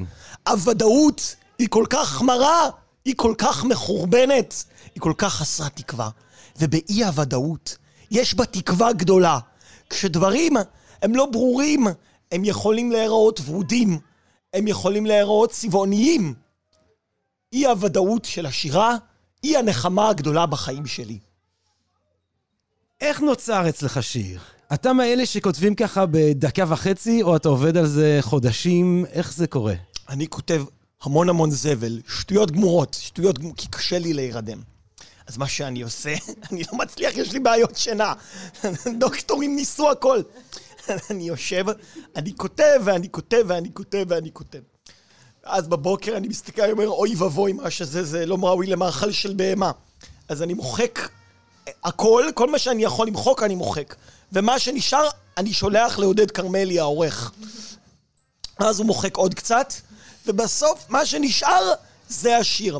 הוודאות 0.48 1.34
היא 1.58 1.68
כל 1.70 1.84
כך 1.90 2.22
מרה, 2.22 2.70
היא 3.04 3.14
כל 3.16 3.34
כך 3.38 3.64
מחורבנת, 3.64 4.64
היא 4.94 5.00
כל 5.00 5.12
כך 5.18 5.34
חסרת 5.34 5.76
תקווה. 5.76 6.10
ובאי 6.58 7.04
הוודאות 7.04 7.76
יש 8.10 8.34
בה 8.34 8.44
תקווה 8.46 8.92
גדולה. 8.92 9.38
כשדברים 9.90 10.56
הם 11.02 11.14
לא 11.14 11.26
ברורים, 11.26 11.86
הם 12.32 12.44
יכולים 12.44 12.92
להיראות 12.92 13.40
ורודים, 13.46 13.98
הם 14.54 14.68
יכולים 14.68 15.06
להיראות 15.06 15.50
צבעוניים. 15.50 16.34
אי 17.52 17.66
הוודאות 17.66 18.24
של 18.24 18.46
השירה 18.46 18.96
היא 19.42 19.58
הנחמה 19.58 20.08
הגדולה 20.08 20.46
בחיים 20.46 20.86
שלי. 20.86 21.18
איך 23.02 23.20
נוצר 23.20 23.68
אצלך 23.68 24.02
שיר? 24.02 24.40
אתה 24.74 24.92
מאלה 24.92 25.26
שכותבים 25.26 25.74
ככה 25.74 26.06
בדקה 26.06 26.64
וחצי, 26.68 27.22
או 27.22 27.36
אתה 27.36 27.48
עובד 27.48 27.76
על 27.76 27.86
זה 27.86 28.18
חודשים? 28.20 29.04
איך 29.12 29.32
זה 29.32 29.46
קורה? 29.46 29.74
אני 30.08 30.28
כותב 30.28 30.64
המון 31.02 31.28
המון 31.28 31.50
זבל, 31.50 32.00
שטויות 32.08 32.50
גמורות, 32.50 32.96
שטויות 33.00 33.38
גמורות, 33.38 33.58
כי 33.60 33.68
קשה 33.68 33.98
לי 33.98 34.12
להירדם. 34.12 34.60
אז 35.26 35.36
מה 35.36 35.48
שאני 35.48 35.82
עושה, 35.82 36.14
אני 36.50 36.62
לא 36.72 36.78
מצליח, 36.78 37.16
יש 37.16 37.32
לי 37.32 37.40
בעיות 37.40 37.76
שינה. 37.76 38.12
דוקטורים 39.00 39.56
ניסו 39.56 39.90
הכל. 39.90 40.20
אני 41.10 41.28
יושב, 41.28 41.64
אני 42.16 42.32
כותב, 42.36 42.80
ואני 42.84 43.08
כותב, 43.10 43.42
ואני 43.46 43.74
כותב, 43.74 44.04
ואני 44.08 44.30
כותב. 44.32 44.60
אז 45.44 45.68
בבוקר 45.68 46.16
אני 46.16 46.28
מסתכל, 46.28 46.62
אני 46.62 46.72
אומר, 46.72 46.88
אוי 46.88 47.14
ואבוי, 47.14 47.52
מה 47.52 47.70
שזה, 47.70 48.02
זה 48.02 48.26
לא 48.26 48.38
ראוי 48.42 48.66
למאכל 48.66 49.12
של 49.12 49.34
בהמה. 49.34 49.70
אז 50.28 50.42
אני 50.42 50.54
מוחק 50.54 51.08
הכל, 51.84 52.24
כל 52.34 52.50
מה 52.50 52.58
שאני 52.58 52.84
יכול 52.84 53.06
למחוק, 53.06 53.42
אני 53.42 53.54
מוחק. 53.54 53.94
ומה 54.32 54.58
שנשאר, 54.58 55.08
אני 55.38 55.52
שולח 55.52 55.98
לעודד 55.98 56.30
כרמלי, 56.30 56.78
העורך. 56.78 57.32
אז 58.58 58.78
הוא 58.78 58.86
מוחק 58.86 59.16
עוד 59.16 59.34
קצת, 59.34 59.72
ובסוף 60.26 60.84
מה 60.88 61.06
שנשאר 61.06 61.72
זה 62.08 62.36
השיר. 62.36 62.78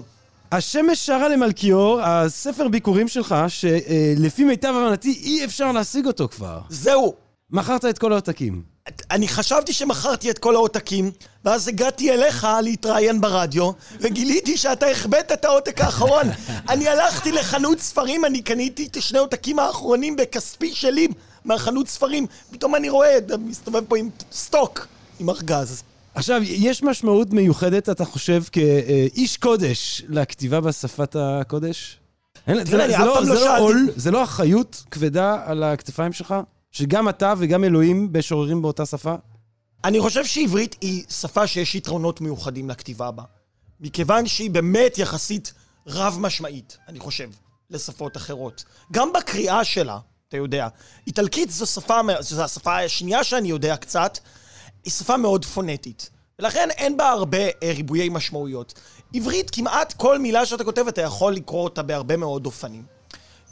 השמש 0.52 1.06
שרה 1.06 1.28
למלכיאור, 1.28 2.00
הספר 2.02 2.68
ביקורים 2.68 3.08
שלך, 3.08 3.34
שלפי 3.48 4.44
מיטב 4.44 4.74
הבנתי 4.76 5.20
אי 5.22 5.44
אפשר 5.44 5.72
להשיג 5.72 6.06
אותו 6.06 6.28
כבר. 6.28 6.60
זהו. 6.68 7.14
מכרת 7.50 7.84
את 7.84 7.98
כל 7.98 8.12
העותקים. 8.12 8.71
אני 9.10 9.28
חשבתי 9.28 9.72
שמכרתי 9.72 10.30
את 10.30 10.38
כל 10.38 10.54
העותקים, 10.54 11.10
ואז 11.44 11.68
הגעתי 11.68 12.12
אליך 12.12 12.46
להתראיין 12.62 13.20
ברדיו, 13.20 13.70
וגיליתי 14.00 14.56
שאתה 14.56 14.86
החבאת 14.86 15.32
את 15.32 15.44
העותק 15.44 15.80
האחרון. 15.80 16.26
אני 16.68 16.88
הלכתי 16.88 17.32
לחנות 17.32 17.80
ספרים, 17.80 18.24
אני 18.24 18.42
קניתי 18.42 18.86
את 18.86 19.02
שני 19.02 19.18
העותקים 19.18 19.58
האחרונים 19.58 20.16
בכספי 20.16 20.74
שלי 20.74 21.08
מהחנות 21.44 21.88
ספרים. 21.88 22.26
פתאום 22.50 22.74
אני 22.74 22.88
רואה, 22.88 23.18
אתה 23.18 23.36
מסתובב 23.36 23.84
פה 23.88 23.98
עם 23.98 24.10
סטוק, 24.32 24.86
עם 25.20 25.30
ארגז. 25.30 25.82
עכשיו, 26.14 26.40
יש 26.44 26.82
משמעות 26.82 27.32
מיוחדת, 27.32 27.88
אתה 27.88 28.04
חושב, 28.04 28.42
כאיש 28.52 29.36
קודש 29.36 30.02
לכתיבה 30.08 30.60
בשפת 30.60 31.16
הקודש? 31.18 31.98
זה 32.46 32.54
לא 32.54 32.64
זה 32.64 33.34
לא 33.34 33.34
לא. 33.34 33.58
עול, 33.58 33.90
זה 33.96 34.10
לא 34.10 34.22
אחריות 34.22 34.84
כבדה 34.90 35.36
על 35.44 35.62
הכתפיים 35.62 36.12
שלך? 36.12 36.34
שגם 36.72 37.08
אתה 37.08 37.34
וגם 37.38 37.64
אלוהים 37.64 38.08
משוררים 38.12 38.62
באותה 38.62 38.86
שפה? 38.86 39.14
אני 39.84 40.00
חושב 40.00 40.24
שעברית 40.24 40.76
היא 40.80 41.04
שפה 41.10 41.46
שיש 41.46 41.74
יתרונות 41.74 42.20
מיוחדים 42.20 42.70
לכתיבה 42.70 43.10
בה. 43.10 43.22
מכיוון 43.80 44.26
שהיא 44.26 44.50
באמת 44.50 44.98
יחסית 44.98 45.52
רב-משמעית, 45.86 46.78
אני 46.88 46.98
חושב, 46.98 47.30
לשפות 47.70 48.16
אחרות. 48.16 48.64
גם 48.92 49.12
בקריאה 49.12 49.64
שלה, 49.64 49.98
אתה 50.28 50.36
יודע. 50.36 50.68
איטלקית 51.06 51.50
זו 51.50 51.66
שפה, 51.66 52.00
זו 52.20 52.42
השפה 52.42 52.78
השנייה 52.78 53.24
שאני 53.24 53.48
יודע 53.48 53.76
קצת, 53.76 54.18
היא 54.84 54.92
שפה 54.92 55.16
מאוד 55.16 55.44
פונטית. 55.44 56.10
ולכן 56.38 56.68
אין 56.70 56.96
בה 56.96 57.10
הרבה 57.10 57.38
אה, 57.38 57.72
ריבויי 57.76 58.08
משמעויות. 58.08 58.74
עברית, 59.14 59.50
כמעט 59.50 59.92
כל 59.92 60.18
מילה 60.18 60.46
שאתה 60.46 60.64
כותב, 60.64 60.86
אתה 60.88 61.00
יכול 61.02 61.34
לקרוא 61.34 61.64
אותה 61.64 61.82
בהרבה 61.82 62.16
מאוד 62.16 62.46
אופנים. 62.46 62.84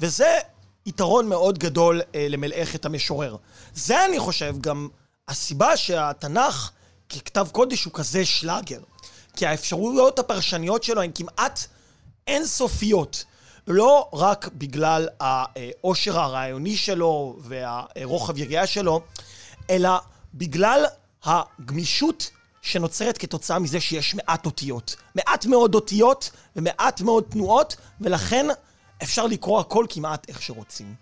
וזה 0.01 0.38
יתרון 0.87 1.28
מאוד 1.28 1.59
גדול 1.59 2.01
אה, 2.14 2.26
למלאכת 2.28 2.85
המשורר. 2.85 3.37
זה, 3.74 4.05
אני 4.05 4.18
חושב, 4.18 4.55
גם 4.61 4.89
הסיבה 5.28 5.76
שהתנ"ך 5.76 6.70
ככתב 7.09 7.49
קודש 7.53 7.85
הוא 7.85 7.93
כזה 7.93 8.24
שלאגר. 8.24 8.81
כי 9.37 9.47
האפשרויות 9.47 10.18
הפרשניות 10.18 10.83
שלו 10.83 11.03
הן 11.03 11.11
כמעט 11.14 11.66
אינסופיות. 12.26 13.24
לא 13.66 14.09
רק 14.12 14.49
בגלל 14.55 15.09
העושר 15.20 16.18
הרעיוני 16.18 16.76
שלו 16.76 17.37
והרוחב 17.41 18.39
יריעה 18.39 18.66
שלו, 18.66 19.03
אלא 19.70 19.91
בגלל 20.35 20.85
הגמישות 21.24 22.31
שנוצרת 22.62 23.18
כתוצאה 23.18 23.59
מזה 23.59 23.81
שיש 23.81 24.14
מעט 24.14 24.47
אותיות. 24.47 24.97
מעט 25.14 25.47
מאוד 25.47 25.74
אותיות 25.74 26.31
ומעט 26.57 27.01
מאוד 27.01 27.24
תנועות, 27.31 27.76
ולכן 28.01 28.47
אפשר 29.03 29.26
לקרוא 29.26 29.61
הכל 29.61 29.86
כמעט 29.88 30.28
איך 30.28 30.42
שרוצים. 30.42 30.94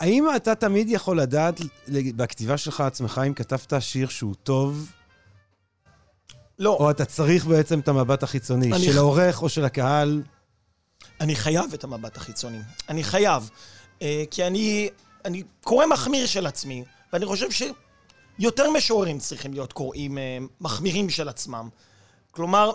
האם 0.00 0.26
אתה 0.36 0.54
תמיד 0.54 0.90
יכול 0.90 1.20
לדעת 1.20 1.60
בכתיבה 1.88 2.56
שלך 2.56 2.80
עצמך 2.80 3.20
אם 3.26 3.34
כתבת 3.34 3.72
שיר 3.80 4.08
שהוא 4.08 4.34
טוב, 4.42 4.92
לא. 6.58 6.70
או 6.70 6.90
אתה 6.90 7.04
צריך 7.04 7.46
בעצם 7.46 7.80
את 7.80 7.88
המבט 7.88 8.22
החיצוני, 8.22 8.72
אני 8.72 8.84
של 8.84 8.98
העורך 8.98 9.42
או 9.42 9.48
של 9.48 9.64
הקהל? 9.64 10.22
אני 11.20 11.36
חייב 11.36 11.72
את 11.74 11.84
המבט 11.84 12.16
החיצוני. 12.16 12.58
אני 12.88 13.04
חייב. 13.04 13.50
אה, 14.02 14.24
כי 14.30 14.46
אני, 14.46 14.88
אני 15.24 15.42
קורא 15.64 15.86
מחמיר 15.86 16.26
של 16.26 16.46
עצמי, 16.46 16.84
ואני 17.12 17.26
חושב 17.26 17.46
שיותר 17.50 18.70
משוררים 18.70 19.18
צריכים 19.18 19.52
להיות 19.52 19.72
קוראים 19.72 20.18
אה, 20.18 20.38
מחמירים 20.60 21.10
של 21.10 21.28
עצמם. 21.28 21.68
כלומר, 22.30 22.72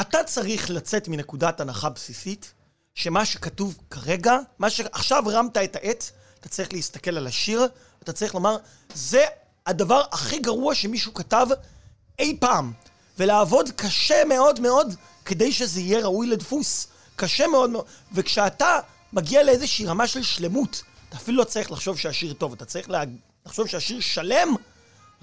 אתה 0.00 0.18
צריך 0.24 0.70
לצאת 0.70 1.08
מנקודת 1.08 1.60
הנחה 1.60 1.88
בסיסית, 1.88 2.52
שמה 2.94 3.24
שכתוב 3.26 3.78
כרגע, 3.90 4.38
מה 4.58 4.70
שעכשיו 4.70 5.30
הרמת 5.30 5.56
את 5.56 5.76
העט, 5.76 6.04
אתה 6.40 6.48
צריך 6.48 6.72
להסתכל 6.72 7.16
על 7.16 7.26
השיר, 7.26 7.68
אתה 8.02 8.12
צריך 8.12 8.34
לומר, 8.34 8.56
זה 8.94 9.24
הדבר 9.66 10.02
הכי 10.12 10.38
גרוע 10.38 10.74
שמישהו 10.74 11.14
כתב 11.14 11.46
אי 12.18 12.36
פעם. 12.40 12.72
ולעבוד 13.18 13.70
קשה 13.76 14.24
מאוד 14.24 14.60
מאוד 14.60 14.94
כדי 15.24 15.52
שזה 15.52 15.80
יהיה 15.80 16.00
ראוי 16.00 16.26
לדפוס. 16.26 16.86
קשה 17.16 17.46
מאוד 17.46 17.70
מאוד. 17.70 17.84
וכשאתה 18.12 18.78
מגיע 19.12 19.42
לאיזושהי 19.42 19.86
רמה 19.86 20.06
של 20.06 20.22
שלמות, 20.22 20.82
אתה 21.08 21.16
אפילו 21.16 21.38
לא 21.38 21.44
צריך 21.44 21.72
לחשוב 21.72 21.98
שהשיר 21.98 22.32
טוב, 22.32 22.52
אתה 22.52 22.64
צריך 22.64 22.90
לה... 22.90 23.02
לחשוב 23.46 23.66
שהשיר 23.66 24.00
שלם, 24.00 24.54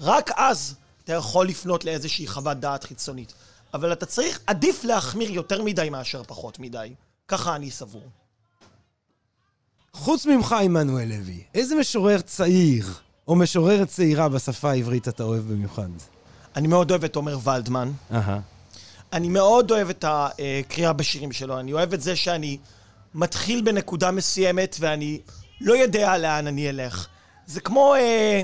רק 0.00 0.30
אז 0.36 0.74
אתה 1.04 1.12
יכול 1.12 1.48
לפנות 1.48 1.84
לאיזושהי 1.84 2.26
חוות 2.26 2.60
דעת 2.60 2.84
חיצונית. 2.84 3.32
אבל 3.74 3.92
אתה 3.92 4.06
צריך, 4.06 4.40
עדיף 4.46 4.84
להחמיר 4.84 5.30
יותר 5.30 5.62
מדי 5.62 5.90
מאשר 5.90 6.22
פחות 6.26 6.58
מדי. 6.58 6.94
ככה 7.30 7.56
אני 7.56 7.70
סבור. 7.70 8.08
חוץ 9.92 10.26
ממך, 10.26 10.52
עמנואל 10.52 11.08
לוי, 11.08 11.42
איזה 11.54 11.74
משורר 11.74 12.20
צעיר 12.20 12.86
או 13.28 13.36
משוררת 13.36 13.88
צעירה 13.88 14.28
בשפה 14.28 14.70
העברית 14.70 15.08
אתה 15.08 15.22
אוהב 15.22 15.42
במיוחד? 15.42 15.88
אני 16.56 16.68
מאוד 16.68 16.90
אוהב 16.90 17.04
את 17.04 17.16
עומר 17.16 17.38
ולדמן. 17.44 17.92
אהה. 18.12 18.40
אני 19.12 19.28
מאוד 19.28 19.70
אוהב 19.70 19.88
את 19.90 20.04
הקריאה 20.08 20.92
בשירים 20.92 21.32
שלו. 21.32 21.60
אני 21.60 21.72
אוהב 21.72 21.94
את 21.94 22.00
זה 22.00 22.16
שאני 22.16 22.58
מתחיל 23.14 23.62
בנקודה 23.62 24.10
מסוימת 24.10 24.76
ואני 24.80 25.20
לא 25.60 25.76
יודע 25.76 26.18
לאן 26.18 26.46
אני 26.46 26.70
אלך. 26.70 27.06
זה 27.46 27.60
כמו 27.60 27.94
אה, 27.94 28.42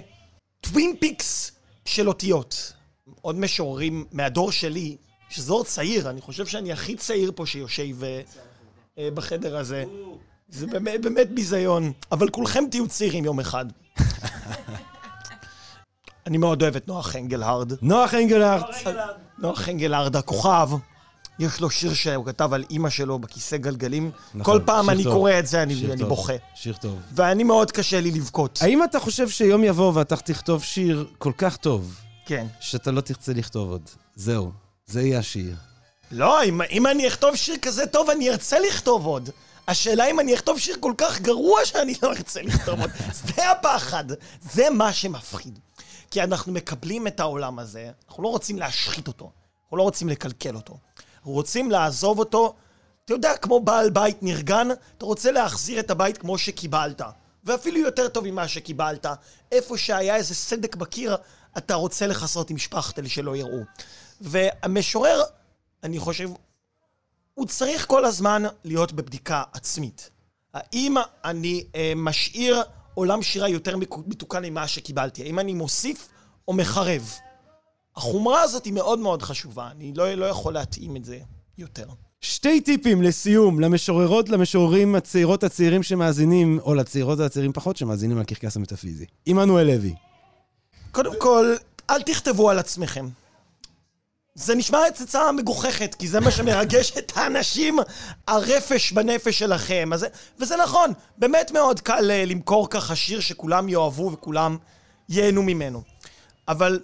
Twin 0.61 0.97
Peaks 1.01 1.53
של 1.85 2.09
אותיות. 2.09 2.73
עוד 3.21 3.37
משוררים 3.37 4.05
מהדור 4.13 4.53
שלי, 4.53 4.97
שזה 5.29 5.49
דור 5.49 5.65
צעיר, 5.65 6.11
אני 6.11 6.21
חושב 6.21 6.47
שאני 6.47 6.73
הכי 6.73 6.97
צעיר 6.97 7.33
פה 7.35 7.47
שיושב 7.47 8.05
אה, 8.05 8.09
אה, 8.09 8.21
בחדר 8.99 9.57
הזה. 9.57 9.85
זה 10.49 10.67
באמת, 10.67 11.03
באמת 11.03 11.31
ביזיון. 11.31 11.93
אבל 12.13 12.29
כולכם 12.29 12.65
תהיו 12.71 12.89
צעירים 12.89 13.25
יום 13.25 13.41
אחד. 13.41 13.67
אני 16.27 16.39
מאוד 16.39 16.63
אוהב 16.63 16.77
את 16.77 16.89
נוח 16.89 17.17
אנגלהרד. 17.17 17.73
נוח 17.83 18.15
אנגלהרט. 18.15 18.67
נוח 19.39 19.69
אנגלהרד 19.69 20.17
הכוכב, 20.17 20.69
יש 21.39 21.61
לו 21.61 21.71
שיר 21.71 21.95
שהוא 21.95 22.27
כתב 22.27 22.53
על 22.53 22.65
אימא 22.71 22.91
שלו 22.91 23.19
בכיסא 23.19 23.57
גלגלים. 23.57 24.11
נכון, 24.35 24.59
כל 24.59 24.65
פעם 24.67 24.91
אני 24.91 25.05
טוב. 25.05 25.13
קורא 25.13 25.33
את 25.39 25.47
זה, 25.47 25.63
אני, 25.63 25.77
שיר 25.77 25.93
אני 25.93 26.01
טוב. 26.01 26.09
בוכה. 26.09 26.33
שיר 26.55 26.75
טוב. 26.81 26.99
ואני 27.15 27.45
מאוד 27.45 27.71
קשה 27.71 28.01
לי 28.01 28.11
לבכות. 28.11 28.59
האם 28.63 28.85
אתה 28.85 29.01
חושב 29.01 29.29
שיום 29.29 29.65
יבוא 29.65 29.93
ואתה 29.95 30.17
תכתוב 30.17 30.63
שיר 30.63 31.07
כל 31.19 31.33
כך 31.39 31.57
טוב, 31.57 32.01
כן. 32.27 32.47
שאתה 32.61 32.91
לא 32.91 33.01
תרצה 33.01 33.33
לכתוב 33.33 33.71
עוד? 33.71 33.83
זהו, 34.15 34.53
זה 34.87 35.03
יהיה 35.03 35.19
השיר. 35.19 35.55
לא, 36.11 36.45
אם, 36.45 36.61
אם 36.71 36.87
אני 36.87 37.09
אכתוב 37.09 37.37
שיר 37.37 37.57
כזה 37.63 37.87
טוב, 37.87 38.11
אני 38.11 38.31
ארצה 38.31 38.59
לכתוב 38.59 39.07
עוד. 39.07 39.31
השאלה 39.69 40.11
אם 40.11 40.21
אני 40.21 40.35
אכתוב 40.35 40.59
שיר 40.59 40.77
כל 40.81 40.93
כך 40.99 41.21
גרוע 41.21 41.65
שאני 41.65 41.95
לא 42.03 42.09
ארצה 42.09 42.43
לכתוב 42.43 42.81
עוד. 42.81 42.91
זה 43.37 43.51
הפחד. 43.51 44.05
זה 44.53 44.71
מה 44.71 44.93
שמפחיד. 44.93 45.59
כי 46.11 46.23
אנחנו 46.23 46.53
מקבלים 46.53 47.07
את 47.07 47.21
העולם 47.21 47.59
הזה, 47.59 47.91
אנחנו 48.09 48.23
לא 48.23 48.29
רוצים 48.29 48.59
להשחית 48.59 49.09
אותו. 49.09 49.31
אנחנו 49.65 49.77
לא 49.77 49.83
רוצים 49.83 50.09
לקלקל 50.09 50.57
אותו. 50.57 50.79
אנחנו 51.17 51.33
רוצים 51.33 51.71
לעזוב 51.71 52.19
אותו, 52.19 52.55
אתה 53.05 53.15
יודע, 53.15 53.37
כמו 53.37 53.61
בעל 53.61 53.91
בית 53.91 54.23
נרגן, 54.23 54.69
אתה 54.99 55.07
רוצה 55.07 55.33
להחזיר 55.33 55.81
את 55.81 55.91
הבית 55.91 56.19
כמו 56.19 56.39
שקיבלת. 56.39 57.03
ואפילו 57.45 57.79
יותר 57.79 58.09
טוב 58.09 58.27
ממה 58.27 58.49
שקיבלת. 58.49 59.07
איפה 59.53 59.79
שהיה 59.79 60.17
איזה 60.17 60.35
סדק 60.35 60.77
בקיר, 60.77 61.17
אתה 61.59 61.75
רוצה 61.75 62.07
לכסות 62.07 62.51
עם 62.51 62.59
שפכטל 62.59 63.07
שלא 63.07 63.37
יראו. 63.37 63.61
והמשורר, 64.21 65.23
אני 65.87 65.99
חושב, 65.99 66.31
הוא 67.35 67.47
צריך 67.47 67.87
כל 67.87 68.05
הזמן 68.05 68.43
להיות 68.65 68.93
בבדיקה 68.93 69.43
עצמית. 69.53 70.11
האם 70.55 70.95
אני 71.25 71.65
אה, 71.75 71.93
משאיר 71.97 72.63
עולם 72.95 73.23
שירה 73.23 73.49
יותר 73.49 73.77
מתוקן 74.07 74.45
ממה 74.45 74.69
שקיבלתי? 74.69 75.23
האם 75.23 75.39
אני 75.39 75.55
מוסיף 75.55 76.09
או 76.49 76.53
מחרב? 76.53 77.11
החומרה 77.97 78.43
הזאת 78.43 78.65
היא 78.65 78.73
מאוד 78.73 78.99
מאוד 78.99 79.23
חשובה, 79.23 79.71
אני 79.71 79.93
לא, 79.97 80.15
לא 80.15 80.25
יכול 80.25 80.55
להתאים 80.55 80.97
את 80.97 81.05
זה 81.05 81.19
יותר. 81.59 81.87
שתי 82.21 82.61
טיפים 82.61 83.03
לסיום, 83.03 83.61
למשוררות, 83.61 84.29
למשוררים 84.29 84.95
הצעירות 84.95 85.45
הצעירים 85.45 85.83
שמאזינים, 85.83 86.59
או 86.63 86.75
לצעירות 86.75 87.19
והצעירים 87.19 87.53
פחות 87.53 87.77
שמאזינים 87.77 88.19
לקרקס 88.19 88.57
המטאפיזי. 88.57 89.05
עמנואל 89.27 89.67
לוי. 89.67 89.95
קודם 90.91 91.13
כל, 91.19 91.55
אל 91.91 92.03
תכתבו 92.03 92.51
על 92.51 92.59
עצמכם. 92.59 93.09
זה 94.39 94.55
נשמע 94.55 94.79
הצצה 94.87 95.33
מגוחכת, 95.33 95.95
כי 95.95 96.09
זה 96.09 96.21
מה 96.21 96.31
שמרגש 96.31 96.93
את 96.99 97.13
האנשים, 97.17 97.79
הרפש 98.29 98.93
בנפש 98.93 99.39
שלכם. 99.39 99.91
אז, 99.93 100.01
זה- 100.01 100.07
וזה 100.39 100.57
נכון, 100.57 100.93
באמת 101.19 101.51
מאוד 101.51 101.81
קל 101.81 102.11
אה, 102.11 102.25
למכור 102.25 102.71
ככה 102.71 102.97
שיר 102.97 103.21
שכולם 103.21 103.69
יאהבו 103.69 104.11
וכולם 104.13 104.57
ייהנו 105.09 105.43
ממנו. 105.43 105.83
אבל 106.49 106.81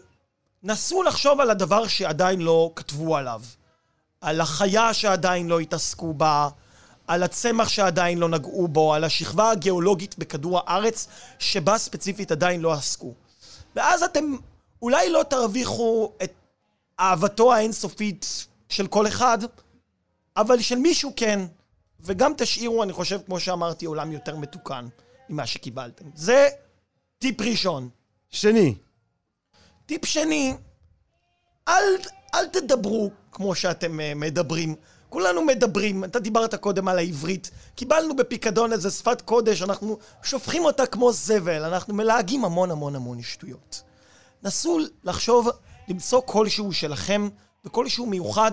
נסו 0.63 1.03
לחשוב 1.03 1.41
על 1.41 1.51
הדבר 1.51 1.87
שעדיין 1.87 2.41
לא 2.41 2.71
כתבו 2.77 3.17
עליו. 3.17 3.43
על 4.21 4.41
החיה 4.41 4.95
שעדיין 4.95 5.49
לא 5.49 5.61
התעסקו 5.61 6.15
בה, 6.15 6.49
על 7.07 7.23
הצמח 7.23 7.69
שעדיין 7.69 8.19
לא 8.19 8.29
נגעו 8.29 8.69
בו, 8.69 8.95
על 8.95 9.05
השכבה 9.05 9.51
הגיאולוגית 9.51 10.19
בכדור 10.19 10.61
הארץ, 10.65 11.09
שבה 11.39 11.79
ספציפית 11.79 12.33
עדיין 12.33 12.61
לא 12.61 12.73
עסקו. 12.73 13.13
ואז 13.77 14.03
אתם 14.03 14.37
אולי 14.83 15.11
לא 15.11 15.23
תרוויחו 15.29 16.13
את 16.23 16.33
אהבתו 17.01 17.53
האינסופית 17.53 18.47
של 18.69 18.87
כל 18.87 19.07
אחד, 19.07 19.39
אבל 20.37 20.61
של 20.61 20.77
מישהו 20.77 21.13
כן. 21.17 21.41
וגם 22.01 22.33
תשאירו, 22.37 22.83
אני 22.83 22.93
חושב, 22.93 23.21
כמו 23.27 23.41
שאמרתי, 23.41 23.87
עולם 23.87 24.13
יותר 24.13 24.37
מתוקן 24.37 24.87
ממה 25.29 25.47
שקיבלתם. 25.47 26.05
זה 26.15 26.49
טיפ 27.19 27.41
ראשון. 27.41 27.89
שני, 28.31 28.75
טיפ 29.87 30.05
שני, 30.05 30.55
אל, 31.69 31.85
אל 32.35 32.47
תדברו 32.47 33.11
כמו 33.33 33.55
שאתם 33.55 34.01
uh, 34.01 34.15
מדברים. 34.17 34.75
כולנו 35.09 35.43
מדברים, 35.43 36.05
אתה 36.05 36.19
דיברת 36.19 36.55
קודם 36.55 36.89
על 36.89 36.99
העברית, 36.99 37.51
קיבלנו 37.75 38.17
בפיקדון 38.17 38.73
איזה 38.73 38.91
שפת 38.91 39.21
קודש, 39.21 39.63
אנחנו 39.63 39.99
שופכים 40.23 40.65
אותה 40.65 40.87
כמו 40.87 41.13
זבל, 41.13 41.65
אנחנו 41.65 41.95
מלהגים 41.95 42.45
המון 42.45 42.71
המון 42.71 42.97
המון 42.97 43.23
שטויות. 43.23 43.83
נסו 44.43 44.79
לחשוב, 45.05 45.49
למצוא 45.89 46.21
כלשהו 46.27 46.73
שלכם, 46.73 47.29
וכלשהו 47.65 48.07
מיוחד, 48.07 48.53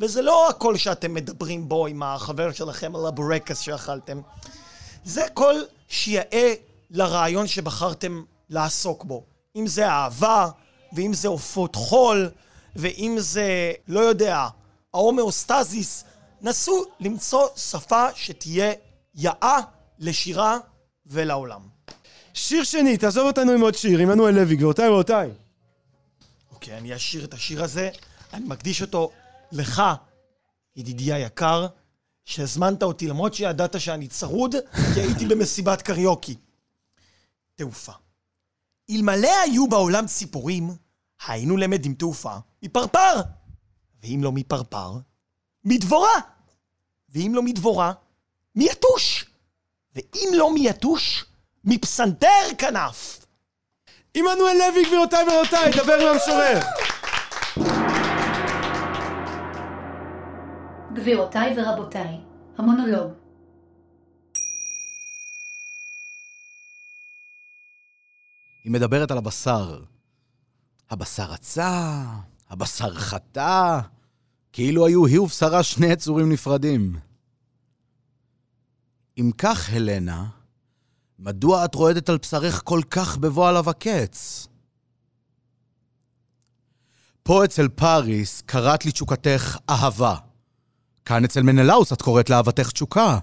וזה 0.00 0.22
לא 0.22 0.48
הקול 0.48 0.76
שאתם 0.76 1.14
מדברים 1.14 1.68
בו 1.68 1.86
עם 1.86 2.02
החבר 2.02 2.52
שלכם 2.52 2.96
על 2.96 3.06
הבורקס 3.06 3.58
שאכלתם. 3.58 4.20
זה 5.04 5.22
קול 5.34 5.64
שיאה 5.88 6.54
לרעיון 6.90 7.46
שבחרתם 7.46 8.22
לעסוק 8.50 9.04
בו. 9.04 9.24
אם 9.56 9.66
זה 9.66 9.88
אהבה, 9.88 10.48
ואם 10.92 11.14
זה 11.14 11.28
עופות 11.28 11.74
חול, 11.74 12.30
ואם 12.76 13.16
זה, 13.18 13.72
לא 13.88 14.00
יודע, 14.00 14.46
ההומאוסטזיס, 14.94 16.04
נסו 16.42 16.84
למצוא 17.00 17.46
שפה 17.56 18.06
שתהיה 18.14 18.72
יאה 19.14 19.58
לשירה 19.98 20.58
ולעולם. 21.06 21.60
שיר 22.34 22.64
שני, 22.64 22.96
תעזוב 22.96 23.26
אותנו 23.26 23.52
עם 23.52 23.60
עוד 23.60 23.74
שיר, 23.74 23.98
עמנואל 23.98 24.34
לוי, 24.34 24.56
גבירותיי 24.56 24.88
ורבותיי. 24.88 25.30
אוקיי, 26.66 26.78
אני 26.78 26.96
אשיר 26.96 27.24
את 27.24 27.34
השיר 27.34 27.64
הזה, 27.64 27.90
אני 28.32 28.44
מקדיש 28.48 28.82
אותו 28.82 29.10
לך, 29.52 29.82
ידידי 30.76 31.12
היקר, 31.12 31.66
שהזמנת 32.24 32.82
אותי 32.82 33.08
למרות 33.08 33.34
שידעת 33.34 33.80
שאני 33.80 34.08
צרוד, 34.08 34.54
כי 34.94 35.00
הייתי 35.00 35.26
במסיבת 35.26 35.82
קריוקי. 35.82 36.34
תעופה. 37.54 37.92
אלמלא 38.90 39.30
היו 39.44 39.68
בעולם 39.68 40.06
ציפורים, 40.06 40.76
היינו 41.26 41.56
למדים 41.56 41.94
תעופה 41.94 42.36
מפרפר. 42.62 43.20
ואם 44.02 44.20
לא 44.22 44.32
מפרפר, 44.32 44.98
מדבורה. 45.64 46.20
ואם 47.08 47.32
לא 47.34 47.42
מדבורה, 47.42 47.92
מיתוש. 48.54 49.26
ואם 49.94 50.28
לא 50.32 50.54
מיתוש, 50.54 51.24
מפסנתר 51.64 52.46
כנף. 52.58 53.25
עמנואל 54.18 54.56
לוי, 54.58 54.84
גבירותיי 54.86 55.24
ורבותיי, 55.24 55.72
דבר 55.84 55.92
עם 55.92 56.08
המשורר. 56.14 56.60
גבירותיי 60.94 61.54
ורבותיי, 61.58 62.20
המונולוג. 62.58 63.12
היא 68.64 68.72
מדברת 68.72 69.10
על 69.10 69.18
הבשר. 69.18 69.82
הבשר 70.90 71.24
רצה, 71.24 72.02
הבשר 72.48 72.94
חטא, 72.94 73.80
כאילו 74.52 74.86
היו 74.86 75.06
היא 75.06 75.20
ובשרה 75.20 75.62
שני 75.62 75.86
יצורים 75.86 76.32
נפרדים. 76.32 76.98
אם 79.18 79.30
כך, 79.38 79.70
הלנה, 79.72 80.26
מדוע 81.18 81.64
את 81.64 81.74
רועדת 81.74 82.08
על 82.08 82.18
בשרך 82.18 82.62
כל 82.64 82.80
כך 82.90 83.16
בבוא 83.16 83.48
עליו 83.48 83.70
הקץ? 83.70 84.46
פה 87.22 87.44
אצל 87.44 87.68
פאריס 87.68 88.42
קראת 88.46 88.84
לי 88.84 88.92
תשוקתך 88.92 89.58
אהבה. 89.70 90.16
כאן 91.04 91.24
אצל 91.24 91.42
מנלאוס 91.42 91.92
את 91.92 92.02
קוראת 92.02 92.30
לאהבתך 92.30 92.70
תשוקה. 92.70 93.18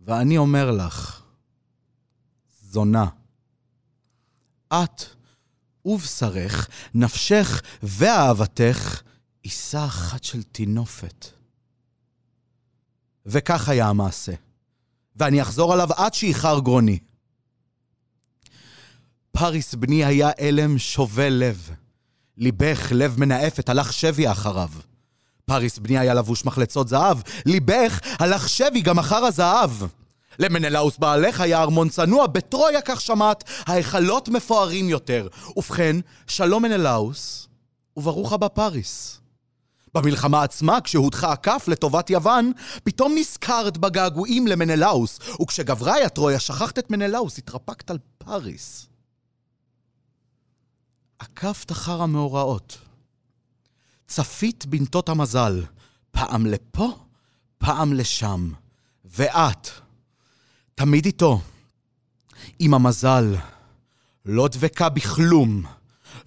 ואני 0.00 0.38
אומר 0.38 0.70
לך, 0.70 1.22
זונה. 2.62 3.06
את 4.68 5.02
ובשרך, 5.84 6.68
נפשך 6.94 7.62
ואהבתך, 7.82 9.02
עיסה 9.42 9.84
אחת 9.84 10.24
של 10.24 10.42
טינופת. 10.42 11.26
וכך 13.26 13.68
היה 13.68 13.88
המעשה. 13.88 14.32
ואני 15.18 15.42
אחזור 15.42 15.72
עליו 15.72 15.88
עד 15.96 16.14
שיכר 16.14 16.58
גרוני. 16.58 16.98
פריס 19.32 19.74
בני 19.74 20.04
היה 20.04 20.30
אלם 20.40 20.78
שובה 20.78 21.28
לב. 21.28 21.70
ליבך, 22.36 22.88
לב 22.94 23.20
מנאפת, 23.20 23.68
הלך 23.68 23.92
שבי 23.92 24.30
אחריו. 24.30 24.68
פריס 25.44 25.78
בני 25.78 25.98
היה 25.98 26.14
לבוש 26.14 26.44
מחלצות 26.44 26.88
זהב, 26.88 27.18
ליבך 27.46 28.00
הלך 28.18 28.48
שבי 28.48 28.80
גם 28.80 28.98
אחר 28.98 29.24
הזהב. 29.24 29.70
למנלאוס 30.38 30.98
בעלך 30.98 31.40
היה 31.40 31.62
ארמון 31.62 31.88
צנוע, 31.88 32.26
בטרויה 32.26 32.80
כך 32.84 33.00
שמעת, 33.00 33.44
ההיכלות 33.66 34.28
מפוארים 34.28 34.88
יותר. 34.88 35.28
ובכן, 35.56 35.96
שלום 36.26 36.62
מנלאוס, 36.62 37.48
וברוך 37.96 38.32
הבא 38.32 38.48
פריס. 38.48 39.20
במלחמה 39.94 40.42
עצמה, 40.42 40.80
כשהוטתה 40.80 41.32
הכף 41.32 41.64
לטובת 41.68 42.10
יוון, 42.10 42.52
פתאום 42.84 43.12
נזכרת 43.16 43.78
בגעגועים 43.78 44.46
למנלאוס, 44.46 45.18
וכשגברה 45.42 45.94
יד 45.94 46.08
טרויה, 46.08 46.40
שכחת 46.40 46.78
את 46.78 46.90
מנלאוס, 46.90 47.38
התרפקת 47.38 47.90
על 47.90 47.98
פריס. 48.18 48.88
עקבת 51.18 51.72
אחר 51.72 52.02
המאורעות. 52.02 52.78
צפית 54.06 54.66
בנתות 54.66 55.08
המזל, 55.08 55.64
פעם 56.10 56.46
לפה, 56.46 56.88
פעם 57.58 57.92
לשם. 57.92 58.52
ואת, 59.04 59.68
תמיד 60.74 61.06
איתו, 61.06 61.40
עם 62.58 62.74
המזל, 62.74 63.36
לא 64.24 64.48
דבקה 64.48 64.88
בכלום. 64.88 65.77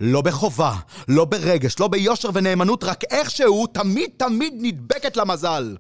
לא 0.02 0.22
בחובה, 0.22 0.76
לא 1.08 1.26
ברגש, 1.26 1.80
לא 1.80 1.88
ביושר 1.88 2.30
ונאמנות, 2.34 2.84
רק 2.84 3.04
איכשהו 3.04 3.68
תמיד 3.68 4.10
תמיד 4.18 4.54
נדבקת 4.58 5.18
למזל. 5.18 5.78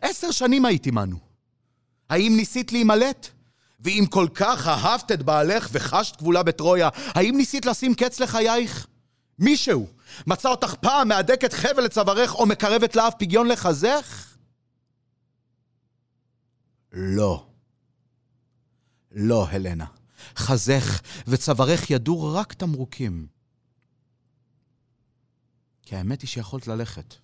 עשר 0.00 0.30
שנים 0.30 0.64
היית 0.64 0.86
עמנו. 0.86 1.16
האם 2.10 2.32
ניסית 2.36 2.72
להימלט? 2.72 3.28
ואם 3.80 4.04
כל 4.10 4.26
כך 4.34 4.68
אהבת 4.68 5.12
את 5.12 5.22
בעלך 5.22 5.68
וחשת 5.72 6.16
גבולה 6.16 6.42
בטרויה, 6.42 6.88
האם 6.94 7.36
ניסית 7.36 7.66
לשים 7.66 7.94
קץ 7.94 8.20
לחייך? 8.20 8.86
מישהו 9.38 9.86
מצא 10.26 10.48
אותך 10.48 10.74
פעם 10.74 11.08
מהדקת 11.08 11.52
חבל 11.52 11.84
לצווארך 11.84 12.34
או 12.34 12.46
מקרבת 12.46 12.96
לאף 12.96 13.14
פגיון 13.18 13.48
לחזך? 13.48 14.36
לא. 16.92 17.46
לא, 19.12 19.46
הלנה. 19.50 19.84
חזך 20.36 21.00
וצווארך 21.26 21.90
ידעו 21.90 22.34
רק 22.34 22.52
תמרוקים. 22.52 23.26
כי 25.82 25.96
האמת 25.96 26.22
היא 26.22 26.28
שיכולת 26.28 26.66
ללכת. 26.66 27.14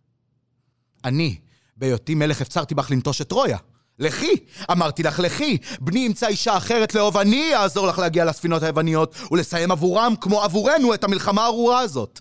אני, 1.04 1.38
בהיותי 1.76 2.14
מלך, 2.14 2.40
הפצרתי 2.40 2.74
בך 2.74 2.90
לנטוש 2.90 3.20
את 3.20 3.28
טרויה. 3.28 3.58
לכי! 3.98 4.32
אמרתי 4.72 5.02
לך, 5.02 5.18
לכי! 5.18 5.58
בני 5.80 6.00
ימצא 6.00 6.26
אישה 6.26 6.56
אחרת 6.56 6.94
לאהוב, 6.94 7.16
אני 7.16 7.56
אעזור 7.56 7.86
לך 7.86 7.98
להגיע 7.98 8.24
לספינות 8.24 8.62
היווניות 8.62 9.14
ולסיים 9.30 9.70
עבורם, 9.70 10.14
כמו 10.20 10.42
עבורנו, 10.42 10.94
את 10.94 11.04
המלחמה 11.04 11.42
הארורה 11.42 11.80
הזאת. 11.80 12.20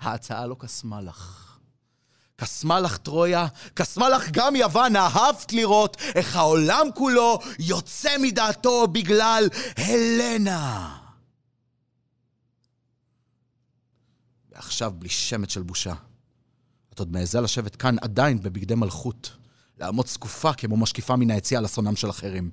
ההצעה 0.00 0.46
לא 0.46 0.56
קסמה 0.58 1.00
לך. 1.00 1.45
קסמה 2.36 2.80
לך 2.80 2.96
טרויה, 2.96 3.46
קסמה 3.74 4.08
לך 4.08 4.30
גם 4.32 4.56
יוון, 4.56 4.96
אהבת 4.96 5.52
לראות 5.52 5.96
איך 6.14 6.36
העולם 6.36 6.86
כולו 6.94 7.38
יוצא 7.58 8.18
מדעתו 8.18 8.86
בגלל 8.88 9.48
הלנה. 9.76 10.98
ועכשיו 14.50 14.92
בלי 14.98 15.08
שמץ 15.08 15.52
של 15.52 15.62
בושה. 15.62 15.94
את 16.94 16.98
עוד 16.98 17.12
מעיזה 17.12 17.40
לשבת 17.40 17.76
כאן 17.76 17.96
עדיין 18.00 18.40
בבגדי 18.40 18.74
מלכות, 18.74 19.36
לעמוד 19.78 20.06
זקופה 20.06 20.52
כמו 20.52 20.76
משקיפה 20.76 21.16
מן 21.16 21.30
היציאה 21.30 21.60
לאסונם 21.60 21.96
של 21.96 22.10
אחרים. 22.10 22.50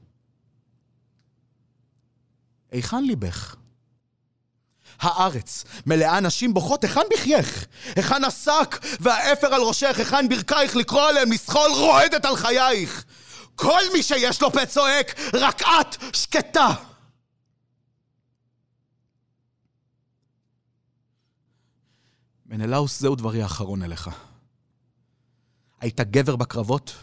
היכן 2.72 3.04
ליבך? 3.04 3.56
הארץ 5.04 5.66
מלאה 5.86 6.20
נשים 6.20 6.54
בוכות, 6.54 6.84
היכן 6.84 7.02
בחייך? 7.14 7.66
היכן 7.96 8.24
השק 8.24 8.80
והאפר 9.00 9.54
על 9.54 9.62
ראשך? 9.62 9.96
היכן 9.98 10.30
ברכייך 10.30 10.76
לקרוא 10.76 11.02
עליהם 11.02 11.32
לסחול 11.32 11.72
רועדת 11.72 12.26
על 12.26 12.36
חייך? 12.36 13.06
כל 13.56 13.82
מי 13.94 14.04
שיש 14.04 14.42
לו 14.42 14.52
פה 14.52 14.66
צועק, 14.66 15.20
רק 15.34 15.62
את 15.62 16.16
שקטה! 16.16 16.74
מנלאוס, 22.46 23.00
זהו 23.00 23.16
דברי 23.16 23.44
האחרון 23.44 23.84
אליך. 23.84 24.10
היית 25.82 26.02
גבר 26.02 26.36
בקרבות, 26.36 26.96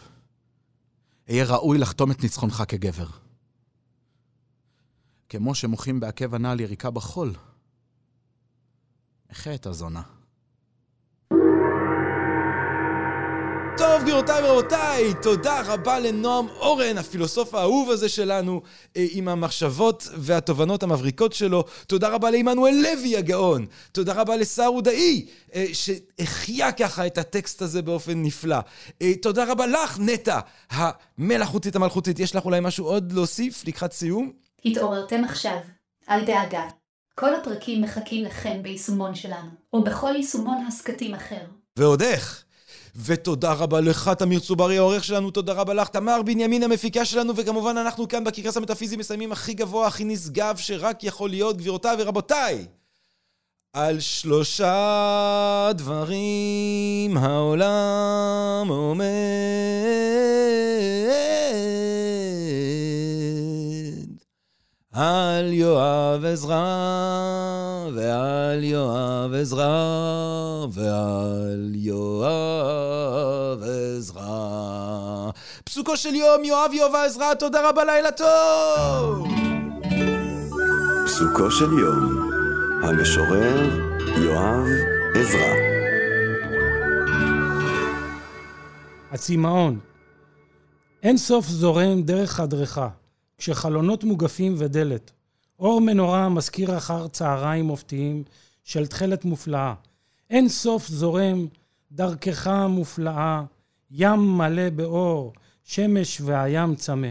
אהיה 1.29 1.45
ראוי 1.45 1.77
לחתום 1.77 2.11
את 2.11 2.23
ניצחונך 2.23 2.63
כגבר. 2.67 3.07
כמו 5.29 5.55
שמוחים 5.55 5.99
בעקב 5.99 6.35
הנעל 6.35 6.59
יריקה 6.59 6.89
בחול, 6.91 7.33
החטא 9.31 9.69
הזונה. 9.69 10.01
טוב, 13.77 14.01
גבירותיי 14.01 14.43
ורבותיי, 14.43 15.13
תודה 15.21 15.61
רבה 15.65 15.99
לנועם 15.99 16.47
אורן, 16.49 16.97
הפילוסוף 16.97 17.53
האהוב 17.53 17.89
הזה 17.89 18.09
שלנו, 18.09 18.61
אה, 18.97 19.05
עם 19.11 19.27
המחשבות 19.27 20.07
והתובנות 20.17 20.83
המבריקות 20.83 21.33
שלו. 21.33 21.63
תודה 21.87 22.09
רבה 22.09 22.31
לעמנואל 22.31 22.73
לוי 22.73 23.17
הגאון. 23.17 23.65
תודה 23.91 24.13
רבה 24.13 24.35
לסער 24.35 24.67
עודאי, 24.67 25.25
אה, 25.55 25.65
שהחיה 25.73 26.71
ככה 26.71 27.07
את 27.07 27.17
הטקסט 27.17 27.61
הזה 27.61 27.81
באופן 27.81 28.23
נפלא. 28.23 28.59
אה, 29.01 29.15
תודה 29.21 29.51
רבה 29.51 29.67
לך, 29.67 29.99
נטע, 29.99 30.39
המלאכותית 30.69 31.75
המלכותית. 31.75 32.19
יש 32.19 32.35
לך 32.35 32.45
אולי 32.45 32.59
משהו 32.61 32.85
עוד 32.85 33.11
להוסיף 33.11 33.67
לקראת 33.67 33.93
סיום? 33.93 34.31
התעוררתם 34.65 35.23
עכשיו, 35.23 35.57
אל 36.09 36.25
דאגה. 36.25 36.80
כל 37.21 37.35
הפרקים 37.35 37.81
מחכים 37.81 38.25
לכם 38.25 38.63
ביישומון 38.63 39.15
שלנו, 39.15 39.49
או 39.73 39.83
בכל 39.83 40.13
יישומון 40.15 40.65
הסקטים 40.67 41.13
אחר. 41.15 41.41
ועוד 41.77 42.01
איך. 42.01 42.43
ותודה 43.05 43.53
רבה 43.53 43.81
לך, 43.81 44.11
תמיר 44.19 44.39
צוברי 44.39 44.77
העורך 44.77 45.03
שלנו, 45.03 45.31
תודה 45.31 45.53
רבה 45.53 45.73
לך, 45.73 45.87
תמר 45.87 46.21
בנימין 46.21 46.63
המפיקה 46.63 47.05
שלנו, 47.05 47.35
וכמובן 47.35 47.77
אנחנו 47.77 48.07
כאן 48.07 48.23
בקרקס 48.23 48.57
המטאפיזי 48.57 48.97
מסיימים 48.97 49.31
הכי 49.31 49.53
גבוה, 49.53 49.87
הכי 49.87 50.03
נשגב 50.03 50.57
שרק 50.57 51.03
יכול 51.03 51.29
להיות, 51.29 51.57
גבירותיי 51.57 51.95
ורבותיי. 51.99 52.65
על 53.73 53.99
שלושה 53.99 55.69
דברים 55.75 57.17
העולם 57.17 58.67
עומד. 58.69 59.05
על 64.93 65.53
יואב 65.53 66.25
עזרא, 66.25 66.65
ועל 67.95 68.63
יואב 68.63 69.33
עזרא, 69.33 70.65
ועל 70.71 71.71
יואב 71.75 73.63
עזרא. 73.63 75.29
פסוקו 75.63 75.97
של 75.97 76.15
יום, 76.15 76.43
יואב 76.43 76.71
יואב 76.73 76.95
עזרא, 76.95 77.33
תודה 77.33 77.69
רבה, 77.69 77.83
לילה 77.85 78.11
טוב! 78.11 79.27
פסוקו 81.05 81.51
של 81.51 81.73
יום, 81.79 82.31
המשורר 82.83 83.69
יואב 84.17 84.67
עזרא. 85.15 85.55
הצמאון. 89.11 89.79
אין 91.03 91.17
סוף 91.17 91.45
זורם 91.45 92.01
דרך 92.01 92.31
חדרך, 92.31 92.79
כשחלונות 93.41 94.03
מוגפים 94.03 94.55
ודלת. 94.57 95.11
אור 95.59 95.81
מנורה 95.81 96.29
מזכיר 96.29 96.77
אחר 96.77 97.07
צהריים 97.07 97.65
מופתיים 97.65 98.23
של 98.63 98.87
תכלת 98.87 99.25
מופלאה. 99.25 99.73
אין 100.29 100.49
סוף 100.49 100.87
זורם 100.87 101.47
דרכך 101.91 102.47
מופלאה, 102.69 103.43
ים 103.91 104.37
מלא 104.37 104.69
באור, 104.69 105.33
שמש 105.63 106.21
והים 106.21 106.75
צמא. 106.75 107.07